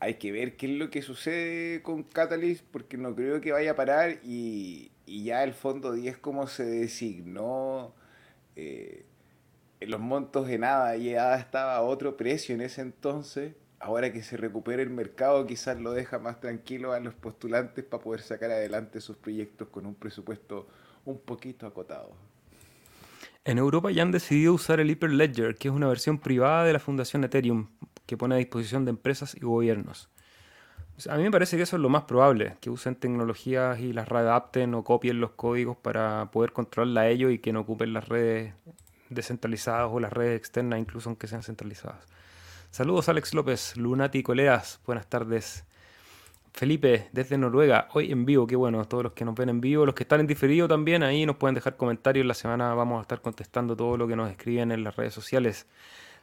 hay 0.00 0.14
que 0.14 0.32
ver 0.32 0.56
qué 0.56 0.66
es 0.66 0.72
lo 0.72 0.90
que 0.90 1.02
sucede 1.02 1.82
con 1.82 2.02
Catalyst, 2.02 2.64
porque 2.70 2.96
no 2.98 3.14
creo 3.14 3.40
que 3.40 3.52
vaya 3.52 3.72
a 3.72 3.76
parar 3.76 4.18
y, 4.22 4.90
ya 5.06 5.44
el 5.44 5.54
fondo 5.54 5.92
10 5.92 6.18
como 6.18 6.48
se 6.48 6.64
designó, 6.64 7.94
eh, 8.56 9.04
los 9.80 10.00
montos 10.00 10.48
de 10.48 10.58
nada 10.58 10.96
ya 10.96 11.36
estaba 11.36 11.76
a 11.76 11.82
otro 11.82 12.16
precio 12.16 12.54
en 12.54 12.60
ese 12.60 12.80
entonces. 12.82 13.54
Ahora 13.86 14.12
que 14.12 14.20
se 14.20 14.36
recupere 14.36 14.82
el 14.82 14.90
mercado, 14.90 15.46
quizás 15.46 15.78
lo 15.80 15.92
deja 15.92 16.18
más 16.18 16.40
tranquilo 16.40 16.92
a 16.92 16.98
los 16.98 17.14
postulantes 17.14 17.84
para 17.84 18.02
poder 18.02 18.20
sacar 18.20 18.50
adelante 18.50 19.00
sus 19.00 19.16
proyectos 19.16 19.68
con 19.68 19.86
un 19.86 19.94
presupuesto 19.94 20.66
un 21.04 21.20
poquito 21.20 21.68
acotado. 21.68 22.10
En 23.44 23.58
Europa 23.58 23.92
ya 23.92 24.02
han 24.02 24.10
decidido 24.10 24.54
usar 24.54 24.80
el 24.80 24.90
Hyperledger, 24.90 25.54
que 25.54 25.68
es 25.68 25.74
una 25.74 25.86
versión 25.86 26.18
privada 26.18 26.64
de 26.64 26.72
la 26.72 26.80
Fundación 26.80 27.22
Ethereum, 27.22 27.68
que 28.06 28.16
pone 28.16 28.34
a 28.34 28.38
disposición 28.38 28.84
de 28.84 28.90
empresas 28.90 29.36
y 29.36 29.40
gobiernos. 29.44 30.08
A 31.08 31.16
mí 31.16 31.22
me 31.22 31.30
parece 31.30 31.56
que 31.56 31.62
eso 31.62 31.76
es 31.76 31.82
lo 31.82 31.88
más 31.88 32.02
probable, 32.06 32.56
que 32.60 32.70
usen 32.70 32.96
tecnologías 32.96 33.78
y 33.78 33.92
las 33.92 34.08
readapten 34.08 34.74
o 34.74 34.82
copien 34.82 35.20
los 35.20 35.30
códigos 35.30 35.76
para 35.76 36.28
poder 36.32 36.52
controlarla 36.52 37.08
ellos 37.08 37.30
y 37.30 37.38
que 37.38 37.52
no 37.52 37.60
ocupen 37.60 37.92
las 37.92 38.08
redes 38.08 38.52
descentralizadas 39.10 39.88
o 39.92 40.00
las 40.00 40.12
redes 40.12 40.36
externas, 40.36 40.80
incluso 40.80 41.08
aunque 41.08 41.28
sean 41.28 41.44
centralizadas. 41.44 42.04
Saludos 42.70 43.08
Alex 43.08 43.32
López, 43.32 43.76
Lunati 43.76 44.22
Coleas, 44.22 44.80
buenas 44.84 45.06
tardes. 45.06 45.64
Felipe, 46.52 47.08
desde 47.12 47.38
Noruega, 47.38 47.88
hoy 47.92 48.12
en 48.12 48.26
vivo, 48.26 48.46
qué 48.46 48.56
bueno, 48.56 48.84
todos 48.84 49.04
los 49.04 49.12
que 49.12 49.24
nos 49.24 49.34
ven 49.34 49.48
en 49.48 49.60
vivo, 49.60 49.86
los 49.86 49.94
que 49.94 50.02
están 50.02 50.20
en 50.20 50.26
diferido 50.26 50.68
también, 50.68 51.02
ahí 51.02 51.24
nos 51.24 51.36
pueden 51.36 51.54
dejar 51.54 51.76
comentarios, 51.76 52.26
la 52.26 52.34
semana 52.34 52.74
vamos 52.74 52.98
a 52.98 53.02
estar 53.02 53.22
contestando 53.22 53.76
todo 53.76 53.96
lo 53.96 54.06
que 54.06 54.16
nos 54.16 54.30
escriben 54.30 54.72
en 54.72 54.84
las 54.84 54.96
redes 54.96 55.14
sociales. 55.14 55.66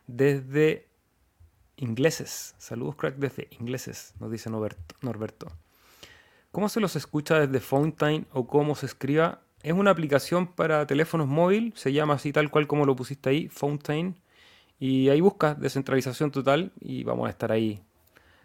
Desde 0.05 0.87
ingleses, 1.77 2.55
saludos 2.57 2.95
crack 2.95 3.15
desde 3.15 3.47
ingleses, 3.51 4.13
nos 4.19 4.31
dice 4.31 4.49
Norberto. 4.49 5.47
¿Cómo 6.51 6.69
se 6.69 6.79
los 6.79 6.95
escucha 6.95 7.39
desde 7.39 7.59
Fountain 7.59 8.27
o 8.31 8.45
cómo 8.45 8.75
se 8.75 8.85
escriba? 8.85 9.41
Es 9.63 9.73
una 9.73 9.91
aplicación 9.91 10.47
para 10.47 10.85
teléfonos 10.85 11.27
móvil, 11.27 11.73
se 11.75 11.93
llama 11.93 12.15
así 12.15 12.31
tal 12.31 12.51
cual 12.51 12.67
como 12.67 12.85
lo 12.85 12.95
pusiste 12.95 13.29
ahí, 13.29 13.47
Fountain, 13.47 14.15
y 14.85 15.07
ahí 15.07 15.21
buscas 15.21 15.57
descentralización 15.61 16.29
total 16.29 16.73
y 16.81 17.05
vamos 17.05 17.27
a 17.27 17.29
estar 17.29 17.53
ahí 17.53 17.79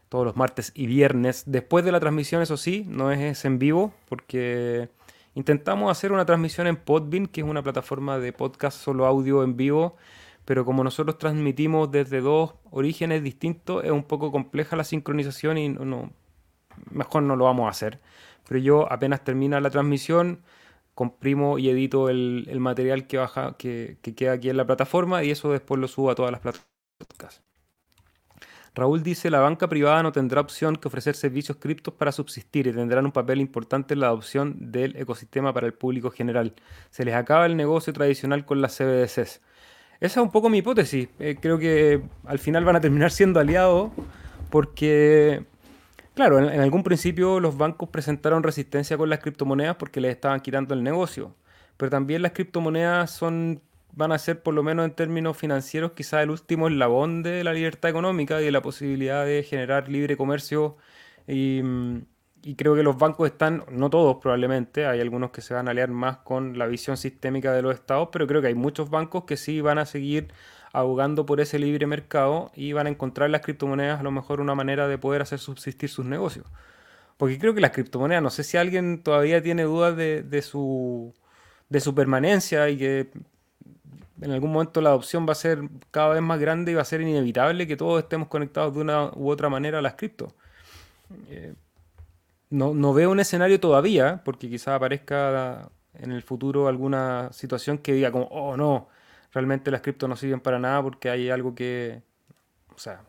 todos 0.08 0.24
los 0.24 0.36
martes 0.36 0.70
y 0.72 0.86
viernes. 0.86 1.42
Después 1.46 1.84
de 1.84 1.90
la 1.90 1.98
transmisión, 1.98 2.42
eso 2.42 2.56
sí, 2.56 2.86
no 2.88 3.10
es 3.10 3.44
en 3.44 3.58
vivo, 3.58 3.92
porque 4.08 4.88
intentamos 5.34 5.90
hacer 5.90 6.12
una 6.12 6.24
transmisión 6.26 6.68
en 6.68 6.76
Podbean, 6.76 7.26
que 7.26 7.40
es 7.40 7.44
una 7.44 7.60
plataforma 7.60 8.20
de 8.20 8.32
podcast 8.32 8.78
solo 8.80 9.06
audio 9.06 9.42
en 9.42 9.56
vivo, 9.56 9.96
pero 10.44 10.64
como 10.64 10.84
nosotros 10.84 11.18
transmitimos 11.18 11.90
desde 11.90 12.20
dos 12.20 12.54
orígenes 12.70 13.24
distintos, 13.24 13.82
es 13.82 13.90
un 13.90 14.04
poco 14.04 14.30
compleja 14.30 14.76
la 14.76 14.84
sincronización 14.84 15.58
y 15.58 15.70
no, 15.70 16.12
mejor 16.92 17.24
no 17.24 17.34
lo 17.34 17.46
vamos 17.46 17.66
a 17.66 17.70
hacer. 17.70 17.98
Pero 18.46 18.60
yo 18.60 18.92
apenas 18.92 19.24
termina 19.24 19.60
la 19.60 19.70
transmisión, 19.70 20.42
comprimo 20.98 21.60
y 21.60 21.68
edito 21.70 22.08
el, 22.08 22.58
material 22.58 23.06
que 23.06 23.18
baja, 23.18 23.54
que, 23.56 23.98
que, 24.02 24.16
queda 24.16 24.32
aquí 24.32 24.50
en 24.50 24.56
la 24.56 24.66
plataforma 24.66 25.22
y 25.22 25.30
eso 25.30 25.52
después 25.52 25.80
lo 25.80 25.86
subo 25.86 26.10
a 26.10 26.16
todas 26.16 26.32
las 26.32 26.40
plataformas. 26.40 27.40
Raúl 28.74 29.04
dice, 29.04 29.30
la 29.30 29.38
banca 29.38 29.68
privada 29.68 30.02
no 30.02 30.10
tendrá 30.10 30.40
opción 30.40 30.74
que 30.74 30.88
ofrecer 30.88 31.14
servicios 31.14 31.58
criptos 31.60 31.94
para 31.94 32.10
subsistir 32.10 32.66
y 32.66 32.72
tendrán 32.72 33.04
un 33.04 33.12
papel 33.12 33.40
importante 33.40 33.94
en 33.94 34.00
la 34.00 34.08
adopción 34.08 34.72
del 34.72 34.96
ecosistema 34.96 35.52
para 35.52 35.68
el 35.68 35.74
público 35.74 36.10
general. 36.10 36.54
Se 36.90 37.04
les 37.04 37.14
acaba 37.14 37.46
el 37.46 37.56
negocio 37.56 37.92
tradicional 37.92 38.44
con 38.44 38.60
las 38.60 38.76
CBDCs. 38.76 39.14
Esa 39.20 39.40
es 40.00 40.16
un 40.16 40.32
poco 40.32 40.48
mi 40.48 40.58
hipótesis. 40.58 41.08
Eh, 41.20 41.36
creo 41.40 41.60
que 41.60 42.02
al 42.24 42.40
final 42.40 42.64
van 42.64 42.74
a 42.74 42.80
terminar 42.80 43.12
siendo 43.12 43.38
aliados 43.38 43.92
porque, 44.50 45.44
claro, 46.18 46.40
en, 46.40 46.60
algún 46.60 46.82
principio 46.82 47.38
los 47.38 47.56
bancos 47.56 47.90
presentaron 47.90 48.42
resistencia 48.42 48.98
con 48.98 49.08
las 49.08 49.20
criptomonedas 49.20 49.76
porque 49.76 50.00
les 50.00 50.10
estaban 50.10 50.40
quitando 50.40 50.74
el 50.74 50.82
negocio. 50.82 51.36
Pero 51.76 51.90
también 51.90 52.22
las 52.22 52.32
criptomonedas 52.32 53.12
son 53.12 53.62
van 53.92 54.10
a 54.10 54.18
ser, 54.18 54.42
por 54.42 54.52
lo 54.52 54.64
menos 54.64 54.84
en 54.84 54.94
términos 54.94 55.36
financieros, 55.36 55.92
quizás 55.92 56.24
el 56.24 56.30
último 56.30 56.66
eslabón 56.66 57.22
de 57.22 57.44
la 57.44 57.52
libertad 57.52 57.90
económica 57.90 58.40
y 58.40 58.46
de 58.46 58.50
la 58.52 58.62
posibilidad 58.62 59.24
de 59.24 59.44
generar 59.44 59.88
libre 59.88 60.16
comercio. 60.16 60.76
Y, 61.28 61.62
creo 62.56 62.74
que 62.74 62.82
los 62.82 62.98
bancos 62.98 63.30
están, 63.30 63.64
no 63.70 63.88
todos 63.90 64.16
probablemente, 64.20 64.86
hay 64.86 65.00
algunos 65.00 65.30
que 65.30 65.40
se 65.40 65.54
van 65.54 65.68
a 65.68 65.70
aliar 65.70 65.90
más 65.90 66.18
con 66.18 66.58
la 66.58 66.66
visión 66.66 66.96
sistémica 66.96 67.52
de 67.52 67.62
los 67.62 67.74
estados, 67.74 68.08
pero 68.10 68.26
creo 68.26 68.40
que 68.40 68.48
hay 68.48 68.54
muchos 68.54 68.90
bancos 68.90 69.24
que 69.24 69.36
sí 69.36 69.60
van 69.60 69.78
a 69.78 69.86
seguir 69.86 70.28
abogando 70.72 71.26
por 71.26 71.40
ese 71.40 71.58
libre 71.58 71.86
mercado 71.86 72.50
y 72.54 72.72
van 72.72 72.86
a 72.86 72.90
encontrar 72.90 73.26
en 73.26 73.32
las 73.32 73.40
criptomonedas 73.42 74.00
a 74.00 74.02
lo 74.02 74.10
mejor 74.10 74.40
una 74.40 74.54
manera 74.54 74.88
de 74.88 74.98
poder 74.98 75.22
hacer 75.22 75.38
subsistir 75.38 75.88
sus 75.88 76.06
negocios. 76.06 76.46
Porque 77.16 77.38
creo 77.38 77.54
que 77.54 77.60
las 77.60 77.72
criptomonedas, 77.72 78.22
no 78.22 78.30
sé 78.30 78.44
si 78.44 78.56
alguien 78.56 79.02
todavía 79.02 79.42
tiene 79.42 79.64
dudas 79.64 79.96
de, 79.96 80.22
de 80.22 80.42
su 80.42 81.14
de 81.68 81.80
su 81.80 81.94
permanencia 81.94 82.68
y 82.70 82.78
que 82.78 83.10
en 84.20 84.30
algún 84.30 84.52
momento 84.52 84.80
la 84.80 84.90
adopción 84.90 85.26
va 85.28 85.32
a 85.32 85.36
ser 85.36 85.68
cada 85.90 86.14
vez 86.14 86.22
más 86.22 86.40
grande 86.40 86.72
y 86.72 86.74
va 86.74 86.82
a 86.82 86.84
ser 86.84 87.00
inevitable 87.00 87.66
que 87.66 87.76
todos 87.76 88.02
estemos 88.02 88.28
conectados 88.28 88.74
de 88.74 88.80
una 88.80 89.10
u 89.14 89.30
otra 89.30 89.48
manera 89.48 89.78
a 89.78 89.82
las 89.82 89.94
cripto. 89.94 90.34
Eh, 91.28 91.54
no, 92.50 92.94
veo 92.94 93.10
un 93.10 93.20
escenario 93.20 93.60
todavía, 93.60 94.22
porque 94.24 94.48
quizás 94.48 94.68
aparezca 94.68 95.70
en 95.94 96.12
el 96.12 96.22
futuro 96.22 96.66
alguna 96.68 97.30
situación 97.32 97.78
que 97.78 97.92
diga 97.92 98.10
como, 98.10 98.24
oh 98.26 98.56
no, 98.56 98.88
realmente 99.32 99.70
las 99.70 99.80
cripto 99.82 100.08
no 100.08 100.16
sirven 100.16 100.40
para 100.40 100.58
nada 100.58 100.82
porque 100.82 101.10
hay 101.10 101.30
algo 101.30 101.54
que, 101.54 102.02
o 102.74 102.78
sea, 102.78 103.02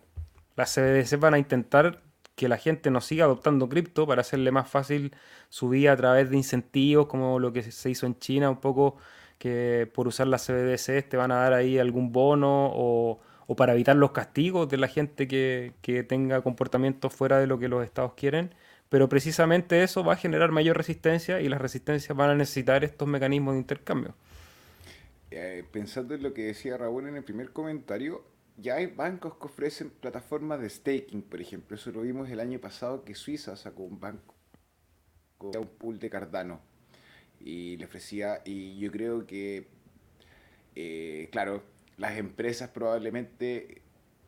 las 0.56 0.74
CBDC 0.76 1.20
van 1.20 1.34
a 1.36 1.40
intentar 1.40 2.02
que 2.36 2.48
la 2.48 2.58
gente 2.58 2.90
no 2.90 3.02
siga 3.02 3.26
adoptando 3.26 3.68
cripto 3.68 4.08
para 4.08 4.22
hacerle 4.22 4.52
más 4.52 4.70
fácil 4.70 5.14
su 5.50 5.70
vida 5.70 5.92
a 5.92 5.98
través 5.98 6.30
de 6.30 6.38
incentivos 6.38 7.08
como 7.08 7.38
lo 7.40 7.52
que 7.52 7.64
se 7.64 7.90
hizo 7.90 8.06
en 8.06 8.18
China, 8.18 8.50
un 8.50 8.62
poco 8.62 8.98
que 9.40 9.90
por 9.94 10.08
usar 10.08 10.28
las 10.28 10.46
CBDC 10.46 11.10
te 11.10 11.18
van 11.18 11.32
a 11.32 11.38
dar 11.38 11.54
ahí 11.54 11.80
algún 11.80 12.12
bono 12.12 12.72
o, 12.74 13.20
para 13.58 13.74
evitar 13.74 13.96
los 13.96 14.12
castigos 14.12 14.70
de 14.70 14.78
la 14.78 14.88
gente 14.88 15.28
que, 15.28 15.74
tenga 16.08 16.42
comportamientos 16.42 17.14
fuera 17.14 17.40
de 17.40 17.48
lo 17.48 17.60
que 17.60 17.68
los 17.68 17.84
estados 17.84 18.14
quieren. 18.14 18.54
Pero 18.90 19.10
precisamente 19.10 19.84
eso 19.84 20.04
va 20.04 20.14
a 20.14 20.16
generar 20.16 20.52
mayor 20.52 20.78
resistencia 20.78 21.42
y 21.42 21.50
las 21.50 21.62
resistencias 21.62 22.16
van 22.18 22.30
a 22.32 22.36
necesitar 22.36 22.84
estos 22.84 23.08
mecanismos 23.08 23.56
de 23.56 23.60
intercambio. 23.60 24.16
Eh, 25.32 25.64
pensando 25.72 26.16
en 26.16 26.24
lo 26.24 26.34
que 26.34 26.46
decía 26.46 26.78
Raúl 26.78 27.08
en 27.08 27.16
el 27.16 27.24
primer 27.24 27.52
comentario, 27.52 28.24
ya 28.58 28.76
hay 28.76 28.88
bancos 28.88 29.36
que 29.36 29.46
ofrecen 29.46 29.90
plataformas 29.90 30.60
de 30.60 30.70
staking, 30.70 31.22
por 31.22 31.40
ejemplo. 31.40 31.76
Eso 31.76 31.92
lo 31.92 32.02
vimos 32.02 32.30
el 32.30 32.40
año 32.40 32.60
pasado 32.60 33.04
que 33.04 33.16
Suiza 33.16 33.56
sacó 33.56 33.84
un 33.84 34.00
banco, 34.00 34.36
un 35.40 35.68
pool 35.78 36.00
de 36.00 36.10
Cardano 36.10 36.62
y 37.40 37.78
le 37.78 37.86
ofrecía, 37.86 38.42
y 38.44 38.78
yo 38.80 38.92
creo 38.92 39.26
que, 39.26 39.68
eh, 40.76 41.30
claro, 41.32 41.64
las 41.98 42.18
empresas 42.18 42.70
probablemente 42.70 43.82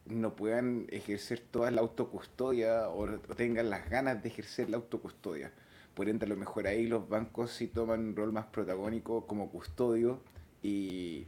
no 0.06 0.36
puedan 0.36 0.88
ejercer 0.89 1.39
toda 1.39 1.72
la 1.72 1.82
autocustodia 1.82 2.89
o, 2.89 3.08
tengan 3.36 3.70
las 3.70 3.89
ganas 3.89 4.22
de 4.24 4.30
ejercer 4.30 4.70
la 4.70 4.78
autocustodia. 4.78 5.52
Por 5.93 6.10
ende, 6.10 6.26
a 6.26 6.30
lo 6.30 6.38
mejor 6.38 6.68
ahí 6.68 6.88
los 6.88 7.10
bancos 7.10 7.52
sí 7.52 7.68
toman 7.68 7.99
un 8.02 8.16
rol 8.16 8.32
más 8.32 8.45
protagónico 8.47 9.28
como 9.28 9.49
custodio 9.49 10.22
y 10.62 11.26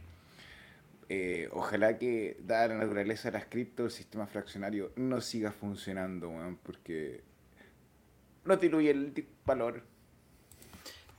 eh, 1.08 1.48
ojalá 1.52 1.98
que, 1.98 2.36
dada 2.40 2.68
la 2.68 2.74
naturaleza 2.78 3.30
de 3.30 3.38
las 3.38 3.46
cripto, 3.46 3.84
el 3.84 3.90
sistema 3.90 4.26
fraccionario 4.26 4.92
no 4.96 5.20
siga 5.20 5.52
funcionando, 5.52 6.32
porque 6.62 7.22
no 8.44 8.56
diluye 8.56 8.90
el 8.90 9.26
valor 9.44 9.82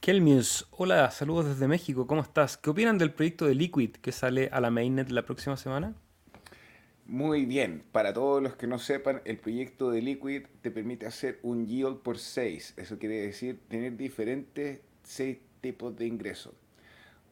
Kelmius, 0.06 0.68
hola, 0.70 1.10
saludos 1.10 1.48
desde 1.48 1.68
México, 1.68 2.06
¿cómo 2.06 2.22
estás? 2.22 2.58
¿Qué 2.58 2.70
opinan 2.70 3.00
del 3.00 3.12
proyecto 3.12 3.48
de 3.48 3.56
Liquid 3.56 3.90
que 3.90 4.12
sale 4.12 4.50
a 4.52 4.62
la 4.62 4.70
mainnet 4.70 5.10
la 5.10 5.26
próxima 5.26 5.58
semana? 5.58 5.96
Muy 7.08 7.48
bien, 7.48 7.84
para 7.92 8.14
todos 8.14 8.40
los 8.44 8.56
que 8.56 8.68
no 8.68 8.78
sepan, 8.78 9.24
el 9.26 9.40
proyecto 9.40 9.90
de 9.90 10.04
Liquid 10.04 10.44
te 10.62 10.70
permite 10.70 11.08
hacer 11.08 11.40
un 11.42 11.66
yield 11.66 12.02
por 12.04 12.20
6. 12.20 12.76
Eso 12.78 13.00
quiere 13.00 13.16
decir 13.16 13.60
tener 13.68 13.98
diferentes 13.98 14.82
6 15.06 15.40
tipos 15.62 15.96
de 15.96 16.06
ingresos. 16.06 16.54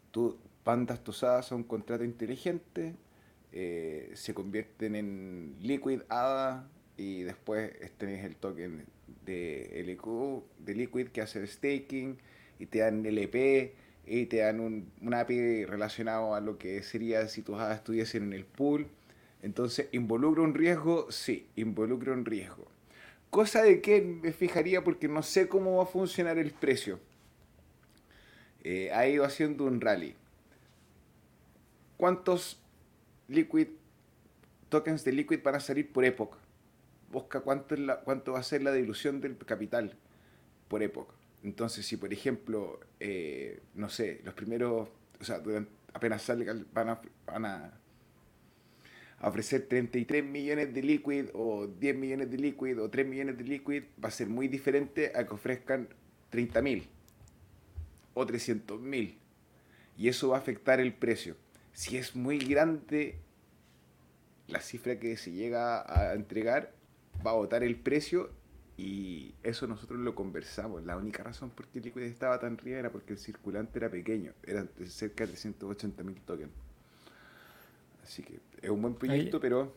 Tú 0.10 0.40
pandas 0.64 1.04
tosadas 1.04 1.52
a 1.52 1.56
un 1.56 1.64
contrato 1.64 2.04
inteligente, 2.04 2.96
eh, 3.52 4.12
se 4.16 4.34
convierten 4.34 4.96
en 4.96 5.56
Liquid 5.62 6.02
ADA 6.10 6.68
y 6.98 7.24
después 7.24 7.72
tenés 7.98 8.26
el 8.26 8.36
token 8.36 8.86
de 9.26 9.84
LQ, 9.86 10.44
de 10.66 10.76
Liquid 10.76 11.08
que 11.10 11.22
hace 11.22 11.40
el 11.40 11.48
staking 11.48 12.18
y 12.60 12.66
te 12.66 12.80
dan 12.80 13.06
LP 13.06 13.76
y 14.06 14.26
te 14.26 14.38
dan 14.38 14.60
un, 14.60 15.14
API 15.14 15.66
relacionado 15.66 16.36
a 16.36 16.42
lo 16.42 16.58
que 16.58 16.82
sería 16.84 17.28
si 17.28 17.42
tus 17.42 17.56
hadas 17.56 17.78
estuviesen 17.78 18.24
en 18.24 18.34
el 18.34 18.46
pool. 18.46 18.88
Entonces, 19.42 19.88
¿involucra 19.92 20.42
un 20.42 20.54
riesgo? 20.54 21.12
Sí, 21.12 21.48
involucra 21.56 22.14
un 22.14 22.26
riesgo. 22.26 22.68
Cosa 23.30 23.62
de 23.64 23.82
que 23.82 24.02
me 24.02 24.32
fijaría 24.32 24.84
porque 24.84 25.08
no 25.08 25.24
sé 25.24 25.48
cómo 25.48 25.78
va 25.78 25.84
a 25.84 25.88
funcionar 25.88 26.38
el 26.38 26.52
precio. 26.52 27.00
Eh, 28.64 28.92
ha 28.94 29.08
ido 29.08 29.26
haciendo 29.26 29.66
un 29.66 29.82
rally. 29.82 30.16
¿Cuántos 32.04 32.60
Liquid 33.30 33.68
tokens 34.68 35.06
de 35.06 35.14
Liquid 35.14 35.40
van 35.42 35.56
a 35.56 35.62
salir 35.62 35.90
por 35.90 36.04
época? 36.04 36.38
busca 37.10 37.40
cuánto, 37.40 37.78
la, 37.78 38.02
cuánto 38.02 38.34
va 38.34 38.40
a 38.40 38.44
ser 38.44 38.62
la 38.62 38.74
dilución 38.74 39.22
del 39.22 39.38
capital 39.38 39.96
por 40.68 40.84
época. 40.84 41.14
Entonces, 41.46 41.86
si 41.86 41.96
por 41.96 42.12
ejemplo, 42.12 42.82
eh, 43.00 43.62
no 43.76 43.88
sé, 43.88 44.20
los 44.26 44.34
primeros, 44.34 44.90
o 45.22 45.24
sea, 45.24 45.42
apenas 45.94 46.24
salgan, 46.24 46.68
van 46.74 46.90
a, 46.90 47.02
van 47.26 47.46
a 47.46 47.80
ofrecer 49.22 49.70
33 49.70 50.26
millones 50.26 50.74
de 50.74 50.82
liquid 50.82 51.28
o 51.34 51.68
10 51.68 51.96
millones 51.96 52.30
de 52.30 52.38
liquid 52.38 52.82
o 52.82 52.90
3 52.90 53.08
millones 53.08 53.38
de 53.38 53.46
liquid, 53.46 53.84
va 54.04 54.10
a 54.10 54.12
ser 54.12 54.28
muy 54.28 54.50
diferente 54.50 55.14
a 55.16 55.26
que 55.26 55.34
ofrezcan 55.34 55.88
30 56.32 56.62
mil 56.64 56.86
o 58.14 58.26
300 58.26 58.78
mil. 58.82 59.18
Y 59.98 60.10
eso 60.10 60.28
va 60.28 60.36
a 60.36 60.40
afectar 60.42 60.82
el 60.82 60.94
precio. 60.94 61.38
Si 61.74 61.98
es 61.98 62.16
muy 62.16 62.38
grande 62.38 63.20
la 64.48 64.60
cifra 64.60 65.00
que 65.00 65.18
se 65.18 65.32
llega 65.32 65.82
a 65.82 66.14
entregar, 66.14 66.72
va 67.26 67.32
a 67.32 67.36
botar 67.36 67.64
el 67.64 67.76
precio 67.76 68.30
y 68.78 69.34
eso 69.44 69.68
nosotros 69.68 70.00
lo 70.00 70.16
conversamos. 70.16 70.84
La 70.84 70.98
única 70.98 71.24
razón 71.24 71.50
por 71.50 71.68
qué 71.68 71.80
el 71.80 71.86
liquid 71.86 72.04
estaba 72.04 72.40
tan 72.40 72.54
arriba 72.54 72.80
era 72.80 72.92
porque 72.92 73.14
el 73.14 73.20
circulante 73.20 73.80
era 73.80 73.90
pequeño, 73.90 74.34
era 74.44 74.66
cerca 74.88 75.26
de 75.26 75.36
180 75.36 76.04
mil 76.04 76.20
tokens. 76.22 76.52
Así 78.04 78.24
que 78.24 78.40
es 78.62 78.70
un 78.70 78.82
buen 78.82 78.96
proyecto, 78.96 79.40
pero... 79.40 79.74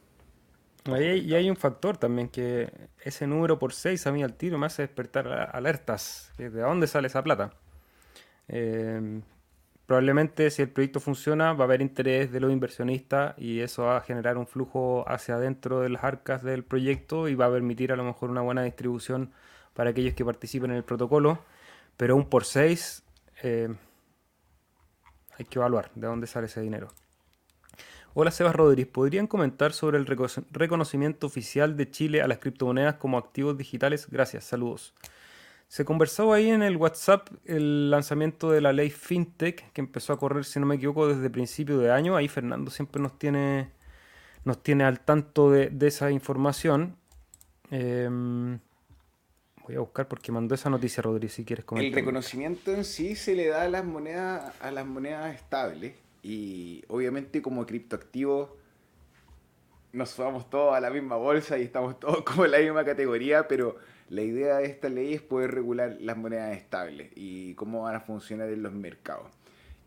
y 0.87 1.35
hay 1.35 1.49
un 1.49 1.57
factor 1.57 1.97
también 1.97 2.29
que 2.29 2.73
ese 3.05 3.27
número 3.27 3.59
por 3.59 3.73
6 3.73 4.07
a 4.07 4.13
mí 4.13 4.23
al 4.23 4.35
tiro 4.35 4.59
me 4.59 4.67
hace 4.67 4.83
despertar 4.83 5.29
alertas. 5.55 6.33
¿De 6.37 6.51
dónde 6.51 6.87
sale 6.87 7.07
esa 7.07 7.23
plata? 7.23 7.53
Eh, 8.49 9.21
probablemente 9.87 10.51
si 10.51 10.63
el 10.63 10.69
proyecto 10.69 11.01
funciona 11.01 11.53
va 11.53 11.65
a 11.65 11.67
haber 11.67 11.81
interés 11.81 12.33
de 12.33 12.41
los 12.41 12.53
inversionistas 12.53 13.35
y 13.39 13.61
eso 13.61 13.85
va 13.85 13.99
a 13.99 14.01
generar 14.01 14.37
un 14.37 14.47
flujo 14.47 15.05
hacia 15.09 15.37
adentro 15.37 15.81
de 15.81 15.89
las 15.89 16.05
arcas 16.05 16.43
del 16.43 16.65
proyecto 16.65 17.29
y 17.29 17.35
va 17.35 17.47
a 17.47 17.51
permitir 17.51 17.93
a 17.93 17.97
lo 17.97 18.05
mejor 18.05 18.31
una 18.31 18.43
buena 18.43 18.63
distribución 18.65 19.33
para 19.75 19.91
aquellos 19.91 20.15
que 20.15 20.25
participen 20.25 20.73
en 20.73 20.79
el 20.79 20.85
protocolo. 20.85 21.39
Pero 21.97 22.17
un 22.17 22.29
por 22.29 22.45
6 22.45 23.05
eh, 23.43 23.75
hay 25.39 25.45
que 25.45 25.59
evaluar 25.59 25.91
de 25.95 26.07
dónde 26.07 26.27
sale 26.27 26.47
ese 26.47 26.61
dinero. 26.61 26.89
Hola 28.15 28.31
Sebas 28.31 28.57
Rodríguez, 28.57 28.91
¿podrían 28.91 29.27
comentar 29.27 29.73
sobre 29.73 29.99
el 29.99 30.07
reconocimiento 30.07 31.27
oficial 31.27 31.77
de 31.77 31.91
Chile 31.91 32.23
a 32.23 32.27
las 32.27 32.39
criptomonedas 32.39 32.95
como 32.95 33.19
activos 33.19 33.59
digitales? 33.59 34.09
Gracias, 34.11 34.45
saludos. 34.45 34.95
Se 35.69 35.85
conversó 35.85 36.33
ahí 36.33 36.51
en 36.51 36.63
el 36.63 36.77
WhatsApp 36.77 37.29
el 37.45 37.91
lanzamiento 37.91 38.51
de 38.51 38.61
la 38.61 38.73
ley 38.73 38.91
FinTech, 38.91 39.73
que 39.73 39.81
empezó 39.81 40.13
a 40.13 40.19
correr, 40.19 40.45
si 40.45 40.61
no 40.61 40.67
me 40.67 40.77
equivoco, 40.77 41.09
desde 41.09 41.29
principio 41.29 41.79
de 41.79 41.91
año. 41.91 42.17
Ahí 42.17 42.29
Fernando 42.29 42.71
siempre 42.71 43.03
nos 43.03 43.19
tiene, 43.19 43.71
nos 44.45 44.63
tiene 44.63 44.85
al 44.85 45.01
tanto 45.01 45.51
de, 45.51 45.73
esa 45.81 46.11
información. 46.11 46.97
Em, 47.71 48.61
voy 49.67 49.75
a 49.75 49.81
buscar 49.81 50.07
porque 50.07 50.31
mandó 50.31 50.55
esa 50.55 50.71
noticia, 50.71 51.03
Rodríguez, 51.03 51.35
si 51.35 51.45
quieres 51.45 51.65
comentar. 51.65 51.89
El 51.89 51.95
reconocimiento 51.95 52.73
en 52.73 52.85
sí 52.85 53.17
se 53.17 53.35
le 53.35 53.49
da 53.49 53.63
a 53.63 53.69
las 53.69 53.85
monedas, 53.85 54.55
a 54.61 54.71
las 54.71 54.87
monedas 54.87 55.35
estables 55.35 55.95
y 56.23 56.85
obviamente 56.89 57.43
como 57.43 57.67
criptoactivo 57.67 58.57
nos 59.93 60.17
vamos 60.17 60.51
todos 60.51 60.75
a 60.75 60.81
la 60.81 60.91
misma 60.91 61.17
bolsa 61.17 61.59
y 61.59 61.63
estamos 61.63 61.99
todos 61.99 62.23
como 62.25 62.45
en 62.45 62.51
la 62.53 62.59
misma 62.59 62.85
categoría, 62.85 63.49
pero 63.49 63.77
la 64.09 64.23
idea 64.23 64.59
de 64.59 64.67
esta 64.67 64.89
ley 64.89 65.15
es 65.15 65.23
poder 65.23 65.53
regular 65.53 65.97
las 66.01 66.17
monedas 66.17 66.57
estables 66.57 67.11
y 67.15 67.55
cómo 67.55 67.83
van 67.83 67.97
a 67.97 68.01
funcionar 68.01 68.49
en 68.51 68.63
los 68.63 68.73
mercados. 68.73 69.31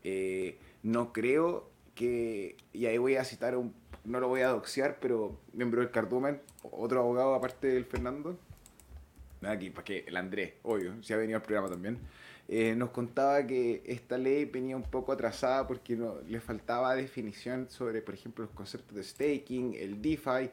Eh, 0.04 0.58
no 0.82 1.12
creo 1.12 1.68
que, 1.94 2.56
y 2.72 2.86
ahí 2.86 2.98
voy 2.98 3.16
a 3.16 3.24
citar, 3.24 3.58
no 4.04 4.20
lo 4.20 4.28
voy 4.28 4.40
a 4.42 4.48
doxear, 4.48 4.98
pero 5.00 5.38
miembro 5.52 5.80
del 5.80 5.90
cardumen, 5.90 6.40
otro 6.62 7.00
abogado 7.00 7.34
aparte 7.34 7.68
del 7.68 7.84
Fernando, 7.84 8.38
aquí, 9.42 9.70
para 9.70 9.84
que 9.84 10.04
el 10.06 10.16
Andrés, 10.16 10.54
obvio, 10.62 11.02
se 11.02 11.14
ha 11.14 11.16
venido 11.16 11.36
al 11.38 11.42
programa 11.42 11.68
también, 11.68 11.98
eh, 12.48 12.74
nos 12.74 12.90
contaba 12.90 13.46
que 13.46 13.82
esta 13.86 14.18
ley 14.18 14.44
venía 14.44 14.76
un 14.76 14.82
poco 14.82 15.12
atrasada 15.12 15.66
porque 15.66 15.94
no, 15.94 16.16
le 16.28 16.40
faltaba 16.40 16.94
definición 16.96 17.70
sobre, 17.70 18.02
por 18.02 18.14
ejemplo, 18.14 18.44
los 18.44 18.52
conceptos 18.52 18.96
de 18.96 19.04
staking, 19.04 19.74
el 19.74 20.02
DeFi, 20.02 20.50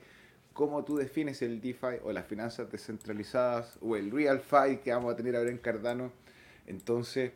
cómo 0.58 0.84
tú 0.84 0.97
defines 0.97 1.43
el 1.43 1.62
DeFi 1.62 1.99
o 2.03 2.12
las 2.12 2.26
finanzas 2.26 2.72
descentralizadas 2.72 3.78
o 3.80 3.95
el 3.95 4.10
Real 4.10 4.39
Fi 4.39 4.78
que 4.78 4.91
vamos 4.91 5.14
a 5.14 5.16
tener 5.16 5.36
ahora 5.36 5.51
en 5.51 5.60
Cardano. 5.60 6.12
Entonces, 6.66 7.32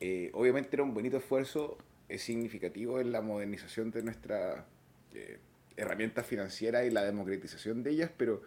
eh, 0.00 0.32
obviamente 0.34 0.70
era 0.72 0.82
un 0.82 0.92
bonito 0.92 1.18
esfuerzo, 1.18 1.78
es 2.08 2.22
significativo 2.22 2.98
en 2.98 3.12
la 3.12 3.20
modernización 3.20 3.92
de 3.92 4.02
nuestra 4.02 4.66
eh, 5.14 5.38
herramienta 5.76 6.24
financiera 6.24 6.84
y 6.84 6.90
la 6.90 7.04
democratización 7.04 7.84
de 7.84 7.90
ellas, 7.90 8.10
pero 8.16 8.42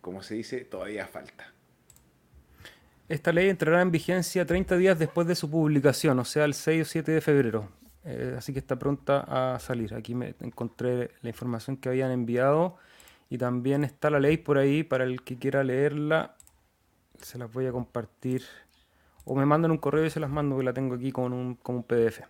como 0.00 0.22
se 0.22 0.34
dice, 0.34 0.60
todavía 0.64 1.08
falta. 1.08 1.52
Esta 3.08 3.32
ley 3.32 3.48
entrará 3.48 3.82
en 3.82 3.90
vigencia 3.90 4.46
30 4.46 4.76
días 4.76 4.96
después 4.96 5.26
de 5.26 5.34
su 5.34 5.50
publicación, 5.50 6.20
o 6.20 6.24
sea, 6.24 6.44
el 6.44 6.54
6 6.54 6.82
o 6.82 6.84
7 6.84 7.10
de 7.10 7.20
febrero. 7.20 7.68
Eh, 8.04 8.34
así 8.36 8.52
que 8.52 8.58
está 8.58 8.78
pronta 8.78 9.54
a 9.54 9.58
salir. 9.58 9.94
Aquí 9.94 10.14
me 10.14 10.34
encontré 10.40 11.10
la 11.22 11.30
información 11.30 11.76
que 11.76 11.88
habían 11.88 12.10
enviado 12.10 12.76
y 13.30 13.38
también 13.38 13.84
está 13.84 14.10
la 14.10 14.20
ley 14.20 14.36
por 14.36 14.58
ahí 14.58 14.82
para 14.82 15.04
el 15.04 15.22
que 15.22 15.38
quiera 15.38 15.64
leerla. 15.64 16.36
Se 17.20 17.38
las 17.38 17.52
voy 17.52 17.66
a 17.66 17.72
compartir 17.72 18.42
o 19.24 19.34
me 19.34 19.46
mandan 19.46 19.70
un 19.70 19.78
correo 19.78 20.04
y 20.04 20.10
se 20.10 20.20
las 20.20 20.30
mando, 20.30 20.58
que 20.58 20.64
la 20.64 20.72
tengo 20.72 20.94
aquí 20.94 21.10
con 21.12 21.32
un, 21.32 21.54
con 21.54 21.76
un 21.76 21.82
PDF. 21.82 22.20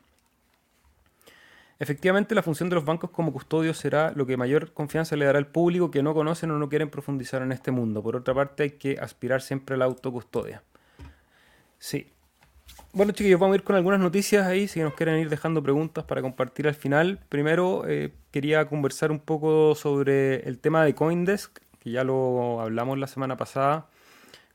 Efectivamente, 1.79 2.35
la 2.37 2.43
función 2.43 2.69
de 2.69 2.77
los 2.77 2.85
bancos 2.85 3.11
como 3.11 3.33
custodios 3.33 3.77
será 3.77 4.13
lo 4.15 4.27
que 4.27 4.37
mayor 4.37 4.73
confianza 4.73 5.17
le 5.17 5.25
dará 5.25 5.39
al 5.39 5.49
público 5.49 5.91
que 5.91 6.03
no 6.03 6.15
conocen 6.15 6.53
o 6.53 6.59
no 6.59 6.69
quieren 6.69 6.89
profundizar 6.89 7.43
en 7.43 7.51
este 7.51 7.73
mundo. 7.73 8.03
Por 8.03 8.15
otra 8.15 8.33
parte, 8.33 8.63
hay 8.63 8.71
que 8.73 8.97
aspirar 9.01 9.43
siempre 9.43 9.75
a 9.75 9.79
la 9.79 9.87
autocustodia. 9.87 10.63
Sí. 11.79 12.14
Bueno, 12.95 13.11
chiquillos, 13.11 13.41
vamos 13.41 13.55
a 13.55 13.57
ir 13.57 13.65
con 13.65 13.75
algunas 13.75 13.99
noticias 13.99 14.47
ahí, 14.47 14.69
si 14.69 14.79
nos 14.79 14.95
quieren 14.95 15.19
ir 15.19 15.29
dejando 15.29 15.61
preguntas 15.61 16.05
para 16.05 16.23
compartir 16.23 16.69
al 16.69 16.77
final. 16.77 17.19
Primero, 17.29 17.83
eh, 17.89 18.13
quería 18.31 18.69
conversar 18.69 19.11
un 19.11 19.19
poco 19.19 19.75
sobre 19.75 20.49
el 20.49 20.61
tema 20.61 20.85
de 20.85 20.95
Coindesk, 20.95 21.59
que 21.81 21.91
ya 21.91 22.05
lo 22.05 22.61
hablamos 22.61 22.97
la 22.97 23.09
semana 23.09 23.37
pasada. 23.37 23.89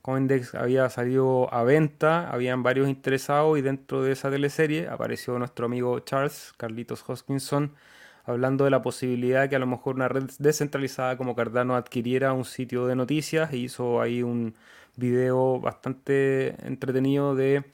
Coindex 0.01 0.55
había 0.55 0.89
salido 0.89 1.53
a 1.53 1.64
venta, 1.64 2.30
habían 2.30 2.64
varios 2.64 2.88
interesados 2.88 3.60
y 3.60 3.62
dentro 3.62 4.03
de 4.03 4.14
esa 4.14 4.32
teleserie 4.32 4.88
apareció 4.88 5.38
nuestro 5.38 5.66
amigo 5.66 5.99
Charles, 5.99 6.53
Carlitos 6.55 7.03
Hoskinson, 7.05 7.74
hablando 8.24 8.64
de 8.64 8.72
la 8.72 8.82
posibilidad 8.82 9.49
que 9.49 9.57
a 9.57 9.60
lo 9.60 9.68
mejor 9.68 9.95
una 9.95 10.07
red 10.07 10.30
descentralizada 10.39 11.18
como 11.18 11.36
Cardano 11.36 11.76
adquiriera 11.76 12.32
un 12.32 12.45
sitio 12.45 12.88
de 12.88 12.95
noticias 12.95 13.51
e 13.51 13.57
hizo 13.57 13.99
ahí 13.99 14.24
un 14.24 14.55
video 14.95 15.60
bastante 15.60 16.55
entretenido 16.66 17.36
de 17.36 17.66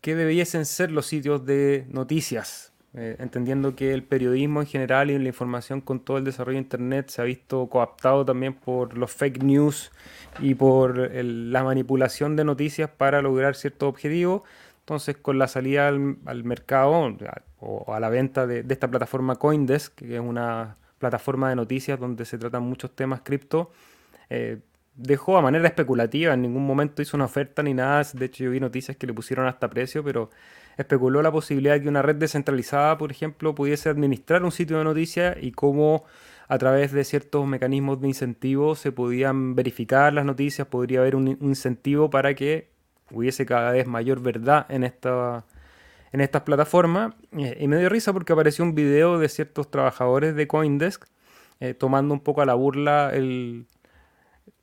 qué 0.00 0.14
debiesen 0.14 0.64
ser 0.64 0.90
los 0.90 1.06
sitios 1.06 1.44
de 1.44 1.86
noticias 1.88 2.70
eh, 2.92 3.14
entendiendo 3.20 3.76
que 3.76 3.94
el 3.94 4.02
periodismo 4.02 4.60
en 4.60 4.66
general 4.66 5.12
y 5.12 5.18
la 5.18 5.28
información 5.28 5.80
con 5.80 6.00
todo 6.00 6.18
el 6.18 6.24
desarrollo 6.24 6.56
de 6.56 6.62
Internet 6.62 7.08
se 7.08 7.22
ha 7.22 7.24
visto 7.24 7.68
coaptado 7.68 8.24
también 8.24 8.54
por 8.54 8.98
los 8.98 9.12
fake 9.12 9.44
news 9.44 9.92
y 10.40 10.56
por 10.56 10.98
la 11.14 11.62
manipulación 11.62 12.34
de 12.34 12.44
noticias 12.44 12.90
para 12.90 13.22
lograr 13.22 13.54
ciertos 13.54 13.88
objetivos. 13.88 14.42
Entonces, 14.80 15.16
con 15.16 15.38
la 15.38 15.46
salida 15.46 15.86
al, 15.86 16.44
mercado 16.44 17.16
o 17.60 17.94
a 17.94 18.00
la 18.00 18.08
venta 18.08 18.48
de, 18.48 18.64
esta 18.68 18.88
plataforma 18.88 19.36
Coindesk, 19.36 19.94
que 19.94 20.16
es 20.16 20.20
una 20.20 20.76
plataforma 20.98 21.48
de 21.48 21.54
noticias 21.54 22.00
donde 22.00 22.24
se 22.24 22.38
tratan 22.38 22.64
muchos 22.64 22.90
temas 22.96 23.20
cripto, 23.20 23.70
eh, 24.30 24.58
dejó 25.00 25.38
a 25.38 25.42
manera 25.42 25.66
especulativa, 25.66 26.34
en 26.34 26.42
ningún 26.42 26.66
momento 26.66 27.02
hizo 27.02 27.16
una 27.16 27.24
oferta 27.24 27.62
ni 27.62 27.74
nada. 27.74 28.02
De 28.12 28.26
hecho, 28.26 28.44
yo 28.44 28.50
vi 28.50 28.60
noticias 28.60 28.96
que 28.96 29.06
le 29.06 29.14
pusieron 29.14 29.46
hasta 29.46 29.68
precio, 29.68 30.04
pero 30.04 30.30
especuló 30.76 31.22
la 31.22 31.32
posibilidad 31.32 31.74
de 31.74 31.82
que 31.82 31.88
una 31.88 32.02
red 32.02 32.16
descentralizada, 32.16 32.98
por 32.98 33.10
ejemplo, 33.10 33.54
pudiese 33.54 33.88
administrar 33.88 34.44
un 34.44 34.52
sitio 34.52 34.78
de 34.78 34.84
noticias 34.84 35.36
y 35.40 35.52
cómo 35.52 36.04
a 36.48 36.58
través 36.58 36.92
de 36.92 37.04
ciertos 37.04 37.46
mecanismos 37.46 38.00
de 38.00 38.08
incentivo 38.08 38.74
se 38.74 38.92
podían 38.92 39.54
verificar 39.54 40.12
las 40.12 40.24
noticias, 40.24 40.66
podría 40.68 41.00
haber 41.00 41.16
un 41.16 41.28
incentivo 41.40 42.10
para 42.10 42.34
que 42.34 42.68
hubiese 43.10 43.46
cada 43.46 43.72
vez 43.72 43.86
mayor 43.86 44.20
verdad 44.20 44.66
en 44.68 44.84
esta 44.84 45.44
en 46.12 46.20
estas 46.20 46.42
plataformas 46.42 47.14
eh, 47.38 47.56
y 47.60 47.68
me 47.68 47.78
dio 47.78 47.88
risa 47.88 48.12
porque 48.12 48.32
apareció 48.32 48.64
un 48.64 48.74
video 48.74 49.18
de 49.20 49.28
ciertos 49.28 49.70
trabajadores 49.70 50.34
de 50.34 50.48
Coindesk 50.48 51.04
eh, 51.60 51.74
tomando 51.74 52.14
un 52.14 52.20
poco 52.20 52.42
a 52.42 52.46
la 52.46 52.54
burla 52.54 53.10
el, 53.12 53.66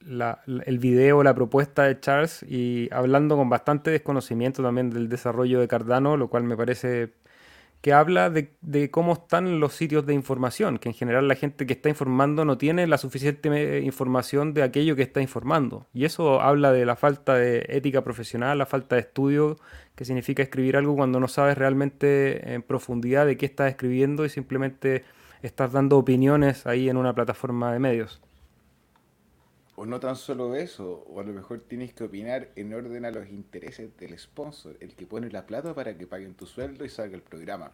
el 0.06 0.80
video, 0.80 1.24
la 1.24 1.34
propuesta 1.34 1.84
de 1.84 2.00
Charles 2.00 2.44
y 2.44 2.90
hablando 2.92 3.36
con 3.36 3.50
bastante 3.50 3.92
desconocimiento 3.92 4.64
también 4.64 4.90
del 4.90 5.10
desarrollo 5.10 5.60
de 5.60 5.68
Cardano, 5.68 6.18
lo 6.18 6.30
cual 6.30 6.44
me 6.44 6.56
parece 6.56 7.14
que 7.82 7.94
habla 7.94 8.30
de, 8.30 8.90
cómo 8.92 9.14
están 9.14 9.60
los 9.60 9.74
sitios 9.74 10.06
de 10.06 10.14
información, 10.14 10.80
que 10.80 10.90
en 10.90 10.96
general 10.96 11.28
la 11.28 11.36
gente 11.36 11.66
que 11.68 11.74
está 11.74 11.90
informando 11.90 12.44
no 12.44 12.58
tiene 12.58 12.88
la 12.88 12.98
suficiente 12.98 13.82
información 13.82 14.54
de 14.54 14.64
aquello 14.64 14.96
que 14.96 15.04
está 15.04 15.22
informando. 15.22 15.88
Y 15.94 16.06
eso 16.06 16.42
habla 16.42 16.72
de 16.72 16.86
la 16.86 16.96
falta 16.96 17.36
de 17.36 17.66
ética 17.70 18.04
profesional, 18.04 18.58
la 18.58 18.66
falta 18.66 18.96
de 18.96 19.02
estudio, 19.02 19.58
que 19.96 20.06
significa 20.06 20.42
escribir 20.44 20.76
algo 20.76 20.96
cuando 20.96 21.20
no 21.20 21.28
sabes 21.28 21.58
realmente 21.58 22.54
en 22.54 22.64
profundidad 22.64 23.26
de 23.26 23.38
qué 23.38 23.46
estás 23.46 23.70
escribiendo 23.70 24.26
y 24.26 24.30
simplemente 24.30 25.06
estás 25.42 25.72
dando 25.72 25.98
opiniones 25.98 26.66
ahí 26.66 26.90
en 26.90 26.98
una 26.98 27.14
plataforma 27.14 27.72
de 27.72 27.80
medios. 27.80 28.22
O 29.80 29.86
no 29.86 30.00
tan 30.00 30.16
solo 30.16 30.56
eso, 30.56 31.04
o 31.08 31.20
a 31.20 31.24
lo 31.24 31.34
mejor 31.34 31.60
tienes 31.60 31.94
que 31.94 32.04
opinar 32.04 32.50
en 32.56 32.74
orden 32.74 33.06
a 33.06 33.12
los 33.12 33.30
intereses 33.30 33.96
del 33.98 34.18
sponsor, 34.18 34.76
el 34.80 34.96
que 34.96 35.06
pone 35.06 35.30
la 35.30 35.46
plata 35.46 35.76
para 35.76 35.96
que 35.96 36.08
paguen 36.08 36.34
tu 36.34 36.48
sueldo 36.48 36.84
y 36.84 36.90
salga 36.90 37.16
el 37.16 37.22
programa. 37.22 37.72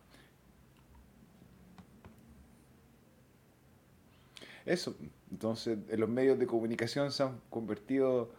Eso, 4.65 4.97
entonces 5.31 5.79
los 5.97 6.09
medios 6.09 6.37
de 6.37 6.45
comunicación 6.45 7.09
se 7.13 7.23
han 7.23 7.39
convertido 7.49 8.31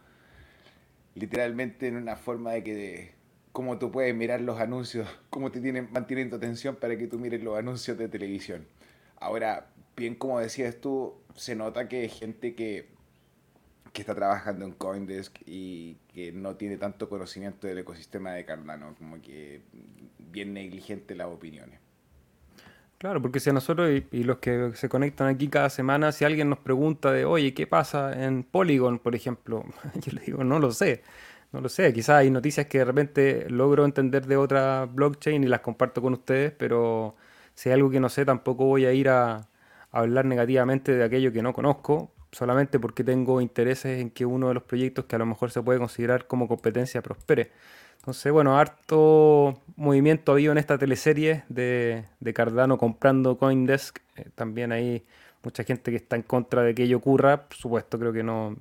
literalmente 1.15 1.89
en 1.89 1.97
una 1.97 2.17
forma 2.17 2.53
de 2.53 2.65
que 2.65 2.75
de, 2.75 3.13
cómo 3.53 3.79
tú 3.79 3.91
puedes 3.91 4.15
mirar 4.15 4.43
los 4.43 4.61
anuncios, 4.61 5.09
cómo 5.31 5.51
te 5.51 5.61
tienen, 5.61 5.89
mantienen 5.91 6.29
tu 6.29 6.37
atención 6.37 6.77
para 6.77 6.99
que 6.99 7.07
tú 7.07 7.19
mires 7.19 7.43
los 7.43 7.57
anuncios 7.57 7.97
de 7.97 8.09
televisión. 8.09 8.67
Ahora, 9.17 9.71
bien 9.97 10.17
como 10.17 10.39
decías 10.39 10.77
tú, 10.83 11.15
se 11.35 11.57
nota 11.57 11.89
que 11.89 12.03
hay 12.03 12.09
gente 12.11 12.55
que, 12.55 12.94
que 13.95 14.03
está 14.03 14.15
trabajando 14.15 14.65
en 14.65 14.73
Coindesk 14.73 15.39
y 15.47 15.95
que 16.13 16.33
no 16.33 16.57
tiene 16.57 16.77
tanto 16.77 17.09
conocimiento 17.09 17.69
del 17.69 17.79
ecosistema 17.79 18.33
de 18.33 18.45
Cardano, 18.45 18.95
como 18.99 19.23
que 19.23 19.63
bien 20.19 20.53
negligente 20.53 21.15
las 21.15 21.29
opiniones. 21.29 21.79
Claro, 22.99 23.23
porque 23.23 23.39
si 23.39 23.51
a 23.51 23.53
nosotros 23.53 24.03
y, 24.11 24.25
los 24.25 24.39
que 24.39 24.73
se 24.75 24.89
conectan 24.89 25.29
aquí 25.29 25.47
cada 25.49 25.71
semana, 25.71 26.11
si 26.11 26.25
alguien 26.25 26.51
nos 26.51 26.59
pregunta 26.59 27.13
de, 27.13 27.25
oye, 27.25 27.55
¿qué 27.55 27.69
pasa 27.69 28.25
en 28.25 28.43
Polygon, 28.43 28.99
por 28.99 29.15
ejemplo? 29.15 29.65
Yo 29.95 30.13
le 30.13 30.23
digo, 30.23 30.43
no 30.43 30.59
lo 30.59 30.73
sé, 30.73 31.03
no 31.53 31.61
lo 31.61 31.69
sé. 31.69 31.93
Quizás 31.93 32.17
hay 32.17 32.31
noticias 32.31 32.67
que 32.67 32.79
de 32.79 32.85
repente 32.85 33.47
logro 33.49 33.85
entender 33.85 34.27
de 34.27 34.37
otra 34.37 34.87
blockchain 34.87 35.45
y 35.45 35.47
las 35.47 35.61
comparto 35.61 36.03
con 36.03 36.15
ustedes, 36.15 36.51
pero 36.51 37.15
si 37.55 37.69
hay 37.69 37.75
algo 37.75 37.91
que 37.91 38.01
no 38.01 38.09
sé, 38.09 38.25
tampoco 38.25 38.65
voy 38.65 38.87
a 38.87 38.93
ir 38.93 39.09
a, 39.09 39.49
hablar 39.95 40.25
negativamente 40.25 40.93
de 40.93 41.05
aquello 41.05 41.33
que 41.33 41.41
no 41.41 41.53
conozco, 41.53 42.11
solamente 42.35 42.79
porque 42.79 43.05
tengo 43.05 43.41
intereses 43.41 44.01
en 44.01 44.11
que 44.11 44.27
uno 44.27 44.49
de 44.49 44.55
los 44.55 44.63
proyectos 44.63 45.07
que 45.07 45.17
a 45.17 45.19
lo 45.19 45.27
mejor 45.27 45.51
se 45.51 45.63
puede 45.63 45.79
considerar 45.79 46.27
como 46.27 46.49
competencia 46.49 47.03
prospere. 47.03 47.53
Entonces, 47.99 48.31
bueno, 48.33 48.59
harto 48.59 49.63
movimiento 49.77 50.33
ha 50.33 50.35
habido 50.35 50.53
en 50.53 50.59
esta 50.59 50.77
teleserie 50.77 51.45
de, 51.49 52.05
Cardano 52.35 52.77
comprando 52.77 53.39
Coindesk. 53.39 53.99
Eh, 54.17 54.29
también 54.35 54.73
hay 54.73 55.07
mucha 55.43 55.65
gente 55.65 55.91
que 55.91 55.97
está 55.97 56.17
en 56.17 56.23
contra 56.23 56.63
de 56.63 56.75
que 56.75 56.83
ello 56.83 56.99
ocurra. 56.99 57.49
Por 57.49 57.57
supuesto, 57.57 57.99
creo 57.99 58.13
que 58.13 58.23
no. 58.23 58.57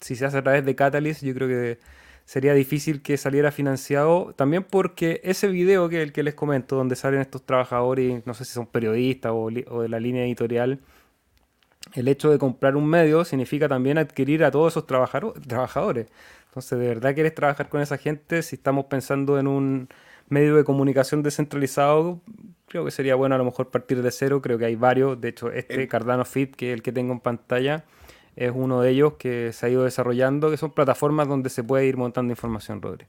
Si 0.00 0.16
se 0.16 0.26
hace 0.26 0.38
a 0.38 0.42
través 0.42 0.64
de 0.64 0.74
Catalyst, 0.74 1.22
yo 1.22 1.32
creo 1.32 1.46
que 1.46 1.78
sería 2.24 2.54
difícil 2.54 3.02
que 3.02 3.16
saliera 3.16 3.52
financiado, 3.52 4.32
también 4.34 4.64
porque 4.64 5.20
ese 5.24 5.48
video 5.48 5.88
que 5.88 6.02
el 6.02 6.12
que 6.12 6.22
les 6.22 6.34
comento, 6.34 6.76
donde 6.76 6.96
salen 6.96 7.20
estos 7.20 7.44
trabajadores, 7.44 8.26
no 8.26 8.34
sé 8.34 8.44
si 8.44 8.52
son 8.52 8.66
periodistas 8.66 9.32
o, 9.34 9.50
de 9.50 9.88
la 9.88 10.00
línea 10.00 10.24
editorial, 10.24 10.80
el 11.94 12.08
hecho 12.08 12.30
de 12.30 12.38
comprar 12.38 12.76
un 12.76 12.86
medio 12.86 13.24
significa 13.24 13.68
también 13.68 13.98
adquirir 13.98 14.44
a 14.44 14.50
todos 14.50 14.72
esos 14.72 14.86
trabajadores. 14.86 16.06
Entonces, 16.46 16.78
¿de 16.78 16.86
verdad 16.86 17.14
quieres 17.14 17.34
trabajar 17.34 17.68
con 17.68 17.80
esa 17.80 17.98
gente? 17.98 18.42
Si 18.42 18.56
estamos 18.56 18.86
pensando 18.86 19.38
en 19.38 19.46
un 19.46 19.88
medio 20.28 20.56
de 20.56 20.64
comunicación 20.64 21.22
descentralizado, 21.22 22.20
creo 22.68 22.84
que 22.84 22.90
sería 22.90 23.14
bueno 23.14 23.34
a 23.34 23.38
lo 23.38 23.44
mejor 23.44 23.70
partir 23.70 24.02
de 24.02 24.10
cero. 24.10 24.40
Creo 24.40 24.58
que 24.58 24.64
hay 24.64 24.76
varios. 24.76 25.20
De 25.20 25.28
hecho, 25.28 25.50
este 25.50 25.86
Cardano 25.88 26.24
Fit, 26.24 26.54
que 26.54 26.72
es 26.72 26.74
el 26.74 26.82
que 26.82 26.92
tengo 26.92 27.12
en 27.12 27.20
pantalla, 27.20 27.84
es 28.36 28.52
uno 28.54 28.80
de 28.80 28.90
ellos 28.90 29.14
que 29.14 29.52
se 29.52 29.66
ha 29.66 29.68
ido 29.68 29.84
desarrollando, 29.84 30.50
que 30.50 30.56
son 30.56 30.72
plataformas 30.72 31.28
donde 31.28 31.50
se 31.50 31.62
puede 31.62 31.86
ir 31.86 31.98
montando 31.98 32.32
información, 32.32 32.80
Rodri. 32.80 33.06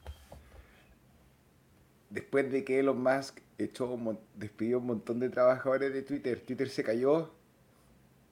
Después 2.09 2.51
de 2.51 2.63
que 2.63 2.79
Elon 2.79 3.01
Musk 3.01 3.39
echó, 3.57 3.97
despidió 4.35 4.79
un 4.79 4.87
montón 4.87 5.19
de 5.19 5.29
trabajadores 5.29 5.93
de 5.93 6.01
Twitter, 6.01 6.41
Twitter 6.45 6.69
se 6.69 6.83
cayó, 6.83 7.31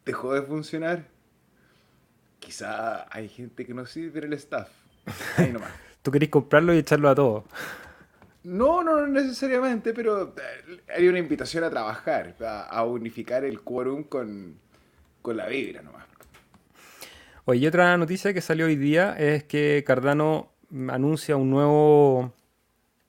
dejó 0.06 0.34
de 0.34 0.42
funcionar. 0.42 1.06
Quizá 2.40 3.06
hay 3.16 3.30
gente 3.30 3.66
que 3.66 3.74
no 3.74 3.86
sirve 3.86 4.20
en 4.20 4.26
el 4.26 4.34
staff. 4.34 4.70
Ahí 5.38 5.52
nomás. 5.54 5.72
Tú 6.02 6.12
querés 6.12 6.30
comprarlo 6.30 6.74
y 6.74 6.80
echarlo 6.80 7.10
a 7.10 7.16
todo. 7.16 7.46
No, 8.44 8.84
no, 8.84 9.02
no 9.02 9.08
necesariamente, 9.08 9.94
pero 9.94 10.30
eh, 10.30 10.82
hay 10.96 11.08
una 11.08 11.20
invitación 11.20 11.64
a 11.64 11.70
trabajar, 11.70 12.36
a, 12.42 12.84
unificar 12.86 13.46
el 13.46 13.62
quórum 13.62 14.04
con, 14.04 14.56
con 15.22 15.38
la 15.38 15.46
vibra 15.48 15.84
nomás. 15.84 16.06
Oye, 17.46 17.68
otra 17.68 17.98
noticia 17.98 18.34
que 18.34 18.42
salió 18.42 18.66
hoy 18.66 18.76
día 18.76 19.16
es 19.18 19.44
que 19.44 19.84
Cardano 19.86 20.52
anuncia 20.90 21.36
un 21.36 21.50
nuevo, 21.50 22.34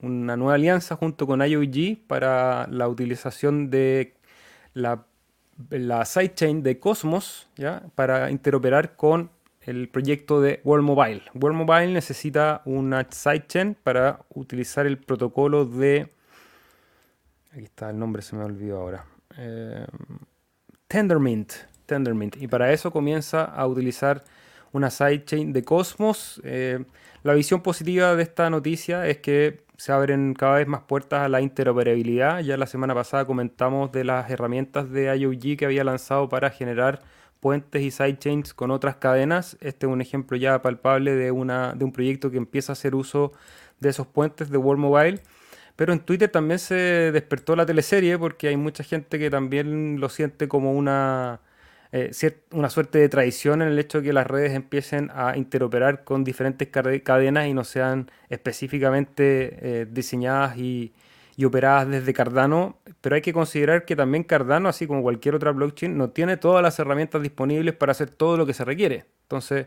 una 0.00 0.36
nueva 0.36 0.54
alianza 0.54 0.96
junto 0.96 1.26
con 1.26 1.42
IOG 1.42 2.06
para 2.06 2.66
la 2.68 2.88
utilización 2.88 3.70
de 3.70 4.14
la, 4.74 5.06
la 5.70 6.04
sidechain 6.04 6.62
de 6.62 6.78
Cosmos 6.78 7.48
¿ya? 7.56 7.82
para 7.94 8.30
interoperar 8.30 8.96
con 8.96 9.30
el 9.62 9.88
proyecto 9.88 10.40
de 10.40 10.60
World 10.64 10.84
Mobile. 10.84 11.22
World 11.34 11.56
Mobile 11.56 11.92
necesita 11.92 12.62
una 12.64 13.06
sidechain 13.10 13.74
para 13.74 14.20
utilizar 14.34 14.86
el 14.86 14.98
protocolo 14.98 15.64
de... 15.64 16.08
Aquí 17.52 17.64
está, 17.64 17.90
el 17.90 17.98
nombre 17.98 18.22
se 18.22 18.34
me 18.34 18.44
olvidó 18.44 18.78
ahora. 18.78 19.04
Eh, 19.38 19.86
Tendermint. 20.88 21.52
Tendermint. 21.86 22.36
Y 22.40 22.48
para 22.48 22.72
eso 22.72 22.90
comienza 22.90 23.44
a 23.44 23.66
utilizar 23.66 24.24
una 24.72 24.90
sidechain 24.90 25.52
de 25.52 25.62
Cosmos. 25.62 26.40
Eh, 26.44 26.84
la 27.22 27.34
visión 27.34 27.62
positiva 27.62 28.16
de 28.16 28.22
esta 28.22 28.50
noticia 28.50 29.06
es 29.06 29.18
que 29.18 29.64
se 29.82 29.90
abren 29.90 30.34
cada 30.34 30.58
vez 30.58 30.68
más 30.68 30.82
puertas 30.82 31.22
a 31.22 31.28
la 31.28 31.40
interoperabilidad. 31.40 32.38
Ya 32.38 32.56
la 32.56 32.66
semana 32.68 32.94
pasada 32.94 33.24
comentamos 33.24 33.90
de 33.90 34.04
las 34.04 34.30
herramientas 34.30 34.88
de 34.92 35.12
IOG 35.16 35.58
que 35.58 35.64
había 35.64 35.82
lanzado 35.82 36.28
para 36.28 36.50
generar 36.50 37.02
puentes 37.40 37.82
y 37.82 37.90
sidechains 37.90 38.54
con 38.54 38.70
otras 38.70 38.94
cadenas. 38.94 39.56
Este 39.60 39.86
es 39.86 39.92
un 39.92 40.00
ejemplo 40.00 40.36
ya 40.36 40.62
palpable 40.62 41.16
de, 41.16 41.32
una, 41.32 41.72
de 41.74 41.84
un 41.84 41.90
proyecto 41.90 42.30
que 42.30 42.36
empieza 42.36 42.70
a 42.70 42.74
hacer 42.74 42.94
uso 42.94 43.32
de 43.80 43.88
esos 43.88 44.06
puentes 44.06 44.50
de 44.50 44.56
World 44.56 44.80
Mobile. 44.80 45.20
Pero 45.74 45.92
en 45.92 45.98
Twitter 45.98 46.30
también 46.30 46.60
se 46.60 46.76
despertó 47.10 47.56
la 47.56 47.66
teleserie 47.66 48.16
porque 48.18 48.46
hay 48.46 48.56
mucha 48.56 48.84
gente 48.84 49.18
que 49.18 49.30
también 49.30 49.98
lo 49.98 50.08
siente 50.08 50.46
como 50.46 50.74
una, 50.74 51.40
eh, 51.92 52.10
una 52.52 52.70
suerte 52.70 52.98
de 52.98 53.08
tradición 53.10 53.60
en 53.60 53.68
el 53.68 53.78
hecho 53.78 53.98
de 53.98 54.04
que 54.04 54.12
las 54.14 54.26
redes 54.26 54.54
empiecen 54.54 55.10
a 55.14 55.36
interoperar 55.36 56.04
con 56.04 56.24
diferentes 56.24 56.68
cadenas 56.68 57.46
y 57.46 57.54
no 57.54 57.64
sean 57.64 58.10
específicamente 58.30 59.82
eh, 59.82 59.86
diseñadas 59.90 60.56
y, 60.56 60.94
y, 61.36 61.44
operadas 61.44 61.88
desde 61.88 62.14
Cardano. 62.14 62.78
Pero 63.02 63.14
hay 63.16 63.22
que 63.22 63.34
considerar 63.34 63.84
que 63.84 63.94
también 63.94 64.24
Cardano, 64.24 64.70
así 64.70 64.86
como 64.86 65.02
cualquier 65.02 65.34
otra 65.34 65.52
blockchain, 65.52 65.96
no 65.96 66.10
tiene 66.10 66.38
todas 66.38 66.62
las 66.62 66.78
herramientas 66.78 67.20
disponibles 67.22 67.74
para 67.74 67.92
hacer 67.92 68.08
todo 68.10 68.38
lo 68.38 68.46
que 68.46 68.54
se 68.54 68.64
requiere. 68.64 69.04
Entonces, 69.24 69.66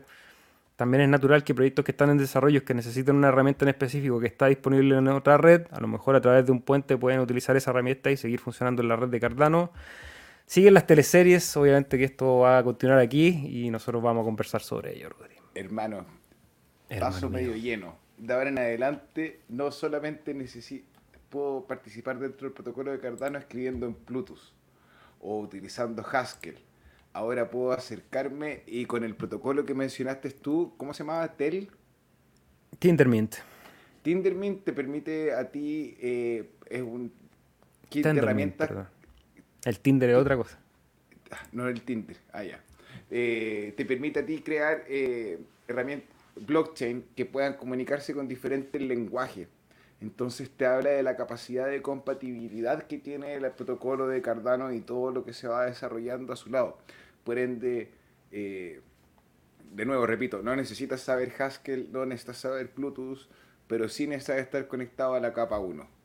también 0.76 1.02
es 1.02 1.08
natural 1.08 1.42
que 1.42 1.54
proyectos 1.54 1.84
que 1.84 1.92
están 1.92 2.10
en 2.10 2.18
desarrollo, 2.18 2.64
que 2.64 2.74
necesitan 2.74 3.16
una 3.16 3.28
herramienta 3.28 3.64
en 3.64 3.70
específico 3.70 4.20
que 4.20 4.26
está 4.26 4.46
disponible 4.46 4.98
en 4.98 5.08
otra 5.08 5.38
red, 5.38 5.62
a 5.70 5.80
lo 5.80 5.88
mejor 5.88 6.16
a 6.16 6.20
través 6.20 6.44
de 6.44 6.52
un 6.52 6.60
puente 6.60 6.98
pueden 6.98 7.20
utilizar 7.20 7.56
esa 7.56 7.70
herramienta 7.70 8.10
y 8.10 8.16
seguir 8.18 8.40
funcionando 8.40 8.82
en 8.82 8.88
la 8.88 8.96
red 8.96 9.08
de 9.08 9.18
Cardano. 9.18 9.70
Siguen 10.46 10.74
las 10.74 10.86
teleseries, 10.86 11.56
obviamente 11.56 11.98
que 11.98 12.04
esto 12.04 12.38
va 12.38 12.58
a 12.58 12.64
continuar 12.64 12.98
aquí 12.98 13.28
y 13.48 13.70
nosotros 13.70 14.02
vamos 14.02 14.22
a 14.22 14.24
conversar 14.24 14.62
sobre 14.62 14.96
ello, 14.96 15.10
Rodri. 15.10 15.34
Hermano, 15.54 16.06
paso 17.00 17.28
medio 17.28 17.56
lleno. 17.56 17.96
De 18.16 18.32
ahora 18.32 18.48
en 18.48 18.58
adelante, 18.58 19.40
no 19.48 19.70
solamente 19.70 20.32
necesito, 20.32 20.86
puedo 21.28 21.66
participar 21.66 22.18
dentro 22.18 22.46
del 22.46 22.54
protocolo 22.54 22.92
de 22.92 23.00
Cardano 23.00 23.38
escribiendo 23.38 23.86
en 23.86 23.94
Plutus 23.94 24.54
o 25.20 25.40
utilizando 25.40 26.02
Haskell 26.02 26.58
ahora 27.16 27.50
puedo 27.50 27.72
acercarme 27.72 28.62
y 28.66 28.84
con 28.84 29.02
el 29.02 29.14
protocolo 29.16 29.64
que 29.64 29.72
mencionaste 29.72 30.30
tú, 30.30 30.74
¿cómo 30.76 30.92
se 30.92 31.02
llamaba? 31.02 31.26
¿Tel? 31.32 31.70
Tindermint. 32.78 33.36
Tindermint 34.02 34.64
te 34.64 34.72
permite 34.74 35.32
a 35.32 35.50
ti, 35.50 35.96
eh, 35.98 36.50
es 36.66 36.82
un 36.82 37.10
kit 37.88 38.04
de 38.04 38.18
herramientas. 38.18 38.70
El 39.66 39.80
Tinder 39.80 40.10
es 40.10 40.16
otra 40.16 40.36
cosa. 40.36 40.60
Ah, 41.32 41.44
no 41.50 41.66
el 41.66 41.82
Tinder, 41.82 42.16
ah. 42.32 42.44
Eh, 43.10 43.74
te 43.76 43.84
permite 43.84 44.20
a 44.20 44.26
ti 44.26 44.40
crear 44.40 44.84
eh, 44.86 45.40
herramientas 45.66 46.08
blockchain 46.36 47.04
que 47.16 47.26
puedan 47.26 47.54
comunicarse 47.54 48.14
con 48.14 48.28
diferentes 48.28 48.80
lenguajes. 48.80 49.48
Entonces 50.00 50.50
te 50.50 50.66
habla 50.66 50.90
de 50.90 51.02
la 51.02 51.16
capacidad 51.16 51.66
de 51.66 51.82
compatibilidad 51.82 52.84
que 52.84 52.98
tiene 52.98 53.34
el 53.34 53.50
protocolo 53.50 54.06
de 54.06 54.22
Cardano 54.22 54.72
y 54.72 54.82
todo 54.82 55.10
lo 55.10 55.24
que 55.24 55.32
se 55.32 55.48
va 55.48 55.66
desarrollando 55.66 56.32
a 56.32 56.36
su 56.36 56.48
lado. 56.50 56.78
Por 57.24 57.36
ende, 57.36 57.90
eh, 58.30 58.80
de 59.72 59.84
nuevo, 59.84 60.06
repito, 60.06 60.42
no 60.42 60.54
necesitas 60.54 61.00
saber 61.00 61.32
Haskell, 61.42 61.90
no 61.90 62.06
necesitas 62.06 62.36
saber 62.36 62.70
Bluetooth, 62.76 63.26
pero 63.66 63.88
sí 63.88 64.06
necesitas 64.06 64.38
estar 64.38 64.68
conectado 64.68 65.14
a 65.14 65.20
la 65.20 65.32
capa 65.32 65.58
1. 65.58 65.95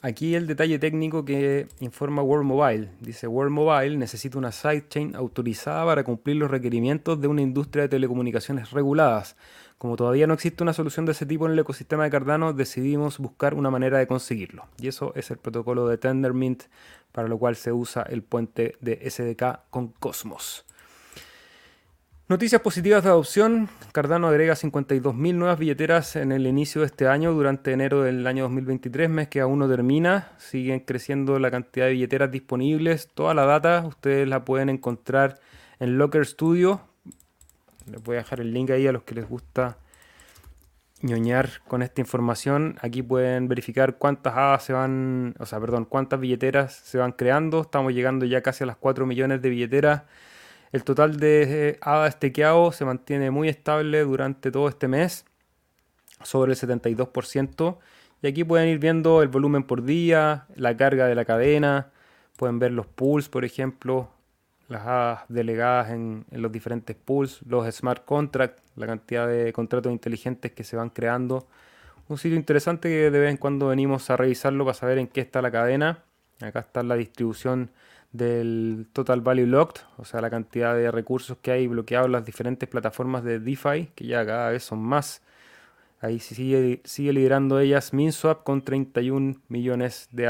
Aquí 0.00 0.36
el 0.36 0.46
detalle 0.46 0.78
técnico 0.78 1.24
que 1.24 1.66
informa 1.80 2.22
World 2.22 2.46
Mobile. 2.46 2.88
Dice, 3.00 3.26
World 3.26 3.50
Mobile 3.50 3.96
necesita 3.96 4.38
una 4.38 4.52
sidechain 4.52 5.16
autorizada 5.16 5.84
para 5.84 6.04
cumplir 6.04 6.36
los 6.36 6.52
requerimientos 6.52 7.20
de 7.20 7.26
una 7.26 7.42
industria 7.42 7.82
de 7.82 7.88
telecomunicaciones 7.88 8.70
reguladas. 8.70 9.34
Como 9.76 9.96
todavía 9.96 10.28
no 10.28 10.34
existe 10.34 10.62
una 10.62 10.72
solución 10.72 11.04
de 11.04 11.12
ese 11.12 11.26
tipo 11.26 11.46
en 11.46 11.52
el 11.52 11.58
ecosistema 11.58 12.04
de 12.04 12.10
Cardano, 12.10 12.52
decidimos 12.52 13.18
buscar 13.18 13.54
una 13.54 13.70
manera 13.70 13.98
de 13.98 14.06
conseguirlo. 14.06 14.66
Y 14.80 14.86
eso 14.86 15.12
es 15.16 15.32
el 15.32 15.38
protocolo 15.38 15.88
de 15.88 15.98
Tendermint 15.98 16.62
para 17.10 17.26
lo 17.26 17.36
cual 17.36 17.56
se 17.56 17.72
usa 17.72 18.02
el 18.02 18.22
puente 18.22 18.76
de 18.80 19.10
SDK 19.10 19.68
con 19.70 19.88
Cosmos. 19.88 20.64
Noticias 22.28 22.60
positivas 22.60 23.02
de 23.04 23.08
adopción. 23.08 23.70
Cardano 23.92 24.26
agrega 24.26 24.52
52.000 24.52 25.34
nuevas 25.34 25.58
billeteras 25.58 26.14
en 26.14 26.30
el 26.30 26.46
inicio 26.46 26.82
de 26.82 26.88
este 26.88 27.08
año, 27.08 27.32
durante 27.32 27.72
enero 27.72 28.02
del 28.02 28.26
año 28.26 28.42
2023, 28.42 29.08
mes 29.08 29.28
que 29.28 29.40
aún 29.40 29.60
no 29.60 29.66
termina. 29.66 30.32
Siguen 30.36 30.80
creciendo 30.80 31.38
la 31.38 31.50
cantidad 31.50 31.86
de 31.86 31.92
billeteras 31.92 32.30
disponibles. 32.30 33.08
Toda 33.14 33.32
la 33.32 33.46
data 33.46 33.82
ustedes 33.86 34.28
la 34.28 34.44
pueden 34.44 34.68
encontrar 34.68 35.40
en 35.80 35.96
Locker 35.96 36.26
Studio. 36.26 36.82
Les 37.90 38.02
voy 38.02 38.16
a 38.16 38.18
dejar 38.18 38.40
el 38.40 38.52
link 38.52 38.68
ahí 38.72 38.86
a 38.86 38.92
los 38.92 39.04
que 39.04 39.14
les 39.14 39.26
gusta 39.26 39.78
ñoñar 41.00 41.48
con 41.66 41.80
esta 41.80 42.02
información. 42.02 42.76
Aquí 42.82 43.02
pueden 43.02 43.48
verificar 43.48 43.96
cuántas 43.96 44.36
hadas 44.36 44.64
se 44.64 44.74
van, 44.74 45.34
o 45.38 45.46
sea, 45.46 45.58
perdón, 45.60 45.86
cuántas 45.86 46.20
billeteras 46.20 46.74
se 46.74 46.98
van 46.98 47.12
creando. 47.12 47.62
Estamos 47.62 47.94
llegando 47.94 48.26
ya 48.26 48.42
casi 48.42 48.64
a 48.64 48.66
las 48.66 48.76
4 48.76 49.06
millones 49.06 49.40
de 49.40 49.48
billeteras 49.48 50.02
el 50.72 50.84
total 50.84 51.18
de 51.18 51.78
ADA 51.80 52.08
estequeado 52.08 52.72
se 52.72 52.84
mantiene 52.84 53.30
muy 53.30 53.48
estable 53.48 54.02
durante 54.02 54.50
todo 54.50 54.68
este 54.68 54.88
mes, 54.88 55.24
sobre 56.22 56.52
el 56.52 56.58
72%. 56.58 57.78
Y 58.20 58.26
aquí 58.26 58.44
pueden 58.44 58.68
ir 58.68 58.78
viendo 58.78 59.22
el 59.22 59.28
volumen 59.28 59.62
por 59.62 59.84
día, 59.84 60.46
la 60.56 60.76
carga 60.76 61.06
de 61.06 61.14
la 61.14 61.24
cadena, 61.24 61.90
pueden 62.36 62.58
ver 62.58 62.72
los 62.72 62.86
pools, 62.86 63.28
por 63.28 63.44
ejemplo, 63.44 64.10
las 64.68 64.86
hadas 64.86 65.20
delegadas 65.28 65.90
en, 65.90 66.24
los 66.30 66.52
diferentes 66.52 66.94
pools, 66.96 67.40
los 67.46 67.72
smart 67.74 68.04
contracts, 68.04 68.62
la 68.76 68.86
cantidad 68.86 69.26
de 69.26 69.52
contratos 69.52 69.90
inteligentes 69.92 70.52
que 70.52 70.64
se 70.64 70.76
van 70.76 70.90
creando. 70.90 71.46
Un 72.08 72.18
sitio 72.18 72.36
interesante 72.36 72.88
que 72.88 73.10
de 73.10 73.18
vez 73.18 73.30
en 73.30 73.36
cuando 73.36 73.68
venimos 73.68 74.10
a 74.10 74.16
revisarlo 74.16 74.64
para 74.64 74.74
saber 74.74 74.98
en 74.98 75.08
qué 75.08 75.20
está 75.20 75.42
la 75.42 75.50
cadena. 75.50 76.04
Acá 76.40 76.60
está 76.60 76.82
la 76.82 76.94
distribución 76.94 77.70
del 78.12 78.86
Total 78.92 79.20
Value 79.20 79.46
Locked, 79.46 79.82
o 79.98 80.04
sea, 80.04 80.20
la 80.20 80.30
cantidad 80.30 80.74
de 80.74 80.90
recursos 80.90 81.38
que 81.38 81.50
hay 81.50 81.66
bloqueados 81.66 82.06
en 82.06 82.12
las 82.12 82.24
diferentes 82.24 82.68
plataformas 82.68 83.24
de 83.24 83.38
DeFi, 83.38 83.90
que 83.94 84.06
ya 84.06 84.24
cada 84.24 84.50
vez 84.50 84.64
son 84.64 84.80
más. 84.80 85.22
Ahí 86.00 86.20
sigue, 86.20 86.80
sigue 86.84 87.12
liderando 87.12 87.58
ellas 87.58 87.92
MinSwap 87.92 88.44
con 88.44 88.62
31 88.62 89.40
millones 89.48 90.08
de. 90.12 90.26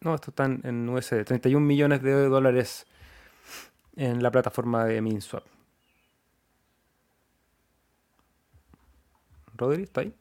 No, 0.00 0.14
esto 0.14 0.30
está 0.30 0.44
en 0.44 0.88
USD, 0.88 1.24
31 1.24 1.64
millones 1.64 2.02
de 2.02 2.12
dólares 2.12 2.86
en 3.96 4.22
la 4.22 4.30
plataforma 4.30 4.84
de 4.84 5.00
MinSwap. 5.02 5.44
Rodri, 9.56 9.82
¿está 9.82 10.02
ahí? 10.02 10.14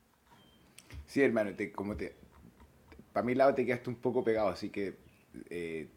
Sí, 1.05 1.21
hermano, 1.21 1.51
como 1.73 1.95
te, 1.95 2.15
para 3.13 3.25
mi 3.25 3.35
lado 3.35 3.53
te 3.53 3.65
quedaste 3.65 3.89
un 3.89 3.95
poco 3.95 4.23
pegado, 4.23 4.49
así 4.49 4.69
que 4.69 4.97
eh, 5.49 5.87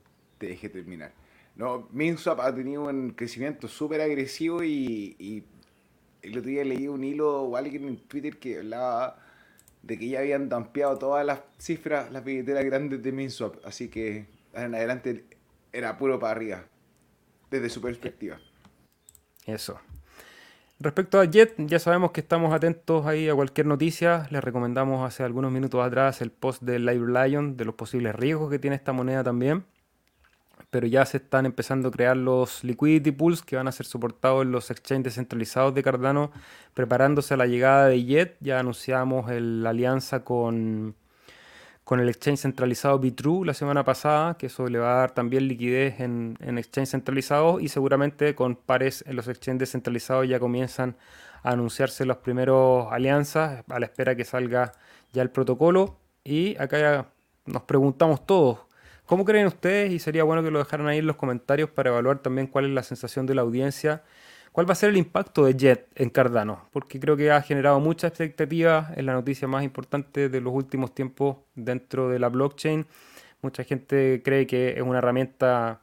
te 0.41 0.47
dejé 0.47 0.71
terminar. 0.71 1.13
No, 1.55 1.87
Minswap 1.93 2.41
ha 2.41 2.55
tenido 2.55 2.85
un 2.85 3.11
crecimiento 3.11 3.69
súper 3.69 4.01
agresivo 4.01 4.65
y, 4.65 5.45
el 6.23 6.37
otro 6.37 6.51
día 6.51 6.65
leí 6.65 6.89
un 6.89 7.05
hilo 7.05 7.43
o 7.43 7.57
alguien 7.57 7.87
en 7.87 7.97
Twitter 7.97 8.39
que 8.39 8.59
hablaba 8.59 9.19
de 9.83 9.99
que 9.99 10.09
ya 10.09 10.21
habían 10.21 10.49
dampeado 10.49 10.99
todas 10.99 11.25
las 11.25 11.41
cifras, 11.59 12.11
las 12.13 12.25
billeteras 12.25 12.65
grandes 12.65 13.03
de 13.03 13.13
Minswap. 13.13 13.65
Así 13.65 13.89
que 13.89 14.27
en 14.55 14.75
adelante 14.75 15.25
era 15.73 15.97
puro 15.97 16.19
para 16.19 16.33
arriba, 16.33 16.65
desde 17.51 17.69
su 17.71 17.81
perspectiva. 17.81 18.39
Eso. 19.47 19.79
Respecto 20.79 21.21
a 21.21 21.27
Jet, 21.27 21.55
ya 21.59 21.79
sabemos 21.79 22.13
que 22.13 22.21
estamos 22.21 22.55
atentos 22.55 23.07
ahí 23.07 23.29
a 23.29 23.35
cualquier 23.35 23.67
noticia. 23.67 24.27
Les 24.31 24.43
recomendamos 24.43 25.07
hace 25.07 25.23
algunos 25.23 25.53
minutos 25.53 25.85
atrás 25.85 26.23
el 26.23 26.31
post 26.31 26.63
de 26.63 26.79
Live 26.79 27.07
Lion 27.07 27.57
de 27.57 27.67
los 27.67 27.75
posibles 27.75 28.15
riesgos 28.15 28.51
que 28.51 28.59
tiene 28.59 28.77
esta 28.77 28.93
moneda 28.93 29.23
también 29.23 29.65
pero 30.71 30.87
ya 30.87 31.05
se 31.05 31.19
están 31.19 31.47
empezando 31.47 31.89
a 31.89 31.93
crear 31.93 32.17
los 32.17 32.63
liquidity 32.63 33.11
pools 33.11 33.43
que 33.43 33.57
van 33.57 33.69
a 33.69 33.73
ser 33.73 33.87
soportados 33.87 34.43
en 34.43 34.53
los 34.53 34.71
exchanges 34.71 35.05
descentralizados 35.05 35.75
de 35.75 35.83
Cardano, 35.83 36.31
preparándose 36.75 37.35
a 37.35 37.37
la 37.37 37.47
llegada 37.47 37.87
de 37.89 38.05
Jet. 38.05 38.37
Ya 38.41 38.61
anunciamos 38.61 39.31
la 39.31 39.71
alianza 39.71 40.25
con, 40.25 40.95
con 41.83 41.99
el 41.99 42.09
exchange 42.09 42.41
centralizado 42.41 43.01
Bitrue 43.01 43.45
la 43.45 43.55
semana 43.55 43.85
pasada, 43.85 44.39
que 44.39 44.47
eso 44.47 44.69
le 44.69 44.79
va 44.79 44.93
a 44.93 44.97
dar 44.99 45.11
también 45.11 45.49
liquidez 45.49 45.99
en, 45.99 46.39
en 46.41 46.57
exchange 46.57 46.91
centralizados 46.91 47.61
y 47.61 47.69
seguramente 47.69 48.37
con 48.37 48.55
pares 48.55 49.05
en 49.09 49.17
los 49.17 49.27
exchanges 49.27 49.61
descentralizados 49.61 50.29
ya 50.29 50.39
comienzan 50.39 50.97
a 51.43 51.51
anunciarse 51.51 52.07
las 52.07 52.19
primeras 52.19 52.87
alianzas 52.91 53.65
a 53.69 53.81
la 53.81 53.87
espera 53.87 54.15
que 54.15 54.25
salga 54.25 54.73
ya 55.13 55.23
el 55.23 55.31
protocolo. 55.31 55.97
Y 56.23 56.57
acá 56.59 56.79
ya 56.79 57.09
nos 57.47 57.63
preguntamos 57.63 58.25
todos, 58.27 58.61
¿Cómo 59.11 59.25
creen 59.25 59.49
ustedes? 59.49 59.91
Y 59.91 59.99
sería 59.99 60.23
bueno 60.23 60.41
que 60.41 60.53
lo 60.53 60.61
dejaran 60.61 60.87
ahí 60.87 60.99
en 60.99 61.07
los 61.09 61.17
comentarios 61.17 61.69
para 61.69 61.91
evaluar 61.91 62.21
también 62.21 62.47
cuál 62.47 62.67
es 62.67 62.71
la 62.71 62.85
sensación 62.85 63.27
de 63.27 63.35
la 63.35 63.43
audiencia. 63.43 64.05
¿Cuál 64.53 64.69
va 64.69 64.73
a 64.75 64.77
ser 64.77 64.91
el 64.91 64.97
impacto 64.97 65.45
de 65.45 65.57
Jet 65.57 65.89
en 65.97 66.11
Cardano? 66.11 66.69
Porque 66.73 67.01
creo 67.01 67.17
que 67.17 67.33
ha 67.33 67.43
generado 67.43 67.81
mucha 67.81 68.07
expectativa, 68.07 68.93
es 68.97 69.03
la 69.03 69.15
noticia 69.15 69.49
más 69.49 69.65
importante 69.65 70.29
de 70.29 70.41
los 70.41 70.55
últimos 70.55 70.95
tiempos 70.95 71.39
dentro 71.57 72.09
de 72.09 72.21
la 72.21 72.29
blockchain. 72.29 72.87
Mucha 73.43 73.65
gente 73.65 74.23
cree 74.25 74.47
que 74.47 74.75
es 74.77 74.83
una 74.83 74.99
herramienta 74.99 75.81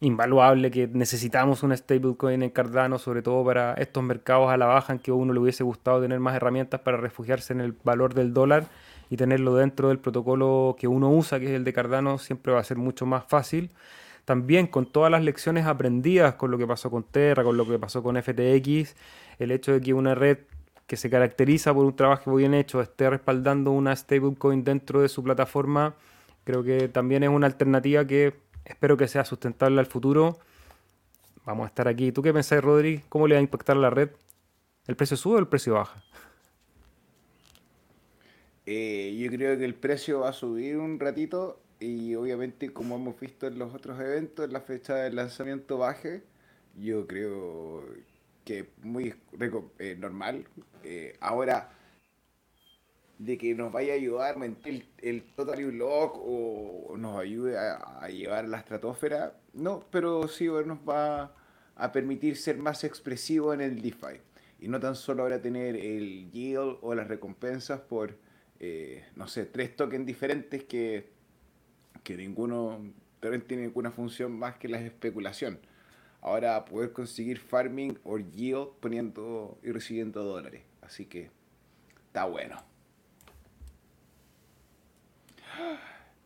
invaluable, 0.00 0.70
que 0.70 0.86
necesitamos 0.86 1.62
una 1.62 1.78
stablecoin 1.78 2.42
en 2.42 2.50
Cardano, 2.50 2.98
sobre 2.98 3.22
todo 3.22 3.42
para 3.42 3.72
estos 3.72 4.02
mercados 4.02 4.50
a 4.50 4.58
la 4.58 4.66
baja 4.66 4.92
en 4.92 4.98
que 4.98 5.12
a 5.12 5.14
uno 5.14 5.32
le 5.32 5.40
hubiese 5.40 5.64
gustado 5.64 6.02
tener 6.02 6.20
más 6.20 6.36
herramientas 6.36 6.80
para 6.80 6.98
refugiarse 6.98 7.54
en 7.54 7.62
el 7.62 7.72
valor 7.84 8.12
del 8.12 8.34
dólar 8.34 8.66
y 9.10 9.16
tenerlo 9.16 9.54
dentro 9.54 9.88
del 9.88 9.98
protocolo 9.98 10.76
que 10.78 10.88
uno 10.88 11.10
usa, 11.10 11.38
que 11.38 11.46
es 11.46 11.52
el 11.52 11.64
de 11.64 11.72
Cardano, 11.72 12.18
siempre 12.18 12.52
va 12.52 12.60
a 12.60 12.64
ser 12.64 12.76
mucho 12.76 13.06
más 13.06 13.24
fácil. 13.26 13.70
También 14.24 14.66
con 14.66 14.86
todas 14.86 15.10
las 15.10 15.22
lecciones 15.22 15.66
aprendidas 15.66 16.34
con 16.34 16.50
lo 16.50 16.58
que 16.58 16.66
pasó 16.66 16.90
con 16.90 17.04
Terra, 17.04 17.44
con 17.44 17.56
lo 17.56 17.66
que 17.66 17.78
pasó 17.78 18.02
con 18.02 18.20
FTX, 18.20 18.96
el 19.38 19.52
hecho 19.52 19.72
de 19.72 19.80
que 19.80 19.94
una 19.94 20.14
red 20.14 20.38
que 20.86 20.96
se 20.96 21.10
caracteriza 21.10 21.74
por 21.74 21.84
un 21.84 21.94
trabajo 21.94 22.34
bien 22.34 22.54
hecho 22.54 22.80
esté 22.80 23.10
respaldando 23.10 23.72
una 23.72 23.94
stablecoin 23.94 24.64
dentro 24.64 25.02
de 25.02 25.08
su 25.08 25.22
plataforma, 25.22 25.94
creo 26.44 26.62
que 26.62 26.88
también 26.88 27.22
es 27.22 27.28
una 27.28 27.46
alternativa 27.46 28.04
que 28.06 28.34
espero 28.64 28.96
que 28.96 29.08
sea 29.08 29.24
sustentable 29.24 29.80
al 29.80 29.86
futuro. 29.86 30.38
Vamos 31.44 31.64
a 31.64 31.68
estar 31.68 31.86
aquí. 31.86 32.10
¿Tú 32.10 32.22
qué 32.22 32.32
pensás, 32.32 32.62
Rodri? 32.62 33.02
¿Cómo 33.08 33.28
le 33.28 33.36
va 33.36 33.38
a 33.38 33.42
impactar 33.42 33.76
la 33.76 33.90
red? 33.90 34.10
¿El 34.86 34.96
precio 34.96 35.16
sube 35.16 35.36
o 35.36 35.38
el 35.38 35.46
precio 35.46 35.74
baja? 35.74 36.02
Eh, 38.66 39.16
yo 39.16 39.30
creo 39.30 39.56
que 39.56 39.64
el 39.64 39.76
precio 39.76 40.20
va 40.20 40.30
a 40.30 40.32
subir 40.32 40.76
un 40.76 40.98
ratito 40.98 41.60
y 41.78 42.16
obviamente 42.16 42.72
como 42.72 42.96
hemos 42.96 43.18
visto 43.20 43.46
en 43.46 43.58
los 43.60 43.72
otros 43.72 44.00
eventos, 44.00 44.50
la 44.50 44.60
fecha 44.60 44.96
del 44.96 45.14
lanzamiento 45.14 45.78
baje, 45.78 46.24
yo 46.76 47.06
creo 47.06 47.84
que 48.44 48.68
muy 48.82 49.14
eh, 49.78 49.96
normal. 49.98 50.46
Eh, 50.82 51.16
ahora, 51.20 51.70
de 53.18 53.38
que 53.38 53.54
nos 53.54 53.72
vaya 53.72 53.92
a 53.92 53.96
ayudar 53.96 54.36
el, 54.64 54.86
el 54.98 55.22
Total 55.34 55.60
Lock 55.60 56.16
o 56.18 56.96
nos 56.98 57.18
ayude 57.20 57.56
a, 57.58 58.08
llevar 58.08 58.48
la 58.48 58.58
estratosfera, 58.58 59.38
no, 59.54 59.84
pero 59.90 60.28
sí 60.28 60.46
nos 60.46 60.78
va 60.78 61.34
a 61.76 61.92
permitir 61.92 62.36
ser 62.36 62.58
más 62.58 62.84
expresivo 62.84 63.54
en 63.54 63.60
el 63.60 63.80
DeFi. 63.80 64.20
Y 64.58 64.68
no 64.68 64.80
tan 64.80 64.96
solo 64.96 65.22
ahora 65.22 65.40
tener 65.40 65.76
el 65.76 66.30
yield 66.32 66.78
o 66.82 66.94
las 66.94 67.08
recompensas 67.08 67.80
por 67.80 68.16
eh, 68.60 69.04
no 69.16 69.28
sé, 69.28 69.46
tres 69.46 69.76
tokens 69.76 70.06
diferentes 70.06 70.64
que, 70.64 71.08
que 72.02 72.16
ninguno 72.16 72.80
tiene 73.46 73.64
ninguna 73.64 73.90
función 73.90 74.38
más 74.38 74.56
que 74.56 74.68
la 74.68 74.80
especulación. 74.80 75.58
Ahora 76.20 76.64
poder 76.64 76.92
conseguir 76.92 77.38
farming 77.38 77.98
o 78.04 78.18
yield 78.18 78.68
poniendo 78.80 79.58
y 79.62 79.70
recibiendo 79.70 80.22
dólares. 80.24 80.62
Así 80.82 81.06
que 81.06 81.30
está 82.06 82.24
bueno. 82.24 82.62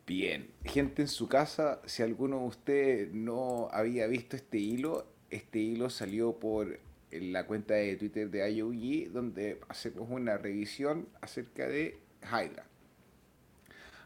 Bien, 0.06 0.50
gente 0.64 1.02
en 1.02 1.08
su 1.08 1.28
casa, 1.28 1.80
si 1.86 2.02
alguno 2.02 2.40
de 2.40 2.46
ustedes 2.46 3.12
no 3.12 3.68
había 3.70 4.06
visto 4.06 4.36
este 4.36 4.58
hilo, 4.58 5.06
este 5.30 5.60
hilo 5.60 5.88
salió 5.88 6.38
por 6.38 6.80
la 7.12 7.46
cuenta 7.46 7.74
de 7.74 7.96
Twitter 7.96 8.30
de 8.30 8.52
IOG, 8.52 9.12
donde 9.12 9.60
hacemos 9.68 10.08
una 10.10 10.36
revisión 10.36 11.08
acerca 11.20 11.68
de 11.68 11.98
Hydra. 12.22 12.66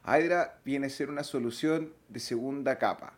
Hydra 0.07 0.61
viene 0.65 0.87
a 0.87 0.91
ser 0.91 1.09
una 1.09 1.25
solución 1.25 1.93
de 2.09 2.21
segunda 2.21 2.79
capa. 2.79 3.15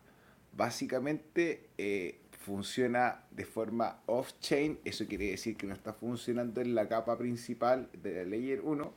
Básicamente 0.53 1.69
eh, 1.77 2.19
funciona 2.47 3.23
de 3.31 3.45
forma 3.45 3.99
off-chain, 4.05 4.79
eso 4.85 5.05
quiere 5.05 5.31
decir 5.31 5.57
que 5.57 5.67
no 5.67 5.73
está 5.73 5.91
funcionando 5.91 6.61
en 6.61 6.75
la 6.75 6.87
capa 6.87 7.17
principal 7.17 7.89
de 8.01 8.15
la 8.15 8.23
Layer 8.23 8.61
1 8.61 8.93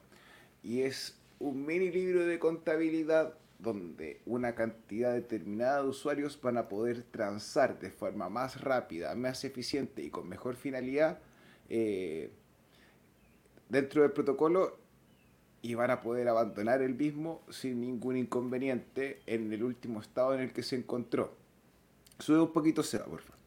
y 0.63 0.83
es 0.83 1.19
un 1.41 1.67
mini 1.67 1.91
libro 1.91 2.25
de 2.27 2.39
contabilidad 2.39 3.35
donde 3.59 4.21
una 4.25 4.55
cantidad 4.55 5.13
determinada 5.13 5.83
de 5.83 5.89
usuarios 5.89 6.41
van 6.41 6.59
a 6.59 6.69
poder 6.69 7.03
transar 7.03 7.79
de 7.81 7.91
forma 7.91 8.29
más 8.29 8.61
rápida, 8.61 9.15
más 9.17 9.45
eficiente 9.45 10.03
y 10.03 10.11
con 10.11 10.29
mejor 10.29 10.55
finalidad 10.57 11.19
eh, 11.69 12.31
dentro 13.69 14.03
del 14.03 14.13
protocolo 14.13 14.79
y 15.63 15.75
van 15.75 15.91
a 15.91 16.01
poder 16.01 16.29
abandonar 16.29 16.83
el 16.83 16.95
mismo 16.95 17.43
sin 17.51 17.81
ningún 17.81 18.17
inconveniente 18.17 19.21
en 19.27 19.53
el 19.53 19.63
último 19.63 20.01
estado 20.01 20.35
en 20.35 20.41
el 20.41 20.53
que 20.53 20.63
se 20.63 20.77
encontró. 20.77 21.35
Sube 22.19 22.41
un 22.41 22.53
poquito 22.53 22.83
Seba, 22.83 23.05
por 23.07 23.21
favor. 23.21 23.41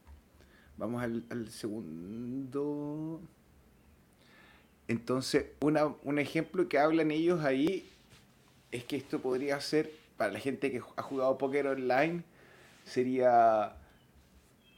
Vamos 0.78 1.04
al, 1.04 1.50
segundo. 1.50 3.22
Entonces, 4.88 5.46
un 5.62 6.20
ejemplo 6.20 6.68
que 6.68 6.80
hablan 6.80 7.12
ellos 7.12 7.44
ahí 7.44 7.90
es 8.72 8.84
que 8.84 8.96
esto 8.96 9.20
podría 9.20 9.60
ser, 9.62 9.92
para 10.18 10.34
la 10.34 10.40
gente 10.40 10.72
que 10.72 10.82
ha 10.96 11.02
jugado 11.02 11.38
póker 11.38 11.68
online, 11.68 12.24
sería 12.86 13.76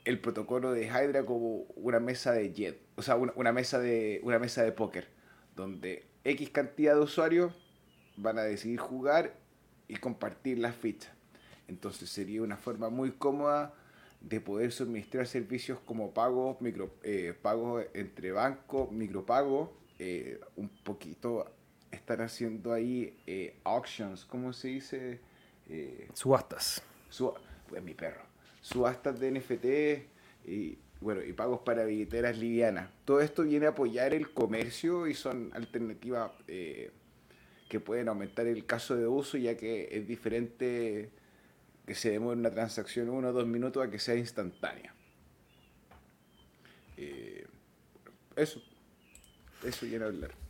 el 0.04 0.20
protocolo 0.20 0.72
de 0.72 0.86
Hydra 0.86 1.26
como 1.26 1.66
una 1.76 2.00
mesa 2.00 2.32
de 2.32 2.54
jet, 2.54 2.80
o 2.96 3.02
sea, 3.02 3.16
una, 3.16 3.52
mesa 3.52 3.80
de 3.80 4.20
una 4.24 4.38
mesa 4.38 4.64
de 4.64 4.72
póker, 4.72 5.08
donde 5.56 6.04
X 6.26 6.50
cantidad 6.50 6.96
de 6.96 7.02
usuarios 7.02 7.54
van 8.18 8.40
a 8.40 8.44
decidir 8.44 8.80
jugar 8.80 9.36
y 9.88 9.96
compartir 9.98 10.58
las 10.58 10.76
fichas. 10.76 11.12
Entonces 11.68 12.10
sería 12.10 12.42
una 12.42 12.58
forma 12.58 12.90
muy 12.90 13.12
cómoda 13.12 13.74
de 14.22 14.42
poder 14.42 14.72
suministrar 14.72 15.28
servicios 15.28 15.80
como 15.86 16.12
pagos, 16.14 16.60
micro, 16.62 16.96
eh, 17.04 17.36
pagos 17.40 17.86
entre 17.94 18.32
bancos, 18.32 18.92
micropago, 18.92 19.78
eh, 20.00 20.40
un 20.56 20.70
poquito 20.70 21.52
estar 21.92 22.22
haciendo 22.24 22.74
ahí 22.74 23.22
eh, 23.28 23.56
auctions, 23.64 24.26
¿cómo 24.26 24.52
se 24.52 24.70
dice? 24.70 25.20
subastas. 26.14 26.82
pues 27.70 27.84
mi 27.84 27.94
perro. 27.94 28.22
Subastas 28.62 29.20
de 29.20 29.32
NFT 29.32 30.48
y 30.48 30.78
bueno, 31.02 31.24
y 31.24 31.34
pagos 31.34 31.62
para 31.62 31.86
billeteras 31.86 32.38
livianas. 32.38 32.90
Todo 33.06 33.22
esto 33.22 33.44
viene 33.44 33.66
a 33.66 33.70
apoyar 33.70 34.14
el 34.14 34.32
comercio 34.32 35.08
y 35.08 35.14
son 35.14 35.52
alternativas 35.54 36.32
que 36.48 37.80
pueden 37.80 38.08
aumentar 38.08 38.48
el 38.48 38.66
caso 38.66 38.96
de 38.96 39.08
uso 39.08 39.38
ya 39.38 39.58
que 39.58 39.90
es 39.92 40.08
diferente 40.08 41.10
que 41.86 41.96
se 41.96 42.12
demore 42.12 42.40
una 42.40 42.52
transacción 42.52 43.10
uno 43.10 43.30
o 43.30 43.34
dos 43.34 43.46
minutos 43.46 43.86
a 43.86 43.90
que 43.90 44.00
sea 44.00 44.16
instantánea. 44.16 44.94
Eh, 46.98 47.46
eso, 48.36 48.62
eso 49.64 49.86
quiero 49.86 50.08
hablar. 50.08 50.45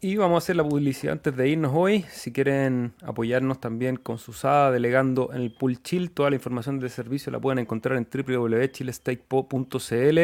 Y 0.00 0.16
vamos 0.16 0.36
a 0.36 0.38
hacer 0.38 0.54
la 0.54 0.62
publicidad 0.62 1.14
antes 1.14 1.34
de 1.34 1.48
irnos 1.48 1.72
hoy. 1.74 2.04
Si 2.08 2.32
quieren 2.32 2.92
apoyarnos 3.02 3.60
también 3.60 3.96
con 3.96 4.18
su 4.18 4.32
SADA 4.32 4.70
delegando 4.70 5.32
en 5.32 5.40
el 5.40 5.50
pool 5.50 5.82
chill, 5.82 6.12
toda 6.12 6.30
la 6.30 6.36
información 6.36 6.78
del 6.78 6.90
servicio 6.90 7.32
la 7.32 7.40
pueden 7.40 7.58
encontrar 7.58 7.98
en 7.98 8.06
www.chilestakepo.cl 8.08 10.18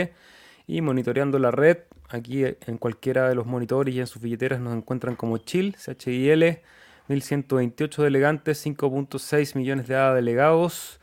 y 0.68 0.80
monitoreando 0.80 1.40
la 1.40 1.50
red. 1.50 1.78
Aquí 2.08 2.44
en 2.44 2.78
cualquiera 2.78 3.28
de 3.28 3.34
los 3.34 3.46
monitores 3.46 3.92
y 3.92 3.98
en 3.98 4.06
sus 4.06 4.22
billeteras 4.22 4.60
nos 4.60 4.76
encuentran 4.76 5.16
como 5.16 5.38
chill, 5.38 5.74
CHIL 5.74 6.60
1128 7.08 8.04
delegantes, 8.04 8.64
5.6 8.64 9.56
millones 9.56 9.88
de 9.88 9.96
ADA 9.96 10.14
delegados. 10.14 11.00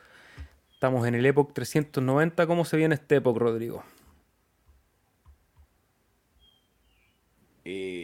Estamos 0.74 1.06
en 1.06 1.16
el 1.16 1.26
Epoch 1.26 1.52
390. 1.52 2.48
¿Cómo 2.48 2.64
se 2.64 2.78
viene 2.78 2.96
este 2.96 3.18
Epoch, 3.18 3.36
Rodrigo? 3.36 3.84
Eh, 7.64 8.01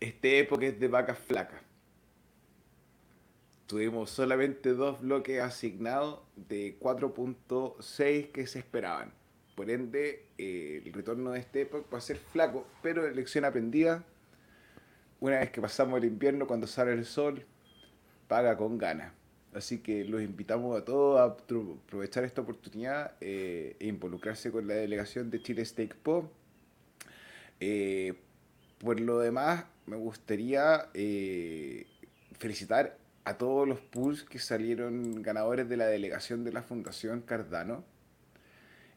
este 0.00 0.40
Epoch 0.40 0.62
es 0.62 0.80
de 0.80 0.88
vacas 0.88 1.18
flacas. 1.18 1.60
Tuvimos 3.66 4.10
solamente 4.10 4.72
dos 4.72 5.00
bloques 5.00 5.40
asignados 5.40 6.20
de 6.34 6.76
4.6 6.80 8.32
que 8.32 8.46
se 8.46 8.58
esperaban. 8.58 9.12
Por 9.54 9.70
ende, 9.70 10.26
eh, 10.38 10.82
el 10.84 10.92
retorno 10.92 11.30
de 11.30 11.40
este 11.40 11.62
Epoch 11.62 11.86
va 11.92 11.98
a 11.98 12.00
ser 12.00 12.16
flaco, 12.16 12.66
pero 12.82 13.08
lección 13.10 13.44
aprendida 13.44 14.04
una 15.20 15.38
vez 15.38 15.50
que 15.50 15.60
pasamos 15.60 15.98
el 15.98 16.06
invierno, 16.06 16.46
cuando 16.46 16.66
sale 16.66 16.92
el 16.92 17.04
sol, 17.04 17.44
paga 18.26 18.56
con 18.56 18.78
ganas. 18.78 19.12
Así 19.52 19.78
que 19.78 20.04
los 20.04 20.22
invitamos 20.22 20.80
a 20.80 20.84
todos 20.84 21.20
a 21.20 21.24
aprovechar 21.24 22.24
esta 22.24 22.40
oportunidad 22.40 23.16
eh, 23.20 23.76
e 23.78 23.86
involucrarse 23.86 24.50
con 24.50 24.66
la 24.66 24.74
delegación 24.74 25.30
de 25.30 25.42
Chile 25.42 25.64
Steak 25.64 25.94
Pop. 25.96 26.30
Eh, 27.58 28.14
por 28.78 28.98
lo 28.98 29.18
demás, 29.18 29.66
me 29.90 29.96
gustaría 29.96 30.88
eh, 30.94 31.86
felicitar 32.38 32.96
a 33.24 33.36
todos 33.36 33.68
los 33.68 33.80
pools 33.80 34.22
que 34.24 34.38
salieron 34.38 35.22
ganadores 35.22 35.68
de 35.68 35.76
la 35.76 35.86
delegación 35.86 36.44
de 36.44 36.52
la 36.52 36.62
Fundación 36.62 37.20
Cardano. 37.20 37.84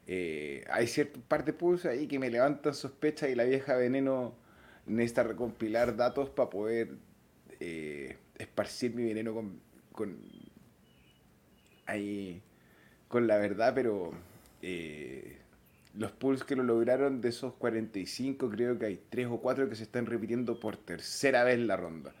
hay 0.06 0.86
cierta 0.86 1.20
parte 1.28 1.52
de 1.52 1.58
pools 1.58 1.84
ahí 1.84 2.06
que 2.06 2.18
me 2.18 2.30
levantan 2.30 2.74
sospechas 2.74 3.28
y 3.30 3.34
la 3.34 3.44
vieja 3.44 3.74
veneno 3.76 4.34
necesita 4.86 5.22
recompilar 5.22 5.96
datos 5.96 6.30
para 6.30 6.50
poder 6.50 6.90
eh, 7.60 8.16
esparcir 8.38 8.94
mi 8.94 9.04
veneno 9.04 9.34
con, 9.34 9.60
con, 9.92 10.18
ahí, 11.86 12.42
con 13.08 13.26
la 13.26 13.38
verdad, 13.38 13.72
pero 13.74 14.12
eh, 14.62 15.38
los 15.96 16.10
pools 16.12 16.44
que 16.44 16.56
lo 16.56 16.62
lograron 16.62 17.20
de 17.20 17.28
esos 17.28 17.54
45, 17.54 18.50
creo 18.50 18.78
que 18.78 18.86
hay 18.86 19.00
3 19.10 19.28
o 19.30 19.38
4 19.38 19.68
que 19.68 19.76
se 19.76 19.84
están 19.84 20.06
repitiendo 20.06 20.58
por 20.58 20.76
tercera 20.76 21.44
vez 21.44 21.58
la 21.58 21.76
ronda. 21.76 22.12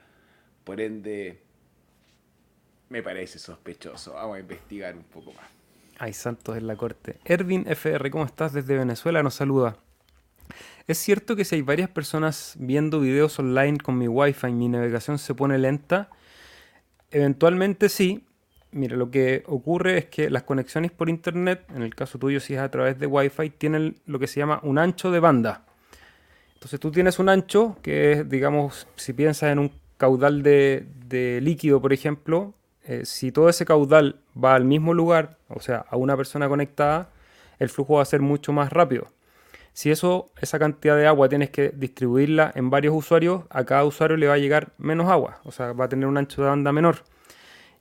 Por 0.62 0.80
ende, 0.80 1.40
me 2.88 3.02
parece 3.02 3.38
sospechoso. 3.38 4.14
Vamos 4.14 4.36
a 4.36 4.40
investigar 4.40 4.94
un 4.96 5.04
poco 5.04 5.32
más. 5.32 5.46
Hay 5.98 6.12
santos 6.12 6.56
en 6.56 6.66
la 6.66 6.76
corte. 6.76 7.18
Ervin 7.24 7.66
FR, 7.68 8.10
¿cómo 8.10 8.24
estás 8.24 8.52
desde 8.52 8.76
Venezuela? 8.76 9.22
Nos 9.22 9.34
saluda. 9.34 9.76
Es 10.86 10.98
cierto 10.98 11.34
que 11.34 11.44
si 11.44 11.56
hay 11.56 11.62
varias 11.62 11.88
personas 11.88 12.54
viendo 12.58 13.00
videos 13.00 13.38
online 13.38 13.78
con 13.78 13.98
mi 13.98 14.06
wifi 14.06 14.48
y 14.48 14.52
mi 14.52 14.68
navegación 14.68 15.18
se 15.18 15.34
pone 15.34 15.58
lenta, 15.58 16.10
eventualmente 17.10 17.88
sí. 17.88 18.26
Mira, 18.74 18.96
lo 18.96 19.08
que 19.08 19.44
ocurre 19.46 19.98
es 19.98 20.06
que 20.06 20.28
las 20.28 20.42
conexiones 20.42 20.90
por 20.90 21.08
internet, 21.08 21.64
en 21.76 21.82
el 21.82 21.94
caso 21.94 22.18
tuyo 22.18 22.40
si 22.40 22.54
es 22.54 22.60
a 22.60 22.72
través 22.72 22.98
de 22.98 23.06
wifi, 23.06 23.50
tienen 23.50 24.00
lo 24.04 24.18
que 24.18 24.26
se 24.26 24.40
llama 24.40 24.58
un 24.64 24.78
ancho 24.78 25.12
de 25.12 25.20
banda. 25.20 25.64
Entonces 26.54 26.80
tú 26.80 26.90
tienes 26.90 27.20
un 27.20 27.28
ancho 27.28 27.76
que 27.82 28.10
es, 28.10 28.28
digamos, 28.28 28.88
si 28.96 29.12
piensas 29.12 29.52
en 29.52 29.60
un 29.60 29.70
caudal 29.96 30.42
de, 30.42 31.38
líquido, 31.40 31.80
por 31.80 31.92
ejemplo, 31.92 32.52
eh, 32.82 33.02
si 33.04 33.30
todo 33.30 33.48
ese 33.48 33.64
caudal 33.64 34.16
va 34.36 34.56
al 34.56 34.64
mismo 34.64 34.92
lugar, 34.92 35.38
o 35.46 35.60
sea, 35.60 35.84
a 35.88 35.96
una 35.96 36.16
persona 36.16 36.48
conectada, 36.48 37.10
el 37.60 37.68
flujo 37.68 37.94
va 37.94 38.02
a 38.02 38.06
ser 38.06 38.22
mucho 38.22 38.52
más 38.52 38.72
rápido. 38.72 39.06
Si 39.72 39.92
eso, 39.92 40.32
esa 40.40 40.58
cantidad 40.58 40.96
de 40.96 41.06
agua 41.06 41.28
tienes 41.28 41.50
que 41.50 41.68
distribuirla 41.68 42.50
en 42.56 42.70
varios 42.70 42.96
usuarios, 42.96 43.44
a 43.50 43.62
cada 43.64 43.84
usuario 43.84 44.16
le 44.16 44.26
va 44.26 44.34
a 44.34 44.38
llegar 44.38 44.72
menos 44.78 45.08
agua, 45.08 45.38
o 45.44 45.52
sea, 45.52 45.72
va 45.72 45.84
a 45.84 45.88
tener 45.88 46.08
un 46.08 46.16
ancho 46.16 46.42
de 46.42 46.48
banda 46.48 46.72
menor. 46.72 47.04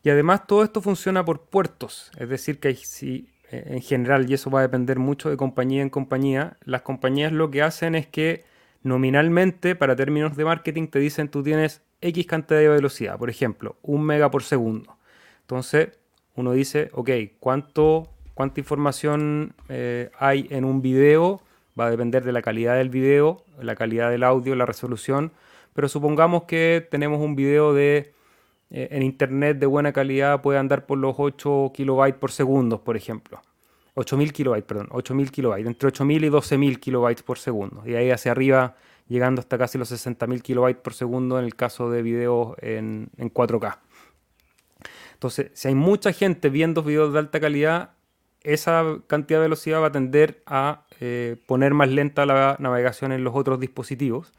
Y 0.04 0.10
además 0.10 0.45
todo 0.47 0.64
esto 0.64 0.82
funciona 0.82 1.24
por 1.24 1.45
puertos, 1.45 2.12
es 2.18 2.28
decir, 2.28 2.60
que 2.60 2.76
si, 2.76 3.30
eh, 3.49 3.64
en 3.68 3.82
general, 3.82 4.30
y 4.30 4.34
eso 4.34 4.49
va 4.49 4.60
a 4.60 4.64
depender 4.64 4.99
mucho 4.99 5.30
de 5.30 5.38
compañía 5.38 5.82
en 5.82 5.89
compañía, 5.89 6.58
las 6.66 6.82
compañías 6.82 7.32
lo 7.32 7.49
que 7.49 7.62
hacen 7.62 7.95
es 7.95 8.08
que 8.08 8.43
nominalmente, 8.82 9.76
para 9.76 9.95
términos 9.95 10.36
de 10.36 10.43
marketing, 10.43 10.88
te 10.88 10.99
dicen 10.99 11.30
tú 11.30 11.41
tienes 11.41 11.82
X 12.01 12.28
cantidad 12.28 12.60
de 12.60 12.68
velocidad, 12.68 13.18
por 13.18 13.30
ejemplo, 13.30 13.78
un 13.82 14.04
mega 14.04 14.30
por 14.30 14.43
segundo. 14.43 14.97
Entonces, 15.41 15.97
uno 16.36 16.51
dice, 16.51 16.89
ok, 16.93 17.10
¿cuánto, 17.39 18.10
¿cuánta 18.34 18.60
información 18.60 19.56
eh, 19.70 20.12
hay 20.20 20.47
en 20.49 20.66
un 20.66 20.82
video? 20.82 21.41
va 21.80 21.88
a 21.88 21.91
depender 21.91 22.24
de 22.24 22.32
la 22.32 22.41
calidad 22.41 22.76
del 22.76 22.89
video, 22.89 23.43
la 23.60 23.76
calidad 23.76 24.12
del 24.12 24.24
audio, 24.24 24.56
la 24.56 24.66
resolución, 24.66 25.32
pero 25.74 25.88
supongamos 25.88 26.43
que 26.43 26.88
tenemos 26.89 27.20
un 27.20 27.36
video 27.36 27.74
de 27.74 28.14
eh, 28.74 28.90
en 28.92 29.04
internet 29.04 29.60
de 29.60 29.68
buena 29.68 29.94
calidad 29.94 30.42
puede 30.42 30.58
andar 30.58 30.86
por 30.86 30.98
los 30.98 31.16
8 31.18 31.72
kilobytes 31.74 32.20
por 32.20 32.32
segundo, 32.32 32.84
por 32.84 32.98
ejemplo. 32.98 33.42
8000 33.94 34.34
kilobytes, 34.34 34.66
perdón, 34.66 34.88
8000 34.92 35.32
kilobytes, 35.32 35.68
entre 35.68 35.88
8000 35.88 36.24
y 36.24 36.30
12000 36.30 36.80
kilobytes 36.80 37.24
por 37.24 37.38
segundo. 37.38 37.84
Y 37.86 37.94
ahí 37.94 38.10
hacia 38.10 38.32
arriba 38.32 38.76
llegando 39.08 39.40
hasta 39.40 39.58
casi 39.58 39.78
los 39.78 39.92
60.000 39.92 40.42
kilobytes 40.42 40.82
por 40.82 40.94
segundo 40.94 41.38
en 41.38 41.46
el 41.46 41.56
caso 41.56 41.92
de 41.92 42.02
videos 42.02 42.56
en, 42.60 43.10
en 43.18 43.32
4K. 43.32 43.78
Entonces, 45.14 45.52
si 45.54 45.68
hay 45.68 45.76
mucha 45.76 46.12
gente 46.12 46.50
viendo 46.50 46.82
videos 46.82 47.14
de 47.14 47.20
alta 47.20 47.40
calidad, 47.40 47.92
esa 48.42 48.84
cantidad 49.08 49.40
de 49.40 49.44
velocidad 49.44 49.82
va 49.82 49.88
a 49.88 49.92
tender 49.92 50.42
a 50.46 50.86
eh, 51.00 51.38
poner 51.46 51.74
más 51.74 51.90
lenta 51.90 52.26
la 52.26 52.58
navegación 52.60 53.12
en 53.12 53.24
los 53.24 53.36
otros 53.36 53.60
dispositivos. 53.60 54.34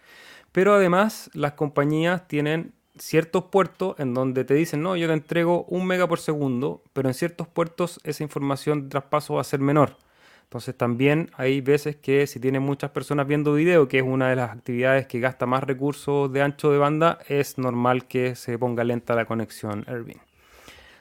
Pero 0.52 0.74
además 0.74 1.30
las 1.34 1.52
compañías 1.52 2.28
tienen 2.28 2.73
ciertos 2.98 3.44
puertos 3.44 3.98
en 3.98 4.14
donde 4.14 4.44
te 4.44 4.54
dicen, 4.54 4.82
no, 4.82 4.96
yo 4.96 5.06
te 5.06 5.12
entrego 5.12 5.64
un 5.64 5.86
mega 5.86 6.06
por 6.06 6.20
segundo, 6.20 6.82
pero 6.92 7.08
en 7.08 7.14
ciertos 7.14 7.48
puertos 7.48 8.00
esa 8.04 8.22
información 8.22 8.84
de 8.84 8.88
traspaso 8.88 9.34
va 9.34 9.40
a 9.40 9.44
ser 9.44 9.60
menor. 9.60 9.96
Entonces 10.44 10.76
también 10.76 11.30
hay 11.36 11.60
veces 11.60 11.96
que 11.96 12.26
si 12.26 12.38
tienen 12.38 12.62
muchas 12.62 12.90
personas 12.90 13.26
viendo 13.26 13.54
video, 13.54 13.88
que 13.88 13.98
es 13.98 14.04
una 14.04 14.28
de 14.28 14.36
las 14.36 14.50
actividades 14.50 15.06
que 15.06 15.18
gasta 15.18 15.46
más 15.46 15.64
recursos 15.64 16.32
de 16.32 16.42
ancho 16.42 16.70
de 16.70 16.78
banda, 16.78 17.18
es 17.28 17.58
normal 17.58 18.06
que 18.06 18.36
se 18.36 18.56
ponga 18.58 18.84
lenta 18.84 19.16
la 19.16 19.24
conexión 19.24 19.84
Erwin. 19.88 20.20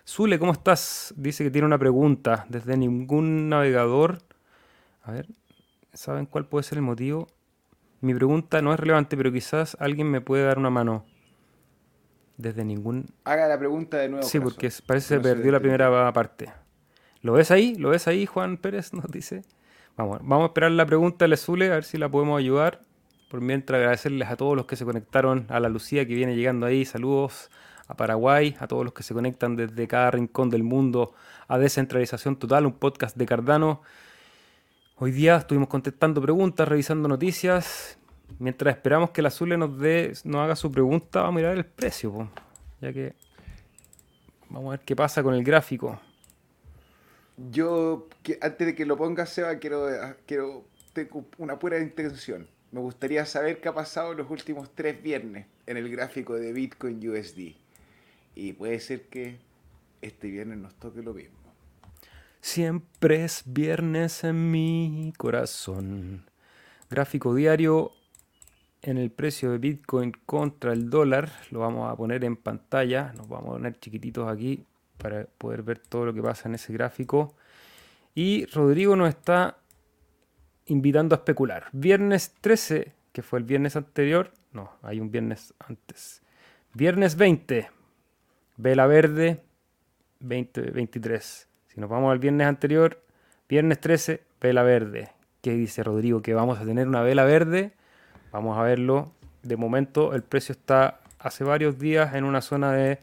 Zule, 0.08 0.40
¿cómo 0.40 0.54
estás? 0.54 1.14
Dice 1.16 1.44
que 1.44 1.52
tiene 1.52 1.68
una 1.68 1.78
pregunta. 1.78 2.46
Desde 2.50 2.76
ningún 2.76 3.48
navegador. 3.48 4.20
A 5.04 5.12
ver, 5.12 5.28
¿saben 5.94 6.26
cuál 6.26 6.46
puede 6.46 6.64
ser 6.64 6.80
el 6.80 6.84
motivo? 6.84 7.28
Mi 8.02 8.14
pregunta 8.14 8.62
no 8.62 8.74
es 8.74 8.80
relevante, 8.80 9.16
pero 9.16 9.32
quizás 9.32 9.78
alguien 9.80 10.10
me 10.10 10.20
puede 10.20 10.44
dar 10.44 10.58
una 10.58 10.70
mano. 10.70 11.06
Desde 12.38 12.66
ningún. 12.66 13.06
Haga 13.26 13.48
la 13.48 13.58
pregunta 13.58 13.98
de 13.98 14.10
nuevo. 14.10 14.28
Sí, 14.28 14.40
porque 14.40 14.72
parece 14.86 15.16
que 15.16 15.22
se 15.24 15.36
perdió 15.36 15.52
la 15.52 15.60
primera 15.60 16.12
parte. 16.14 16.52
¿Lo 17.22 17.34
ves 17.34 17.52
ahí? 17.52 17.76
¿Lo 17.76 17.90
ves 17.90 18.08
ahí, 18.08 18.26
Juan 18.26 18.58
Pérez? 18.58 18.94
Nos 18.94 19.06
dice. 19.10 19.44
Vamos, 19.96 20.20
vamos 20.22 20.44
a 20.44 20.46
esperar 20.48 20.72
la 20.72 20.86
pregunta 20.86 21.28
de 21.28 21.38
Zule, 21.38 21.68
a 21.68 21.76
ver 21.76 21.84
si 21.84 21.98
la 21.98 22.10
podemos 22.10 22.40
ayudar. 22.40 22.82
Por 23.30 23.42
mientras 23.42 23.80
agradecerles 23.80 24.30
a 24.30 24.36
todos 24.36 24.56
los 24.56 24.66
que 24.66 24.76
se 24.76 24.86
conectaron, 24.86 25.46
a 25.50 25.60
la 25.60 25.70
Lucía 25.70 26.06
que 26.08 26.14
viene 26.14 26.36
llegando 26.36 26.66
ahí, 26.66 26.86
saludos 26.86 27.50
a 27.88 27.96
Paraguay, 27.96 28.56
a 28.60 28.68
todos 28.68 28.84
los 28.84 28.94
que 28.94 29.04
se 29.04 29.14
conectan 29.14 29.56
desde 29.56 29.88
cada 29.88 30.12
rincón 30.12 30.50
del 30.50 30.64
mundo 30.64 31.14
a 31.48 31.58
Descentralización 31.58 32.38
Total, 32.38 32.66
un 32.66 32.74
podcast 32.74 33.18
de 33.18 33.26
Cardano. 33.26 33.82
Hoy 34.98 35.12
día 35.12 35.38
estuvimos 35.38 35.68
contestando 35.68 36.22
preguntas, 36.22 36.68
revisando 36.68 37.08
noticias. 37.08 37.98
Mientras 38.40 38.76
esperamos 38.76 39.12
que 39.12 39.22
la 39.22 39.30
Zule 39.30 39.58
nos 39.58 39.78
dé, 39.80 40.14
nos 40.24 40.42
haga 40.42 40.56
su 40.56 40.72
pregunta, 40.72 41.22
vamos 41.22 41.36
a 41.36 41.38
mirar 41.38 41.58
el 41.58 41.66
precio, 41.66 42.30
ya 42.82 42.92
que 42.92 43.14
vamos 44.50 44.68
a 44.68 44.78
ver 44.78 44.86
qué 44.86 44.96
pasa 44.96 45.24
con 45.24 45.34
el 45.34 45.44
gráfico. 45.44 46.00
Yo, 47.52 48.08
antes 48.42 48.68
de 48.68 48.76
que 48.76 48.86
lo 48.86 48.98
ponga 48.98 49.26
Seba, 49.26 49.58
quiero, 49.58 49.88
quiero, 50.26 50.66
tengo 50.94 51.26
una 51.38 51.58
pura 51.58 51.80
intención. 51.80 52.48
Me 52.72 52.80
gustaría 52.80 53.26
saber 53.26 53.60
qué 53.62 53.70
ha 53.70 53.74
pasado 53.74 54.14
los 54.14 54.30
últimos 54.30 54.72
tres 54.74 55.02
viernes 55.02 55.48
en 55.66 55.78
el 55.78 55.90
gráfico 55.90 56.36
de 56.36 56.54
Bitcoin 56.54 57.08
USD. 57.08 57.56
Y 58.36 58.54
puede 58.54 58.80
ser 58.80 59.04
que 59.04 59.38
este 60.02 60.28
viernes 60.28 60.58
nos 60.58 60.74
toque 60.76 61.02
lo 61.02 61.14
mismo. 61.14 61.38
Siempre 62.42 63.24
es 63.24 63.44
viernes 63.46 64.24
en 64.24 64.52
mi 64.52 65.14
corazón. 65.18 66.26
Gráfico 66.90 67.34
diario 67.34 67.92
en 68.84 68.98
el 68.98 69.12
precio 69.12 69.52
de 69.52 69.58
Bitcoin 69.58 70.12
contra 70.26 70.74
el 70.74 70.90
dólar. 70.90 71.32
Lo 71.52 71.60
vamos 71.60 71.92
a 71.92 71.96
poner 71.96 72.24
en 72.24 72.36
pantalla. 72.36 73.14
Nos 73.18 73.28
vamos 73.28 73.50
a 73.50 73.54
poner 73.54 73.80
chiquititos 73.80 74.30
aquí 74.30 74.66
para 74.98 75.26
poder 75.26 75.64
ver 75.64 75.80
todo 75.80 76.06
lo 76.06 76.14
que 76.14 76.22
pasa 76.22 76.50
en 76.50 76.56
ese 76.56 76.72
gráfico. 76.74 77.34
Y 78.14 78.46
Rodrigo 78.46 78.96
nos 78.96 79.10
está 79.10 79.58
invitando 80.68 81.16
a 81.16 81.18
especular. 81.18 81.68
Viernes 81.72 82.34
13, 82.42 82.94
que 83.12 83.22
fue 83.24 83.40
el 83.40 83.46
viernes 83.46 83.76
anterior. 83.76 84.32
No, 84.52 84.72
hay 84.82 85.00
un 85.00 85.12
viernes 85.12 85.54
antes. 85.60 86.22
Viernes 86.74 87.16
20, 87.16 87.70
vela 88.58 88.86
verde, 88.86 89.44
2023. 90.20 91.48
Si 91.68 91.80
nos 91.80 91.90
vamos 91.90 92.12
al 92.12 92.20
viernes 92.20 92.48
anterior, 92.48 93.02
viernes 93.48 93.80
13, 93.80 94.24
vela 94.42 94.64
verde. 94.64 95.10
¿Qué 95.42 95.54
dice 95.54 95.84
Rodrigo? 95.84 96.22
Que 96.22 96.34
vamos 96.34 96.60
a 96.60 96.66
tener 96.66 96.88
una 96.88 97.02
vela 97.02 97.26
verde. 97.26 97.74
Vamos 98.34 98.58
a 98.58 98.64
verlo. 98.64 99.12
De 99.44 99.56
momento 99.58 100.16
el 100.16 100.24
precio 100.24 100.54
está 100.54 101.02
hace 101.20 101.44
varios 101.44 101.78
días 101.78 102.16
en 102.16 102.24
una 102.24 102.42
zona 102.42 102.74
de 102.74 102.98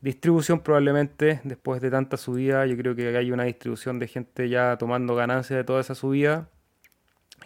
distribución 0.00 0.58
probablemente. 0.60 1.40
Después 1.44 1.80
de 1.80 1.92
tanta 1.92 2.16
subida, 2.16 2.66
yo 2.66 2.76
creo 2.76 2.96
que 2.96 3.16
hay 3.16 3.30
una 3.30 3.44
distribución 3.44 4.00
de 4.00 4.08
gente 4.08 4.48
ya 4.48 4.76
tomando 4.76 5.14
ganancia 5.14 5.56
de 5.56 5.62
toda 5.62 5.80
esa 5.80 5.94
subida 5.94 6.48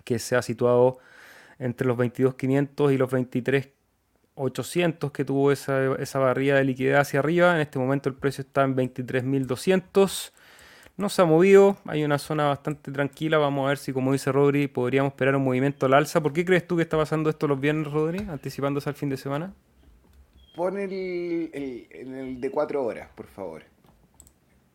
que 0.04 0.18
se 0.18 0.36
ha 0.36 0.42
situado 0.42 1.00
entre 1.58 1.86
los 1.86 1.98
22.500 1.98 2.94
y 2.94 2.96
los 2.96 3.12
23.800 3.12 5.12
que 5.12 5.26
tuvo 5.26 5.52
esa, 5.52 5.96
esa 5.96 6.18
barrida 6.20 6.56
de 6.56 6.64
liquidez 6.64 6.96
hacia 6.96 7.20
arriba. 7.20 7.54
En 7.54 7.60
este 7.60 7.78
momento 7.78 8.08
el 8.08 8.14
precio 8.14 8.40
está 8.40 8.64
en 8.64 8.74
23.200. 8.74 10.32
No 10.98 11.08
se 11.08 11.22
ha 11.22 11.24
movido, 11.24 11.76
hay 11.84 12.02
una 12.02 12.18
zona 12.18 12.48
bastante 12.48 12.90
tranquila. 12.90 13.38
Vamos 13.38 13.64
a 13.64 13.68
ver 13.68 13.78
si, 13.78 13.92
como 13.92 14.12
dice 14.12 14.32
Rodri, 14.32 14.66
podríamos 14.66 15.12
esperar 15.12 15.36
un 15.36 15.44
movimiento 15.44 15.86
al 15.86 15.94
alza. 15.94 16.20
¿Por 16.20 16.32
qué 16.32 16.44
crees 16.44 16.66
tú 16.66 16.76
que 16.76 16.82
está 16.82 16.96
pasando 16.96 17.30
esto 17.30 17.46
los 17.46 17.60
viernes, 17.60 17.90
Rodri, 17.90 18.26
anticipándose 18.28 18.88
al 18.88 18.96
fin 18.96 19.08
de 19.08 19.16
semana? 19.16 19.54
Pon 20.56 20.76
el, 20.76 21.50
el 21.52 22.40
de 22.40 22.50
cuatro 22.50 22.84
horas, 22.84 23.08
por 23.14 23.28
favor. 23.28 23.62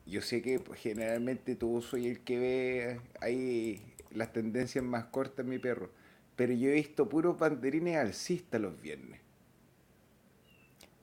Yo 0.06 0.22
sé 0.22 0.42
que 0.42 0.60
pues, 0.60 0.80
generalmente 0.80 1.58
tú 1.58 1.82
soy 1.82 2.08
el 2.08 2.22
que 2.22 2.40
ve 2.40 3.00
ahí 3.20 3.82
las 4.12 4.32
tendencias 4.32 4.82
más 4.82 5.04
cortas, 5.06 5.46
mi 5.46 5.60
perro. 5.60 5.90
Pero 6.38 6.54
yo 6.54 6.70
he 6.70 6.74
visto 6.74 7.10
puros 7.10 7.38
banderines 7.38 7.98
alcistas 7.98 8.62
los 8.62 8.80
viernes. 8.82 9.20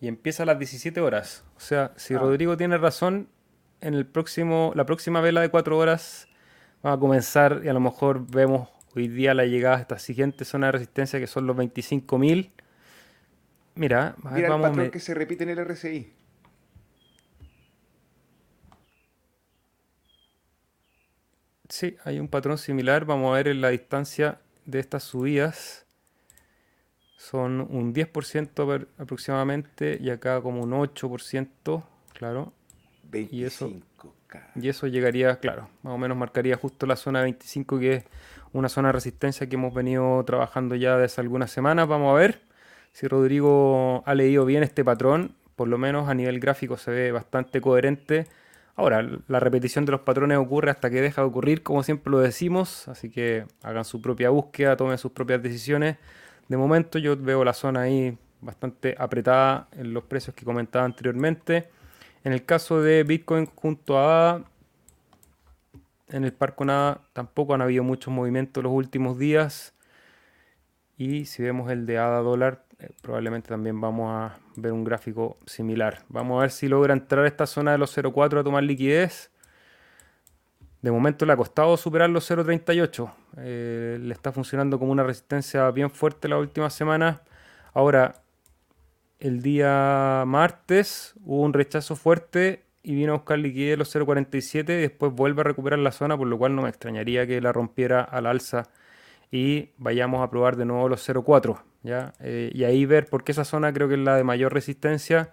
Y 0.00 0.08
empieza 0.08 0.44
a 0.44 0.46
las 0.46 0.58
17 0.58 0.98
horas. 1.02 1.44
O 1.58 1.60
sea, 1.60 1.92
si 1.96 2.14
ah. 2.14 2.18
Rodrigo 2.18 2.56
tiene 2.56 2.78
razón, 2.78 3.28
en 3.80 3.94
el 3.94 4.06
próximo, 4.06 4.72
la 4.74 4.84
próxima 4.84 5.20
vela 5.20 5.40
de 5.40 5.48
4 5.48 5.76
horas 5.76 6.28
va 6.84 6.92
a 6.92 6.98
comenzar 6.98 7.62
y 7.64 7.68
a 7.68 7.72
lo 7.72 7.80
mejor 7.80 8.26
vemos 8.30 8.68
hoy 8.94 9.08
día 9.08 9.34
la 9.34 9.44
llegada 9.44 9.76
a 9.76 9.80
esta 9.80 9.98
siguiente 9.98 10.44
zona 10.44 10.66
de 10.66 10.72
resistencia 10.72 11.18
que 11.18 11.26
son 11.26 11.46
los 11.46 11.56
25.000. 11.56 12.50
Mira, 13.74 14.16
Mira 14.32 14.54
el 14.54 14.60
patrón 14.60 14.90
que 14.90 15.00
se 15.00 15.14
repite 15.14 15.44
en 15.44 15.50
el 15.50 15.64
RSI. 15.64 16.12
Sí, 21.68 21.96
hay 22.04 22.18
un 22.18 22.28
patrón 22.28 22.58
similar. 22.58 23.04
Vamos 23.04 23.30
a 23.30 23.36
ver 23.36 23.48
en 23.48 23.60
la 23.60 23.68
distancia 23.68 24.40
de 24.66 24.80
estas 24.80 25.04
subidas. 25.04 25.86
Son 27.16 27.60
un 27.60 27.94
10% 27.94 28.88
aproximadamente 28.98 29.96
y 30.00 30.10
acá 30.10 30.40
como 30.42 30.62
un 30.62 30.72
8%, 30.72 31.84
claro. 32.12 32.52
25K. 33.10 33.32
Y 33.32 33.44
eso, 33.44 33.70
y 34.54 34.68
eso 34.68 34.86
llegaría, 34.86 35.36
claro, 35.36 35.68
más 35.82 35.94
o 35.94 35.98
menos 35.98 36.16
marcaría 36.16 36.56
justo 36.56 36.86
la 36.86 36.96
zona 36.96 37.22
25 37.22 37.78
que 37.78 37.94
es 37.94 38.04
una 38.52 38.68
zona 38.68 38.88
de 38.88 38.92
resistencia 38.92 39.48
que 39.48 39.56
hemos 39.56 39.74
venido 39.74 40.22
trabajando 40.24 40.74
ya 40.74 40.96
desde 40.96 41.22
algunas 41.22 41.50
semanas. 41.50 41.88
Vamos 41.88 42.10
a 42.10 42.18
ver 42.18 42.40
si 42.92 43.08
Rodrigo 43.08 44.02
ha 44.06 44.14
leído 44.14 44.44
bien 44.44 44.62
este 44.62 44.84
patrón. 44.84 45.34
Por 45.56 45.68
lo 45.68 45.78
menos 45.78 46.08
a 46.08 46.14
nivel 46.14 46.40
gráfico 46.40 46.76
se 46.76 46.90
ve 46.90 47.12
bastante 47.12 47.60
coherente 47.60 48.26
Ahora, 48.80 49.06
la 49.28 49.40
repetición 49.40 49.84
de 49.84 49.92
los 49.92 50.00
patrones 50.00 50.38
ocurre 50.38 50.70
hasta 50.70 50.88
que 50.88 51.02
deja 51.02 51.20
de 51.20 51.28
ocurrir, 51.28 51.62
como 51.62 51.82
siempre 51.82 52.10
lo 52.10 52.18
decimos, 52.18 52.88
así 52.88 53.10
que 53.10 53.44
hagan 53.62 53.84
su 53.84 54.00
propia 54.00 54.30
búsqueda, 54.30 54.74
tomen 54.74 54.96
sus 54.96 55.12
propias 55.12 55.42
decisiones. 55.42 55.98
De 56.48 56.56
momento 56.56 56.98
yo 56.98 57.14
veo 57.14 57.44
la 57.44 57.52
zona 57.52 57.82
ahí 57.82 58.16
bastante 58.40 58.94
apretada 58.98 59.68
en 59.72 59.92
los 59.92 60.04
precios 60.04 60.34
que 60.34 60.46
comentaba 60.46 60.86
anteriormente. 60.86 61.68
En 62.24 62.32
el 62.32 62.44
caso 62.44 62.82
de 62.82 63.02
Bitcoin 63.04 63.46
junto 63.46 63.98
a 63.98 64.44
en 66.12 66.24
el 66.24 66.32
Parco 66.32 66.64
Nada 66.64 67.02
tampoco 67.12 67.54
han 67.54 67.62
habido 67.62 67.84
muchos 67.84 68.12
movimientos 68.12 68.62
los 68.62 68.72
últimos 68.72 69.18
días. 69.18 69.74
Y 70.96 71.24
si 71.24 71.42
vemos 71.42 71.70
el 71.70 71.86
de 71.86 71.98
ADA 71.98 72.18
dólar, 72.18 72.64
eh, 72.78 72.90
probablemente 73.00 73.48
también 73.48 73.80
vamos 73.80 74.10
a 74.10 74.38
ver 74.56 74.72
un 74.72 74.84
gráfico 74.84 75.38
similar. 75.46 76.04
Vamos 76.08 76.38
a 76.38 76.40
ver 76.42 76.50
si 76.50 76.68
logra 76.68 76.92
entrar 76.92 77.24
a 77.24 77.28
esta 77.28 77.46
zona 77.46 77.72
de 77.72 77.78
los 77.78 77.96
0.4 77.96 78.40
a 78.40 78.44
tomar 78.44 78.62
liquidez. 78.62 79.30
De 80.82 80.90
momento 80.90 81.26
le 81.26 81.32
ha 81.32 81.36
costado 81.36 81.76
superar 81.76 82.10
los 82.10 82.30
0.38. 82.30 83.12
Eh, 83.38 83.98
le 84.00 84.12
está 84.12 84.32
funcionando 84.32 84.78
como 84.78 84.92
una 84.92 85.02
resistencia 85.02 85.70
bien 85.70 85.90
fuerte 85.90 86.28
la 86.28 86.38
última 86.38 86.70
semana. 86.70 87.22
Ahora, 87.72 88.22
el 89.20 89.42
día 89.42 90.24
martes 90.26 91.14
hubo 91.24 91.42
un 91.42 91.52
rechazo 91.52 91.94
fuerte 91.94 92.64
y 92.82 92.94
vino 92.94 93.12
a 93.12 93.16
buscar 93.16 93.38
liquidez 93.38 93.78
los 93.78 93.94
0.47 93.94 94.70
y 94.70 94.80
después 94.80 95.12
vuelve 95.12 95.42
a 95.42 95.44
recuperar 95.44 95.78
la 95.78 95.92
zona, 95.92 96.16
por 96.16 96.26
lo 96.26 96.38
cual 96.38 96.56
no 96.56 96.62
me 96.62 96.70
extrañaría 96.70 97.26
que 97.26 97.40
la 97.40 97.52
rompiera 97.52 98.00
al 98.00 98.26
alza 98.26 98.68
y 99.30 99.70
vayamos 99.76 100.22
a 100.22 100.30
probar 100.30 100.56
de 100.56 100.64
nuevo 100.64 100.88
los 100.88 101.06
0.4. 101.06 101.60
¿ya? 101.82 102.14
Eh, 102.20 102.50
y 102.54 102.64
ahí 102.64 102.86
ver, 102.86 103.06
porque 103.06 103.32
esa 103.32 103.44
zona 103.44 103.72
creo 103.72 103.88
que 103.88 103.94
es 103.94 104.00
la 104.00 104.16
de 104.16 104.24
mayor 104.24 104.52
resistencia, 104.52 105.30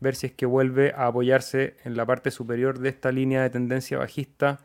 ver 0.00 0.16
si 0.16 0.26
es 0.26 0.32
que 0.32 0.46
vuelve 0.46 0.92
a 0.96 1.06
apoyarse 1.06 1.76
en 1.84 1.96
la 1.96 2.04
parte 2.04 2.30
superior 2.30 2.80
de 2.80 2.88
esta 2.88 3.12
línea 3.12 3.42
de 3.42 3.50
tendencia 3.50 3.98
bajista 3.98 4.58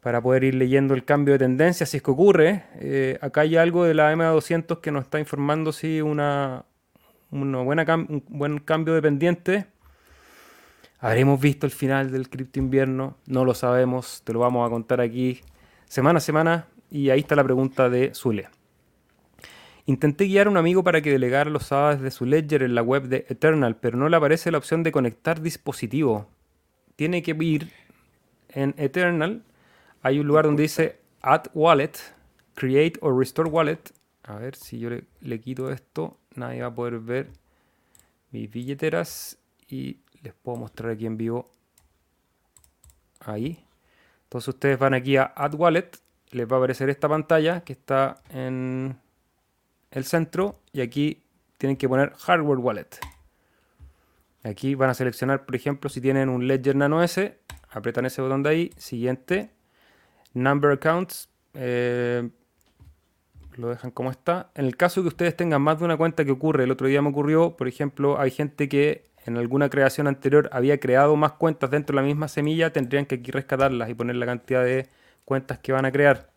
para 0.00 0.20
poder 0.20 0.44
ir 0.44 0.54
leyendo 0.54 0.94
el 0.94 1.04
cambio 1.04 1.32
de 1.32 1.38
tendencia, 1.38 1.86
si 1.86 1.96
es 1.96 2.02
que 2.02 2.10
ocurre. 2.10 2.64
Eh, 2.80 3.18
acá 3.20 3.40
hay 3.42 3.56
algo 3.56 3.84
de 3.84 3.94
la 3.94 4.14
MA200 4.14 4.80
que 4.80 4.92
nos 4.92 5.04
está 5.04 5.18
informando 5.18 5.72
si 5.72 6.00
una, 6.00 6.64
un 7.30 8.22
buen 8.28 8.58
cambio 8.58 8.94
de 8.94 9.02
pendiente. 9.02 9.66
Habremos 11.00 11.40
visto 11.40 11.66
el 11.66 11.72
final 11.72 12.10
del 12.10 12.28
cripto 12.28 12.58
invierno, 12.58 13.16
no 13.26 13.44
lo 13.44 13.54
sabemos, 13.54 14.22
te 14.24 14.32
lo 14.32 14.40
vamos 14.40 14.66
a 14.66 14.70
contar 14.70 15.00
aquí 15.00 15.40
semana 15.86 16.18
a 16.18 16.20
semana 16.20 16.66
y 16.90 17.10
ahí 17.10 17.20
está 17.20 17.36
la 17.36 17.44
pregunta 17.44 17.88
de 17.88 18.12
Zule. 18.14 18.48
Intenté 19.86 20.26
guiar 20.26 20.48
a 20.48 20.50
un 20.50 20.56
amigo 20.56 20.84
para 20.84 21.00
que 21.00 21.10
delegara 21.10 21.48
los 21.48 21.66
sábados 21.66 22.02
de 22.02 22.10
su 22.10 22.26
ledger 22.26 22.62
en 22.62 22.74
la 22.74 22.82
web 22.82 23.04
de 23.04 23.24
Eternal, 23.28 23.76
pero 23.76 23.96
no 23.96 24.08
le 24.08 24.16
aparece 24.16 24.50
la 24.50 24.58
opción 24.58 24.82
de 24.82 24.92
conectar 24.92 25.40
dispositivo. 25.40 26.26
Tiene 26.96 27.22
que 27.22 27.34
ir 27.40 27.70
en 28.50 28.74
Eternal. 28.76 29.44
Hay 30.02 30.18
un 30.18 30.26
lugar 30.26 30.44
donde 30.44 30.64
dice 30.64 31.00
Add 31.22 31.48
Wallet, 31.54 31.92
Create 32.54 32.98
or 33.00 33.16
Restore 33.16 33.48
Wallet. 33.48 33.80
A 34.24 34.36
ver 34.36 34.56
si 34.56 34.78
yo 34.78 34.90
le 35.20 35.40
quito 35.40 35.70
esto, 35.70 36.18
nadie 36.38 36.62
va 36.62 36.68
a 36.68 36.74
poder 36.74 36.98
ver 36.98 37.28
mis 38.30 38.50
billeteras 38.50 39.38
y 39.68 39.98
les 40.22 40.34
puedo 40.34 40.58
mostrar 40.58 40.92
aquí 40.92 41.06
en 41.06 41.16
vivo. 41.16 41.50
Ahí. 43.20 43.64
Entonces 44.24 44.48
ustedes 44.48 44.78
van 44.78 44.94
aquí 44.94 45.16
a 45.16 45.32
Add 45.34 45.54
Wallet 45.54 45.90
les 46.30 46.50
va 46.50 46.56
a 46.56 46.58
aparecer 46.58 46.90
esta 46.90 47.08
pantalla 47.08 47.62
que 47.62 47.72
está 47.72 48.20
en 48.30 48.98
el 49.90 50.04
centro 50.04 50.60
y 50.72 50.80
aquí 50.80 51.22
tienen 51.56 51.76
que 51.76 51.88
poner 51.88 52.12
Hardware 52.14 52.58
Wallet. 52.58 52.88
Aquí 54.44 54.74
van 54.74 54.90
a 54.90 54.94
seleccionar, 54.94 55.44
por 55.44 55.56
ejemplo, 55.56 55.90
si 55.90 56.00
tienen 56.00 56.28
un 56.28 56.46
Ledger 56.46 56.76
Nano 56.76 57.02
S, 57.02 57.38
apretan 57.70 58.06
ese 58.06 58.22
botón 58.22 58.42
de 58.42 58.50
ahí, 58.50 58.70
siguiente, 58.76 59.50
Number 60.32 60.72
Accounts, 60.72 61.28
eh, 61.54 62.28
lo 63.58 63.68
dejan 63.68 63.90
como 63.90 64.10
está. 64.10 64.50
En 64.54 64.64
el 64.64 64.76
caso 64.76 65.02
que 65.02 65.08
ustedes 65.08 65.36
tengan 65.36 65.60
más 65.60 65.78
de 65.78 65.84
una 65.84 65.96
cuenta 65.96 66.24
que 66.24 66.30
ocurre, 66.30 66.64
el 66.64 66.70
otro 66.70 66.86
día 66.86 67.02
me 67.02 67.08
ocurrió, 67.10 67.56
por 67.56 67.68
ejemplo, 67.68 68.18
hay 68.18 68.30
gente 68.30 68.68
que 68.68 69.04
en 69.26 69.36
alguna 69.36 69.68
creación 69.68 70.06
anterior 70.06 70.48
había 70.52 70.78
creado 70.78 71.16
más 71.16 71.32
cuentas 71.32 71.70
dentro 71.70 71.94
de 71.94 72.02
la 72.02 72.06
misma 72.06 72.28
semilla, 72.28 72.72
tendrían 72.72 73.04
que 73.04 73.16
aquí 73.16 73.30
rescatarlas 73.30 73.90
y 73.90 73.94
poner 73.94 74.16
la 74.16 74.26
cantidad 74.26 74.64
de 74.64 74.88
cuentas 75.24 75.58
que 75.58 75.72
van 75.72 75.84
a 75.84 75.92
crear. 75.92 76.30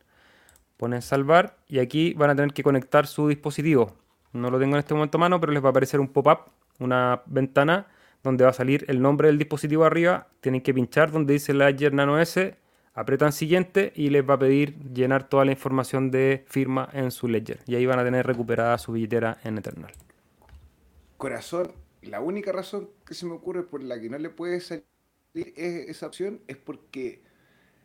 Ponen 0.76 1.00
salvar 1.00 1.56
y 1.68 1.78
aquí 1.78 2.12
van 2.14 2.30
a 2.30 2.34
tener 2.34 2.52
que 2.52 2.64
conectar 2.64 3.06
su 3.06 3.28
dispositivo. 3.28 3.96
No 4.32 4.50
lo 4.50 4.58
tengo 4.58 4.74
en 4.74 4.80
este 4.80 4.94
momento 4.94 5.16
a 5.16 5.20
mano, 5.20 5.40
pero 5.40 5.52
les 5.52 5.62
va 5.62 5.68
a 5.68 5.70
aparecer 5.70 6.00
un 6.00 6.08
pop-up, 6.08 6.50
una 6.80 7.22
ventana 7.26 7.86
donde 8.24 8.44
va 8.44 8.50
a 8.50 8.54
salir 8.54 8.84
el 8.88 9.00
nombre 9.00 9.28
del 9.28 9.38
dispositivo 9.38 9.84
arriba. 9.84 10.26
Tienen 10.40 10.60
que 10.60 10.74
pinchar 10.74 11.12
donde 11.12 11.34
dice 11.34 11.54
Ledger 11.54 11.92
Nano 11.92 12.18
S 12.18 12.56
apretan 12.94 13.32
siguiente 13.32 13.92
y 13.94 14.10
les 14.10 14.28
va 14.28 14.34
a 14.34 14.38
pedir 14.38 14.78
llenar 14.92 15.28
toda 15.28 15.44
la 15.44 15.52
información 15.52 16.10
de 16.10 16.44
firma 16.46 16.88
en 16.92 17.10
su 17.10 17.28
ledger. 17.28 17.60
Y 17.66 17.74
ahí 17.74 17.86
van 17.86 17.98
a 17.98 18.04
tener 18.04 18.26
recuperada 18.26 18.78
su 18.78 18.92
billetera 18.92 19.38
en 19.44 19.58
Eternal. 19.58 19.92
Corazón, 21.16 21.72
la 22.02 22.20
única 22.20 22.52
razón 22.52 22.90
que 23.06 23.14
se 23.14 23.26
me 23.26 23.32
ocurre 23.32 23.62
por 23.62 23.82
la 23.82 24.00
que 24.00 24.10
no 24.10 24.18
le 24.18 24.30
puede 24.30 24.60
salir 24.60 24.84
esa 25.34 26.06
opción 26.06 26.40
es 26.46 26.56
porque 26.56 27.22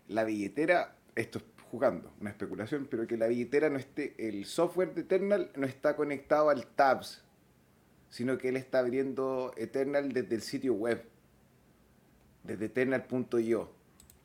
la 0.08 0.24
billetera, 0.24 0.98
esto 1.16 1.40
es 1.40 1.46
jugando, 1.72 2.12
una 2.20 2.30
especulación, 2.30 2.88
pero 2.90 3.08
que 3.08 3.18
la 3.18 3.28
billetera 3.28 3.70
no 3.70 3.78
esté, 3.78 4.16
el 4.18 4.46
software 4.46 4.94
de 4.94 5.02
Eternal 5.02 5.52
no 5.56 5.66
está 5.66 5.96
conectado 5.96 6.50
al 6.50 6.66
Tabs, 6.66 7.24
sino 8.10 8.38
que 8.38 8.50
él 8.50 8.58
está 8.58 8.80
abriendo 8.80 9.54
Eternal 9.58 10.12
desde 10.14 10.36
el 10.36 10.42
sitio 10.42 10.74
web, 10.74 11.04
desde 12.44 12.66
eternal.io. 12.66 13.77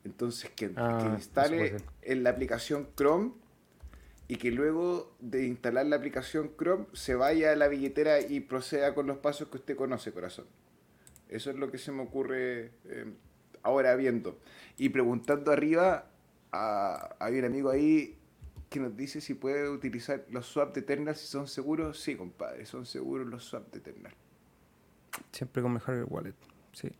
Entonces, 0.05 0.51
que, 0.51 0.73
ah, 0.77 1.13
instale 1.15 1.77
en 2.03 2.23
la 2.25 2.31
aplicación 2.31 2.89
Chrome 2.97 3.33
y 4.29 4.37
que 4.37 4.51
luego 4.51 5.15
de 5.21 5.47
instalar 5.47 5.87
la 5.87 5.97
aplicación 5.97 6.53
Chrome 6.57 6.87
se 6.93 7.15
vaya 7.15 7.53
a 7.53 7.57
la 7.57 7.69
billetera 7.69 8.21
y 8.21 8.41
proceda 8.41 8.95
con 8.95 9.07
los 9.07 9.19
pasos 9.19 9.49
que 9.49 9.59
usted 9.59 9.77
conoce, 9.77 10.13
corazón. 10.13 10.47
Eso 11.29 11.51
es 11.51 11.57
lo 11.57 11.71
que 11.71 11.79
se 11.79 11.93
me 11.93 12.03
ocurre 12.03 12.73
eh, 12.85 13.13
ahora 13.63 13.95
viendo. 13.97 14.39
Y 14.77 14.89
preguntando 14.91 15.53
arriba, 15.53 16.11
hay 16.51 17.39
un 17.39 17.45
amigo 17.45 17.71
ahí 17.71 18.19
que 18.69 18.81
nos 18.81 18.97
dice 18.97 19.21
si 19.21 19.35
puede 19.35 19.69
utilizar 19.69 20.25
los 20.31 20.47
swaps 20.47 20.75
de 20.75 20.81
Eternal 20.81 21.15
si 21.15 21.27
son 21.27 21.47
seguros. 21.47 22.01
Sí, 22.01 22.17
compadre, 22.17 22.67
son 22.67 22.87
seguros 22.87 23.27
los 23.27 23.45
swaps 23.45 23.71
de 23.71 23.79
Eternal. 23.79 24.15
Siempre 25.31 25.63
con 25.63 25.73
mejor 25.73 25.95
el 25.95 26.05
wallet, 26.05 26.35
sí. 26.73 26.91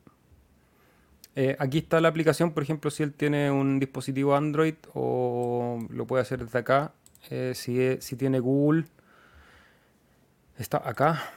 Eh, 1.35 1.57
aquí 1.59 1.79
está 1.79 2.01
la 2.01 2.09
aplicación, 2.09 2.53
por 2.53 2.63
ejemplo, 2.63 2.91
si 2.91 3.03
él 3.03 3.15
tiene 3.15 3.51
un 3.51 3.81
dispositivo 3.81 4.37
Android 4.37 4.75
o 4.93 5.79
lo 5.89 6.07
puede 6.07 6.23
hacer 6.23 6.45
desde 6.45 6.59
acá. 6.59 6.93
Eh, 7.31 7.53
si, 7.55 8.01
si 8.01 8.17
tiene 8.17 8.41
Google, 8.41 8.85
está 10.59 10.87
acá. 10.87 11.33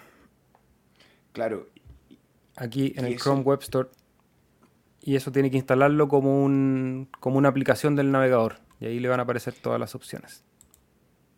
Claro. 1.32 1.70
Aquí 2.56 2.94
en 2.98 3.06
el 3.06 3.18
Chrome 3.18 3.42
Web 3.42 3.60
Store. 3.62 3.90
Y 5.02 5.16
eso 5.16 5.32
tiene 5.32 5.52
que 5.52 5.58
instalarlo 5.58 6.08
como, 6.08 6.44
un, 6.44 7.08
como 7.20 7.38
una 7.38 7.50
aplicación 7.50 7.96
del 7.96 8.12
navegador. 8.12 8.60
Y 8.80 8.88
ahí 8.88 9.00
le 9.00 9.08
van 9.08 9.20
a 9.20 9.24
aparecer 9.24 9.54
todas 9.54 9.80
las 9.80 9.96
opciones. 9.96 10.44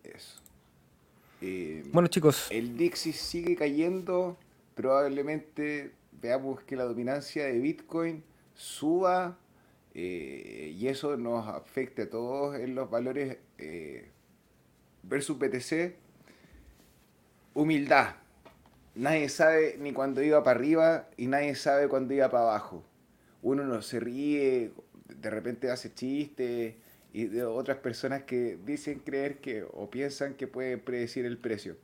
Eso. 0.02 0.40
Eh, 1.42 1.84
bueno, 1.92 2.08
chicos. 2.08 2.48
El 2.50 2.76
Dixie 2.76 3.12
sigue 3.12 3.54
cayendo. 3.56 4.38
Probablemente 4.74 5.92
veamos 6.12 6.60
que 6.62 6.76
la 6.76 6.84
dominancia 6.84 7.44
de 7.44 7.58
Bitcoin 7.58 8.24
suba 8.58 9.38
eh, 9.94 10.74
y 10.76 10.88
eso 10.88 11.16
nos 11.16 11.46
afecte 11.46 12.02
a 12.02 12.10
todos 12.10 12.56
en 12.56 12.74
los 12.74 12.90
valores 12.90 13.38
eh, 13.56 14.10
versus 15.04 15.38
BTC. 15.38 15.94
Humildad. 17.54 18.16
Nadie 18.96 19.28
sabe 19.28 19.76
ni 19.78 19.92
cuándo 19.92 20.22
iba 20.22 20.42
para 20.42 20.58
arriba 20.58 21.08
y 21.16 21.28
nadie 21.28 21.54
sabe 21.54 21.88
cuándo 21.88 22.12
iba 22.14 22.28
para 22.30 22.44
abajo. 22.44 22.84
Uno 23.42 23.64
no 23.64 23.80
se 23.80 24.00
ríe, 24.00 24.72
de 25.08 25.30
repente 25.30 25.70
hace 25.70 25.94
chistes 25.94 26.74
y 27.12 27.26
de 27.26 27.44
otras 27.44 27.78
personas 27.78 28.24
que 28.24 28.58
dicen 28.64 28.98
creer 28.98 29.38
que 29.38 29.62
o 29.62 29.88
piensan 29.88 30.34
que 30.34 30.48
pueden 30.48 30.80
predecir 30.80 31.24
el 31.24 31.38
precio. 31.38 31.76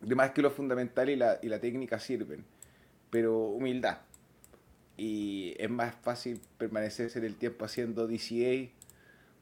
Además 0.00 0.30
que 0.30 0.42
lo 0.42 0.52
fundamental 0.52 1.10
y 1.10 1.16
la, 1.16 1.40
y 1.42 1.48
la 1.48 1.60
técnica 1.60 1.98
sirven, 1.98 2.44
pero 3.10 3.36
humildad 3.48 3.98
y 4.98 5.54
es 5.58 5.70
más 5.70 5.94
fácil 5.94 6.40
permanecer 6.58 7.10
en 7.14 7.24
el 7.24 7.36
tiempo 7.36 7.64
haciendo 7.64 8.08
DCA, 8.08 8.68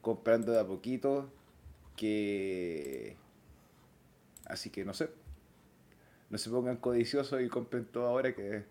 comprando 0.02 0.52
de 0.52 0.60
a 0.60 0.66
poquito, 0.66 1.30
que... 1.96 3.16
Así 4.44 4.68
que 4.68 4.84
no 4.84 4.92
sé. 4.92 5.10
No 6.28 6.36
se 6.36 6.50
pongan 6.50 6.76
codiciosos 6.76 7.40
y 7.42 7.48
compren 7.48 7.86
todo 7.86 8.06
ahora 8.06 8.34
que 8.34 8.64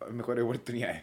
hay 0.00 0.12
mejores 0.12 0.44
oportunidades. 0.44 1.02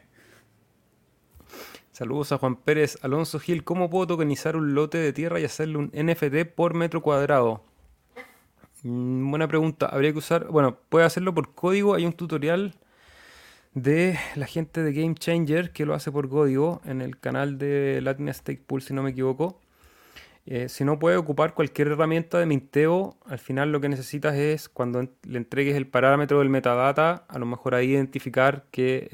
Saludos 1.92 2.32
a 2.32 2.38
Juan 2.38 2.56
Pérez. 2.56 2.98
Alonso 3.02 3.38
Gil, 3.40 3.66
¿cómo 3.66 3.90
puedo 3.90 4.08
tokenizar 4.08 4.56
un 4.56 4.76
lote 4.76 4.98
de 4.98 5.12
tierra 5.12 5.42
y 5.42 5.44
hacerle 5.44 5.78
un 5.78 5.92
NFT 5.94 6.46
por 6.56 6.74
metro 6.74 7.02
cuadrado? 7.02 7.64
Mm, 8.84 9.30
buena 9.30 9.48
pregunta. 9.48 9.88
Habría 9.88 10.14
que 10.14 10.20
usar, 10.20 10.48
bueno, 10.48 10.78
puede 10.90 11.06
hacerlo 11.06 11.34
por 11.34 11.54
código. 11.54 11.96
Hay 11.96 12.06
un 12.06 12.14
tutorial 12.14 12.76
de 13.82 14.18
la 14.36 14.48
gente 14.48 14.82
de 14.82 14.92
Game 14.92 15.14
Changer, 15.14 15.72
que 15.72 15.86
lo 15.86 15.94
hace 15.94 16.12
por 16.12 16.30
código 16.30 16.82
en 16.84 17.02
el 17.02 17.20
canal 17.20 17.60
de 17.60 18.00
Latin 18.02 18.34
Stake 18.34 18.64
Pool, 18.66 18.82
si 18.82 18.94
no 18.94 19.04
me 19.04 19.12
equivoco. 19.12 19.62
Eh, 20.48 20.68
si 20.70 20.84
no 20.84 20.98
puede 20.98 21.18
ocupar 21.18 21.54
cualquier 21.54 21.90
herramienta 21.90 22.40
de 22.40 22.48
minteo, 22.48 23.18
al 23.26 23.38
final 23.38 23.72
lo 23.72 23.80
que 23.80 23.90
necesitas 23.90 24.36
es 24.36 24.68
cuando 24.70 25.08
le 25.24 25.38
entregues 25.38 25.76
el 25.76 25.88
parámetro 25.88 26.40
del 26.40 26.50
metadata, 26.50 27.26
a 27.28 27.38
lo 27.38 27.46
mejor 27.46 27.76
ahí 27.76 27.92
identificar 27.92 28.66
que 28.72 29.10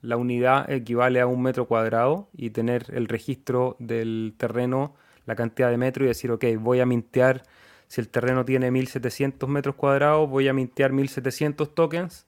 la 0.00 0.16
unidad 0.16 0.68
equivale 0.70 1.20
a 1.20 1.26
un 1.26 1.42
metro 1.42 1.66
cuadrado 1.68 2.28
y 2.32 2.50
tener 2.50 2.86
el 2.92 3.06
registro 3.06 3.76
del 3.78 4.34
terreno, 4.36 4.94
la 5.26 5.36
cantidad 5.36 5.70
de 5.70 5.76
metros 5.76 6.06
y 6.06 6.08
decir, 6.08 6.30
ok, 6.32 6.44
voy 6.58 6.80
a 6.80 6.86
mintear, 6.86 7.42
si 7.86 8.00
el 8.00 8.08
terreno 8.08 8.44
tiene 8.44 8.70
1700 8.72 9.48
metros 9.48 9.76
cuadrados, 9.76 10.28
voy 10.28 10.48
a 10.48 10.52
mintear 10.52 10.92
1700 10.92 11.74
tokens 11.74 12.26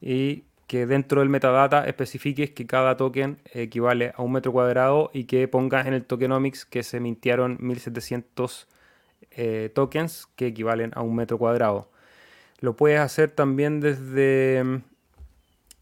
y 0.00 0.44
que 0.68 0.86
dentro 0.86 1.20
del 1.20 1.30
metadata 1.30 1.88
especifiques 1.88 2.50
que 2.50 2.66
cada 2.66 2.96
token 2.98 3.38
equivale 3.52 4.12
a 4.14 4.22
un 4.22 4.32
metro 4.32 4.52
cuadrado 4.52 5.10
y 5.14 5.24
que 5.24 5.48
pongas 5.48 5.86
en 5.86 5.94
el 5.94 6.04
tokenomics 6.04 6.66
que 6.66 6.82
se 6.82 7.00
mintieron 7.00 7.56
1700 7.58 8.68
eh, 9.30 9.70
tokens 9.74 10.28
que 10.36 10.46
equivalen 10.48 10.92
a 10.94 11.00
un 11.00 11.16
metro 11.16 11.38
cuadrado. 11.38 11.90
Lo 12.60 12.76
puedes 12.76 13.00
hacer 13.00 13.30
también 13.30 13.80
desde... 13.80 14.82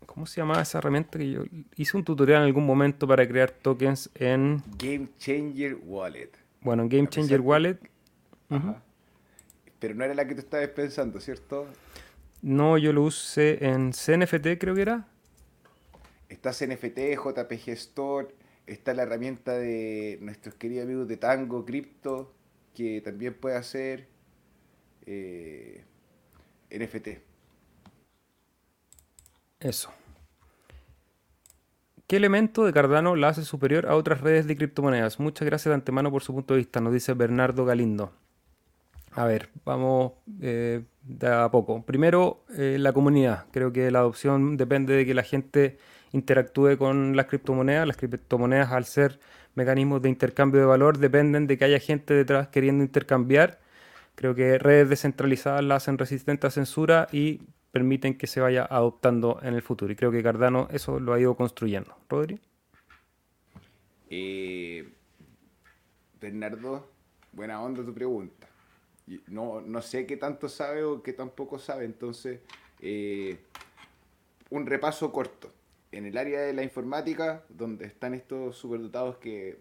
¿Cómo 0.07 0.25
se 0.25 0.41
llama 0.41 0.63
esa 0.63 0.79
herramienta 0.79 1.19
que 1.19 1.33
yo 1.33 1.43
hice 1.75 1.97
un 1.97 2.05
tutorial 2.05 2.43
en 2.43 2.47
algún 2.47 2.65
momento 2.65 3.09
para 3.09 3.27
crear 3.27 3.51
tokens 3.51 4.09
en... 4.15 4.63
Game 4.79 5.09
Changer 5.19 5.79
Wallet. 5.83 6.31
Bueno, 6.61 6.85
en 6.85 6.89
Game 6.89 7.09
Changer 7.09 7.41
Wallet... 7.41 7.79
Pero 9.81 9.95
no 9.95 10.05
era 10.05 10.15
la 10.15 10.27
que 10.27 10.35
tú 10.35 10.41
estabas 10.41 10.69
pensando, 10.69 11.21
¿cierto? 11.21 11.67
No, 12.47 12.79
yo 12.79 12.93
lo 12.93 13.03
usé 13.03 13.67
en 13.67 13.91
CNFT, 13.91 14.57
creo 14.61 14.77
que 14.77 14.83
era. 14.83 15.09
Está 16.29 16.53
CNFT, 16.53 17.17
JPG 17.17 17.71
Store, 17.71 18.29
está 18.69 18.95
la 18.95 19.03
herramienta 19.03 19.55
de 19.55 20.19
nuestros 20.21 20.55
queridos 20.55 20.85
amigos 20.85 21.09
de 21.09 21.17
Tango 21.17 21.65
Crypto, 21.65 22.33
que 22.73 23.01
también 23.01 23.35
puede 23.35 23.57
hacer 23.57 24.07
eh, 25.07 25.83
NFT. 26.71 27.09
Eso. 29.59 29.93
¿Qué 32.07 32.17
elemento 32.17 32.65
de 32.65 32.73
Cardano 32.73 33.17
la 33.17 33.31
hace 33.31 33.43
superior 33.43 33.87
a 33.87 33.97
otras 33.97 34.21
redes 34.21 34.47
de 34.47 34.57
criptomonedas? 34.57 35.19
Muchas 35.19 35.47
gracias 35.47 35.71
de 35.71 35.75
antemano 35.75 36.13
por 36.13 36.23
su 36.23 36.33
punto 36.33 36.55
de 36.55 36.59
vista, 36.59 36.81
nos 36.81 36.93
dice 36.93 37.13
Bernardo 37.15 37.65
Galindo. 37.65 38.13
A 39.17 39.25
ver, 39.25 39.49
vamos 39.65 40.13
eh, 40.43 40.85
de 41.03 41.27
a 41.27 41.51
poco. 41.51 41.83
Primero, 41.87 42.45
eh, 42.55 42.77
la 42.79 42.93
comunidad. 42.93 43.47
Creo 43.51 43.73
que 43.73 43.91
la 43.91 44.01
adopción 44.01 44.59
depende 44.59 44.95
de 44.95 45.07
que 45.07 45.15
la 45.15 45.23
gente 45.23 45.79
interactúe 46.13 46.77
con 46.77 47.17
las 47.17 47.25
criptomonedas. 47.25 47.87
Las 47.87 47.97
criptomonedas, 47.97 48.73
al 48.73 48.85
ser 48.85 49.19
mecanismos 49.55 50.03
de 50.03 50.11
intercambio 50.11 50.61
de 50.61 50.67
valor, 50.67 50.99
dependen 50.99 51.47
de 51.47 51.57
que 51.57 51.65
haya 51.65 51.81
gente 51.81 52.13
detrás 52.13 52.49
queriendo 52.49 52.85
intercambiar. 52.85 53.59
Creo 54.17 54.35
que 54.35 54.59
redes 54.59 54.91
descentralizadas 54.91 55.65
las 55.65 55.85
hacen 55.85 55.97
resistentes 55.97 56.49
a 56.49 56.51
censura 56.51 57.09
y 57.11 57.41
permiten 57.73 58.19
que 58.19 58.27
se 58.27 58.43
vaya 58.43 58.67
adoptando 58.69 59.41
en 59.43 59.55
el 59.55 59.63
futuro. 59.63 59.91
Y 59.95 59.97
creo 59.97 60.13
que 60.13 60.23
Cardano 60.23 60.69
eso 60.71 61.01
lo 61.01 61.15
ha 61.15 61.21
ido 61.21 61.35
construyendo. 61.37 61.97
Rodri. 62.11 62.39
Eh, 64.11 64.87
Bernardo, 66.21 66.87
buena 67.33 67.63
onda 67.63 67.83
tu 67.83 67.95
pregunta 67.95 68.47
no, 69.27 69.61
no 69.61 69.83
sé 69.83 70.07
qué 70.07 70.17
tanto 70.17 70.49
sabe 70.49 70.83
o 70.83 71.03
qué 71.03 71.13
tampoco 71.13 71.59
sabe, 71.59 71.85
entonces 71.85 72.41
eh, 72.81 73.39
un 74.51 74.67
repaso 74.67 75.13
corto. 75.13 75.53
En 75.93 76.05
el 76.05 76.19
área 76.19 76.41
de 76.41 76.53
la 76.53 76.63
informática, 76.63 77.45
donde 77.49 77.87
están 77.87 78.13
estos 78.13 78.57
superdotados 78.57 79.17
que 79.17 79.59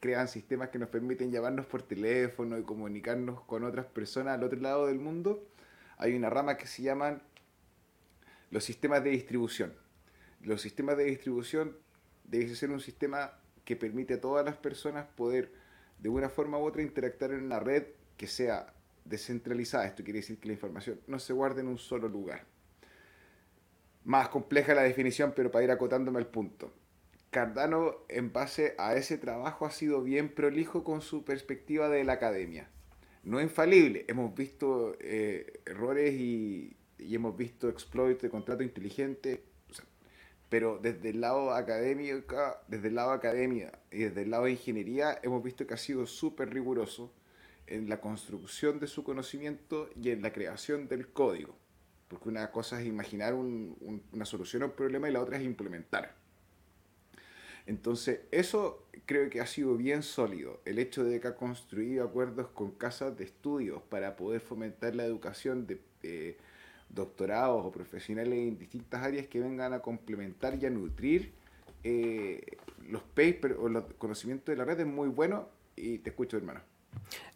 crean 0.00 0.28
sistemas 0.28 0.68
que 0.68 0.78
nos 0.78 0.88
permiten 0.88 1.32
llamarnos 1.32 1.66
por 1.66 1.82
teléfono 1.82 2.58
y 2.58 2.62
comunicarnos 2.62 3.40
con 3.42 3.64
otras 3.64 3.86
personas 3.86 4.34
al 4.34 4.44
otro 4.44 4.60
lado 4.60 4.86
del 4.86 4.98
mundo, 4.98 5.42
hay 5.96 6.14
una 6.14 6.30
rama 6.30 6.56
que 6.56 6.66
se 6.66 6.82
llaman 6.82 7.22
los 8.50 8.64
sistemas 8.64 9.02
de 9.02 9.10
distribución. 9.10 9.74
Los 10.42 10.60
sistemas 10.60 10.96
de 10.96 11.04
distribución 11.04 11.76
deben 12.24 12.54
ser 12.54 12.70
un 12.70 12.80
sistema 12.80 13.32
que 13.64 13.76
permite 13.76 14.14
a 14.14 14.20
todas 14.20 14.44
las 14.44 14.56
personas 14.56 15.06
poder 15.16 15.52
de 15.98 16.08
una 16.08 16.28
forma 16.28 16.58
u 16.58 16.64
otra 16.64 16.82
interactuar 16.82 17.32
en 17.32 17.42
una 17.44 17.58
red 17.58 17.84
que 18.16 18.26
sea 18.26 18.73
descentralizada. 19.04 19.86
Esto 19.86 20.04
quiere 20.04 20.20
decir 20.20 20.38
que 20.38 20.48
la 20.48 20.54
información 20.54 21.00
no 21.06 21.18
se 21.18 21.32
guarde 21.32 21.60
en 21.60 21.68
un 21.68 21.78
solo 21.78 22.08
lugar. 22.08 22.44
Más 24.04 24.28
compleja 24.28 24.74
la 24.74 24.82
definición, 24.82 25.32
pero 25.34 25.50
para 25.50 25.64
ir 25.64 25.70
acotándome 25.70 26.18
al 26.18 26.26
punto. 26.26 26.72
Cardano, 27.30 27.96
en 28.08 28.32
base 28.32 28.74
a 28.78 28.94
ese 28.94 29.18
trabajo, 29.18 29.66
ha 29.66 29.70
sido 29.70 30.02
bien 30.02 30.28
prolijo 30.28 30.84
con 30.84 31.00
su 31.00 31.24
perspectiva 31.24 31.88
de 31.88 32.04
la 32.04 32.12
academia. 32.14 32.68
No 33.24 33.40
infalible, 33.40 34.04
hemos 34.06 34.34
visto 34.34 34.96
eh, 35.00 35.60
errores 35.64 36.14
y, 36.14 36.76
hemos 36.98 37.36
visto 37.36 37.68
exploits 37.68 38.22
de 38.22 38.30
contrato 38.30 38.62
inteligente, 38.62 39.42
pero 40.48 40.78
desde 40.78 41.10
el 41.10 41.20
lado 41.20 41.52
académico, 41.52 42.36
desde 42.68 42.88
el 42.88 42.94
lado 42.94 43.10
academia 43.10 43.72
y 43.90 44.00
desde 44.00 44.22
el 44.22 44.30
lado 44.30 44.44
de 44.44 44.52
ingeniería, 44.52 45.18
hemos 45.22 45.42
visto 45.42 45.66
que 45.66 45.74
ha 45.74 45.78
sido 45.78 46.06
súper 46.06 46.52
riguroso 46.52 47.12
en 47.66 47.88
la 47.88 48.00
construcción 48.00 48.78
de 48.78 48.86
su 48.86 49.04
conocimiento 49.04 49.88
y 50.00 50.10
en 50.10 50.22
la 50.22 50.32
creación 50.32 50.88
del 50.88 51.08
código. 51.08 51.56
Porque 52.08 52.28
una 52.28 52.50
cosa 52.50 52.80
es 52.80 52.86
imaginar 52.86 53.34
una 53.34 54.24
solución 54.24 54.62
a 54.62 54.66
un 54.66 54.72
problema 54.72 55.08
y 55.08 55.12
la 55.12 55.22
otra 55.22 55.38
es 55.38 55.44
implementar. 55.44 56.14
Entonces, 57.66 58.20
eso 58.30 58.86
creo 59.06 59.30
que 59.30 59.40
ha 59.40 59.46
sido 59.46 59.76
bien 59.76 60.02
sólido. 60.02 60.60
El 60.64 60.78
hecho 60.78 61.02
de 61.02 61.20
que 61.20 61.28
ha 61.28 61.36
construido 61.36 62.04
acuerdos 62.04 62.48
con 62.48 62.72
casas 62.72 63.16
de 63.16 63.24
estudios 63.24 63.82
para 63.82 64.16
poder 64.16 64.40
fomentar 64.40 64.94
la 64.94 65.04
educación 65.04 65.66
de, 65.66 66.36
doctorados 66.90 67.64
o 67.64 67.72
profesionales 67.72 68.34
en 68.34 68.58
distintas 68.58 69.02
áreas 69.02 69.26
que 69.26 69.40
vengan 69.40 69.72
a 69.72 69.80
complementar 69.80 70.62
y 70.62 70.66
a 70.66 70.70
nutrir 70.70 71.32
eh, 71.82 72.58
los 72.88 73.02
papers 73.02 73.56
o 73.58 73.68
los 73.68 73.84
conocimientos 73.94 74.52
de 74.52 74.56
la 74.56 74.64
red 74.64 74.80
es 74.80 74.86
muy 74.86 75.08
bueno 75.08 75.48
y 75.74 75.98
te 75.98 76.10
escucho, 76.10 76.36
hermano. 76.36 76.60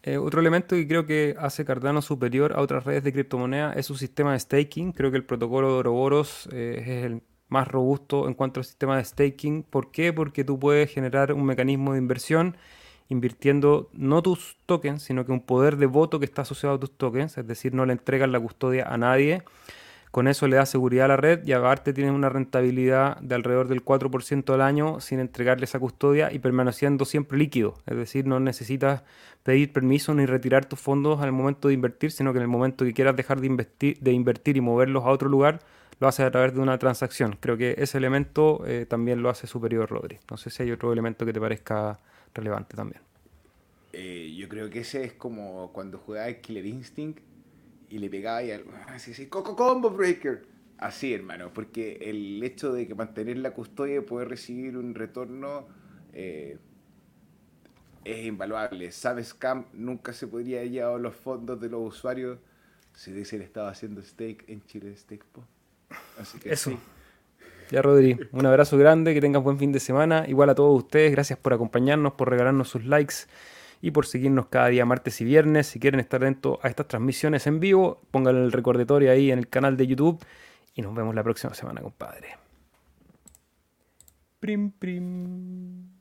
Eh, 0.03 0.17
otro 0.17 0.41
elemento 0.41 0.77
que 0.77 0.87
creo 0.87 1.07
que 1.07 1.35
hace 1.39 1.65
Cardano 1.65 2.03
superior 2.03 2.53
a 2.55 2.61
otras 2.61 2.85
redes 2.85 3.05
de 3.05 3.13
criptomonedas 3.13 3.77
es 3.77 3.87
su 3.87 3.97
sistema 3.97 4.33
de 4.33 4.41
staking. 4.41 4.93
Creo 4.93 5.11
que 5.11 5.17
el 5.17 5.25
protocolo 5.25 5.69
de 5.69 5.75
Ouroboros 5.75 6.49
eh, 6.53 6.79
es 6.81 7.05
el 7.05 7.23
más 7.49 7.69
robusto 7.69 8.29
en 8.29 8.35
cuanto 8.35 8.61
al 8.61 8.65
sistema 8.65 8.97
de 8.97 9.05
staking. 9.05 9.65
¿Por 9.65 9.91
qué? 9.91 10.13
Porque 10.13 10.45
tú 10.45 10.59
puedes 10.59 10.93
generar 10.93 11.33
un 11.33 11.45
mecanismo 11.45 11.93
de 11.93 11.99
inversión 11.99 12.57
invirtiendo 13.09 13.89
no 13.93 14.23
tus 14.23 14.59
tokens, 14.67 15.03
sino 15.03 15.25
que 15.25 15.33
un 15.33 15.41
poder 15.41 15.77
de 15.77 15.87
voto 15.87 16.19
que 16.19 16.27
está 16.27 16.43
asociado 16.43 16.77
a 16.77 16.81
tus 16.81 16.97
tokens, 16.97 17.39
es 17.39 17.47
decir, 17.47 17.75
no 17.75 17.87
le 17.87 17.93
entregas 17.93 18.29
la 18.29 18.39
custodia 18.39 18.87
a 18.87 18.99
nadie. 18.99 19.43
Con 20.11 20.27
eso 20.29 20.49
le 20.49 20.57
da 20.57 20.67
seguridad 20.67 21.07
a 21.07 21.09
la 21.09 21.17
red 21.17 21.47
y 21.47 21.53
aparte 21.53 21.93
tienes 21.93 22.13
una 22.13 22.29
rentabilidad 22.29 23.19
de 23.21 23.35
alrededor 23.35 23.69
del 23.69 23.85
4% 23.85 24.55
al 24.55 24.63
año 24.63 25.01
sin 25.01 25.21
entregarle 25.21 25.65
esa 25.65 25.79
custodia 25.79 26.33
y 26.33 26.39
permaneciendo 26.39 27.05
siempre 27.05 27.39
líquido. 27.39 27.75
Es 27.87 27.97
decir, 27.97 28.27
no 28.27 28.41
necesitas 28.41 29.03
pedir 29.43 29.73
permiso 29.73 30.15
ni 30.15 30.27
retirar 30.27 30.65
tus 30.65 30.81
fondos 30.81 31.21
al 31.21 31.33
momento 31.33 31.69
de 31.69 31.75
invertir, 31.75 32.11
sino 32.11 32.33
que 32.33 32.39
en 32.39 32.43
el 32.43 32.49
momento 32.49 32.85
que 32.85 32.93
quieras 32.93 33.17
dejar 33.17 33.41
de, 33.41 33.97
de 34.01 34.13
invertir 34.13 34.57
y 34.57 34.61
moverlos 34.61 35.05
a 35.05 35.11
otro 35.11 35.29
lugar, 35.29 35.61
lo 36.01 36.09
haces 36.09 36.27
a 36.27 36.31
través 36.31 36.55
de 36.55 36.61
una 36.61 36.79
transacción. 36.79 37.37
Creo 37.41 37.57
que 37.57 37.75
ese 37.79 37.99
elemento 37.99 38.63
eh, 38.67 38.87
también 38.89 39.23
lo 39.23 39.31
hace 39.31 39.47
superior, 39.47 39.91
Rodri. 39.91 40.19
No 40.31 40.37
sé 40.37 40.51
si 40.51 40.63
hay 40.63 40.71
otro 40.71 40.93
elemento 40.93 41.27
que 41.27 41.33
te 41.33 41.41
parezca 41.41 41.99
relevante 42.35 42.77
también. 42.77 43.03
Eh, 43.93 44.35
yo 44.37 44.49
creo 44.49 44.71
que 44.71 44.81
ese 44.81 45.05
es 45.05 45.13
como 45.15 45.73
cuando 45.73 45.99
jugaba 45.99 46.33
Killer 46.35 46.67
Instinct 46.67 47.21
y 47.91 47.99
le 47.99 48.11
pegaba 48.11 48.43
y 48.43 48.51
algo, 48.51 48.73
así, 48.89 49.13
así, 49.13 49.27
Coco 49.27 49.57
Combo 49.57 49.91
Breaker. 49.91 50.47
Así, 50.79 51.13
hermano, 51.13 51.53
porque 51.53 51.99
el 52.03 52.41
hecho 52.43 52.73
de 52.73 52.87
que 52.87 52.95
mantener 52.95 53.39
la 53.39 53.51
custodia 53.51 53.97
y 53.97 54.01
poder 54.01 54.29
recibir 54.29 54.77
un 54.77 54.95
retorno 54.95 55.67
eh, 56.13 56.57
es 58.05 58.27
invaluable. 58.27 58.93
Sabes 58.93 59.29
Scam 59.29 59.67
nunca 59.73 60.13
se 60.13 60.29
podría 60.29 60.61
haber 60.61 60.71
llevado 60.71 60.99
los 60.99 61.17
fondos 61.17 61.61
de 61.61 61.69
los 61.69 61.81
usuarios 61.81 62.39
si 62.95 63.13
hubiesen 63.13 63.43
estado 63.43 63.69
haciendo 63.69 64.03
stake 64.03 64.45
en 64.49 64.65
Chile 64.67 64.97
Stake 64.97 65.25
Así 66.19 66.39
que 66.39 66.53
Eso. 66.53 66.79
Ya, 67.71 67.83
Rodri, 67.83 68.19
un 68.33 68.47
abrazo 68.47 68.79
grande, 68.79 69.13
que 69.13 69.21
tengan 69.21 69.43
buen 69.43 69.59
fin 69.59 69.73
de 69.73 69.81
semana. 69.81 70.25
Igual 70.27 70.49
a 70.51 70.55
todos 70.55 70.85
ustedes, 70.85 71.13
gracias 71.13 71.39
por 71.39 71.53
acompañarnos, 71.53 72.15
por 72.15 72.31
regalarnos 72.31 72.69
sus 72.69 72.85
likes 72.87 73.15
y 73.81 73.91
por 73.91 74.07
seguirnos 74.07 74.47
cada 74.47 74.69
día 74.69 74.85
martes 74.85 75.21
y 75.21 75.25
viernes. 75.25 75.67
Si 75.67 75.81
quieren 75.81 76.01
estar 76.01 76.21
dentro 76.21 76.59
a 76.63 76.69
estas 76.69 76.89
transmisiones 76.89 77.47
en 77.47 77.61
vivo, 77.61 78.01
pónganle 78.11 78.45
el 78.45 78.53
recordatorio 78.53 79.11
ahí 79.11 79.31
en 79.31 79.39
el 79.39 79.49
canal 79.49 79.77
de 79.77 79.87
YouTube 79.87 80.25
y 80.75 80.83
nos 80.83 80.95
vemos 80.95 81.15
la 81.15 81.23
próxima 81.23 81.55
semana, 81.55 81.81
compadre. 81.81 82.37
Prim, 84.41 84.71
prim. 84.71 85.98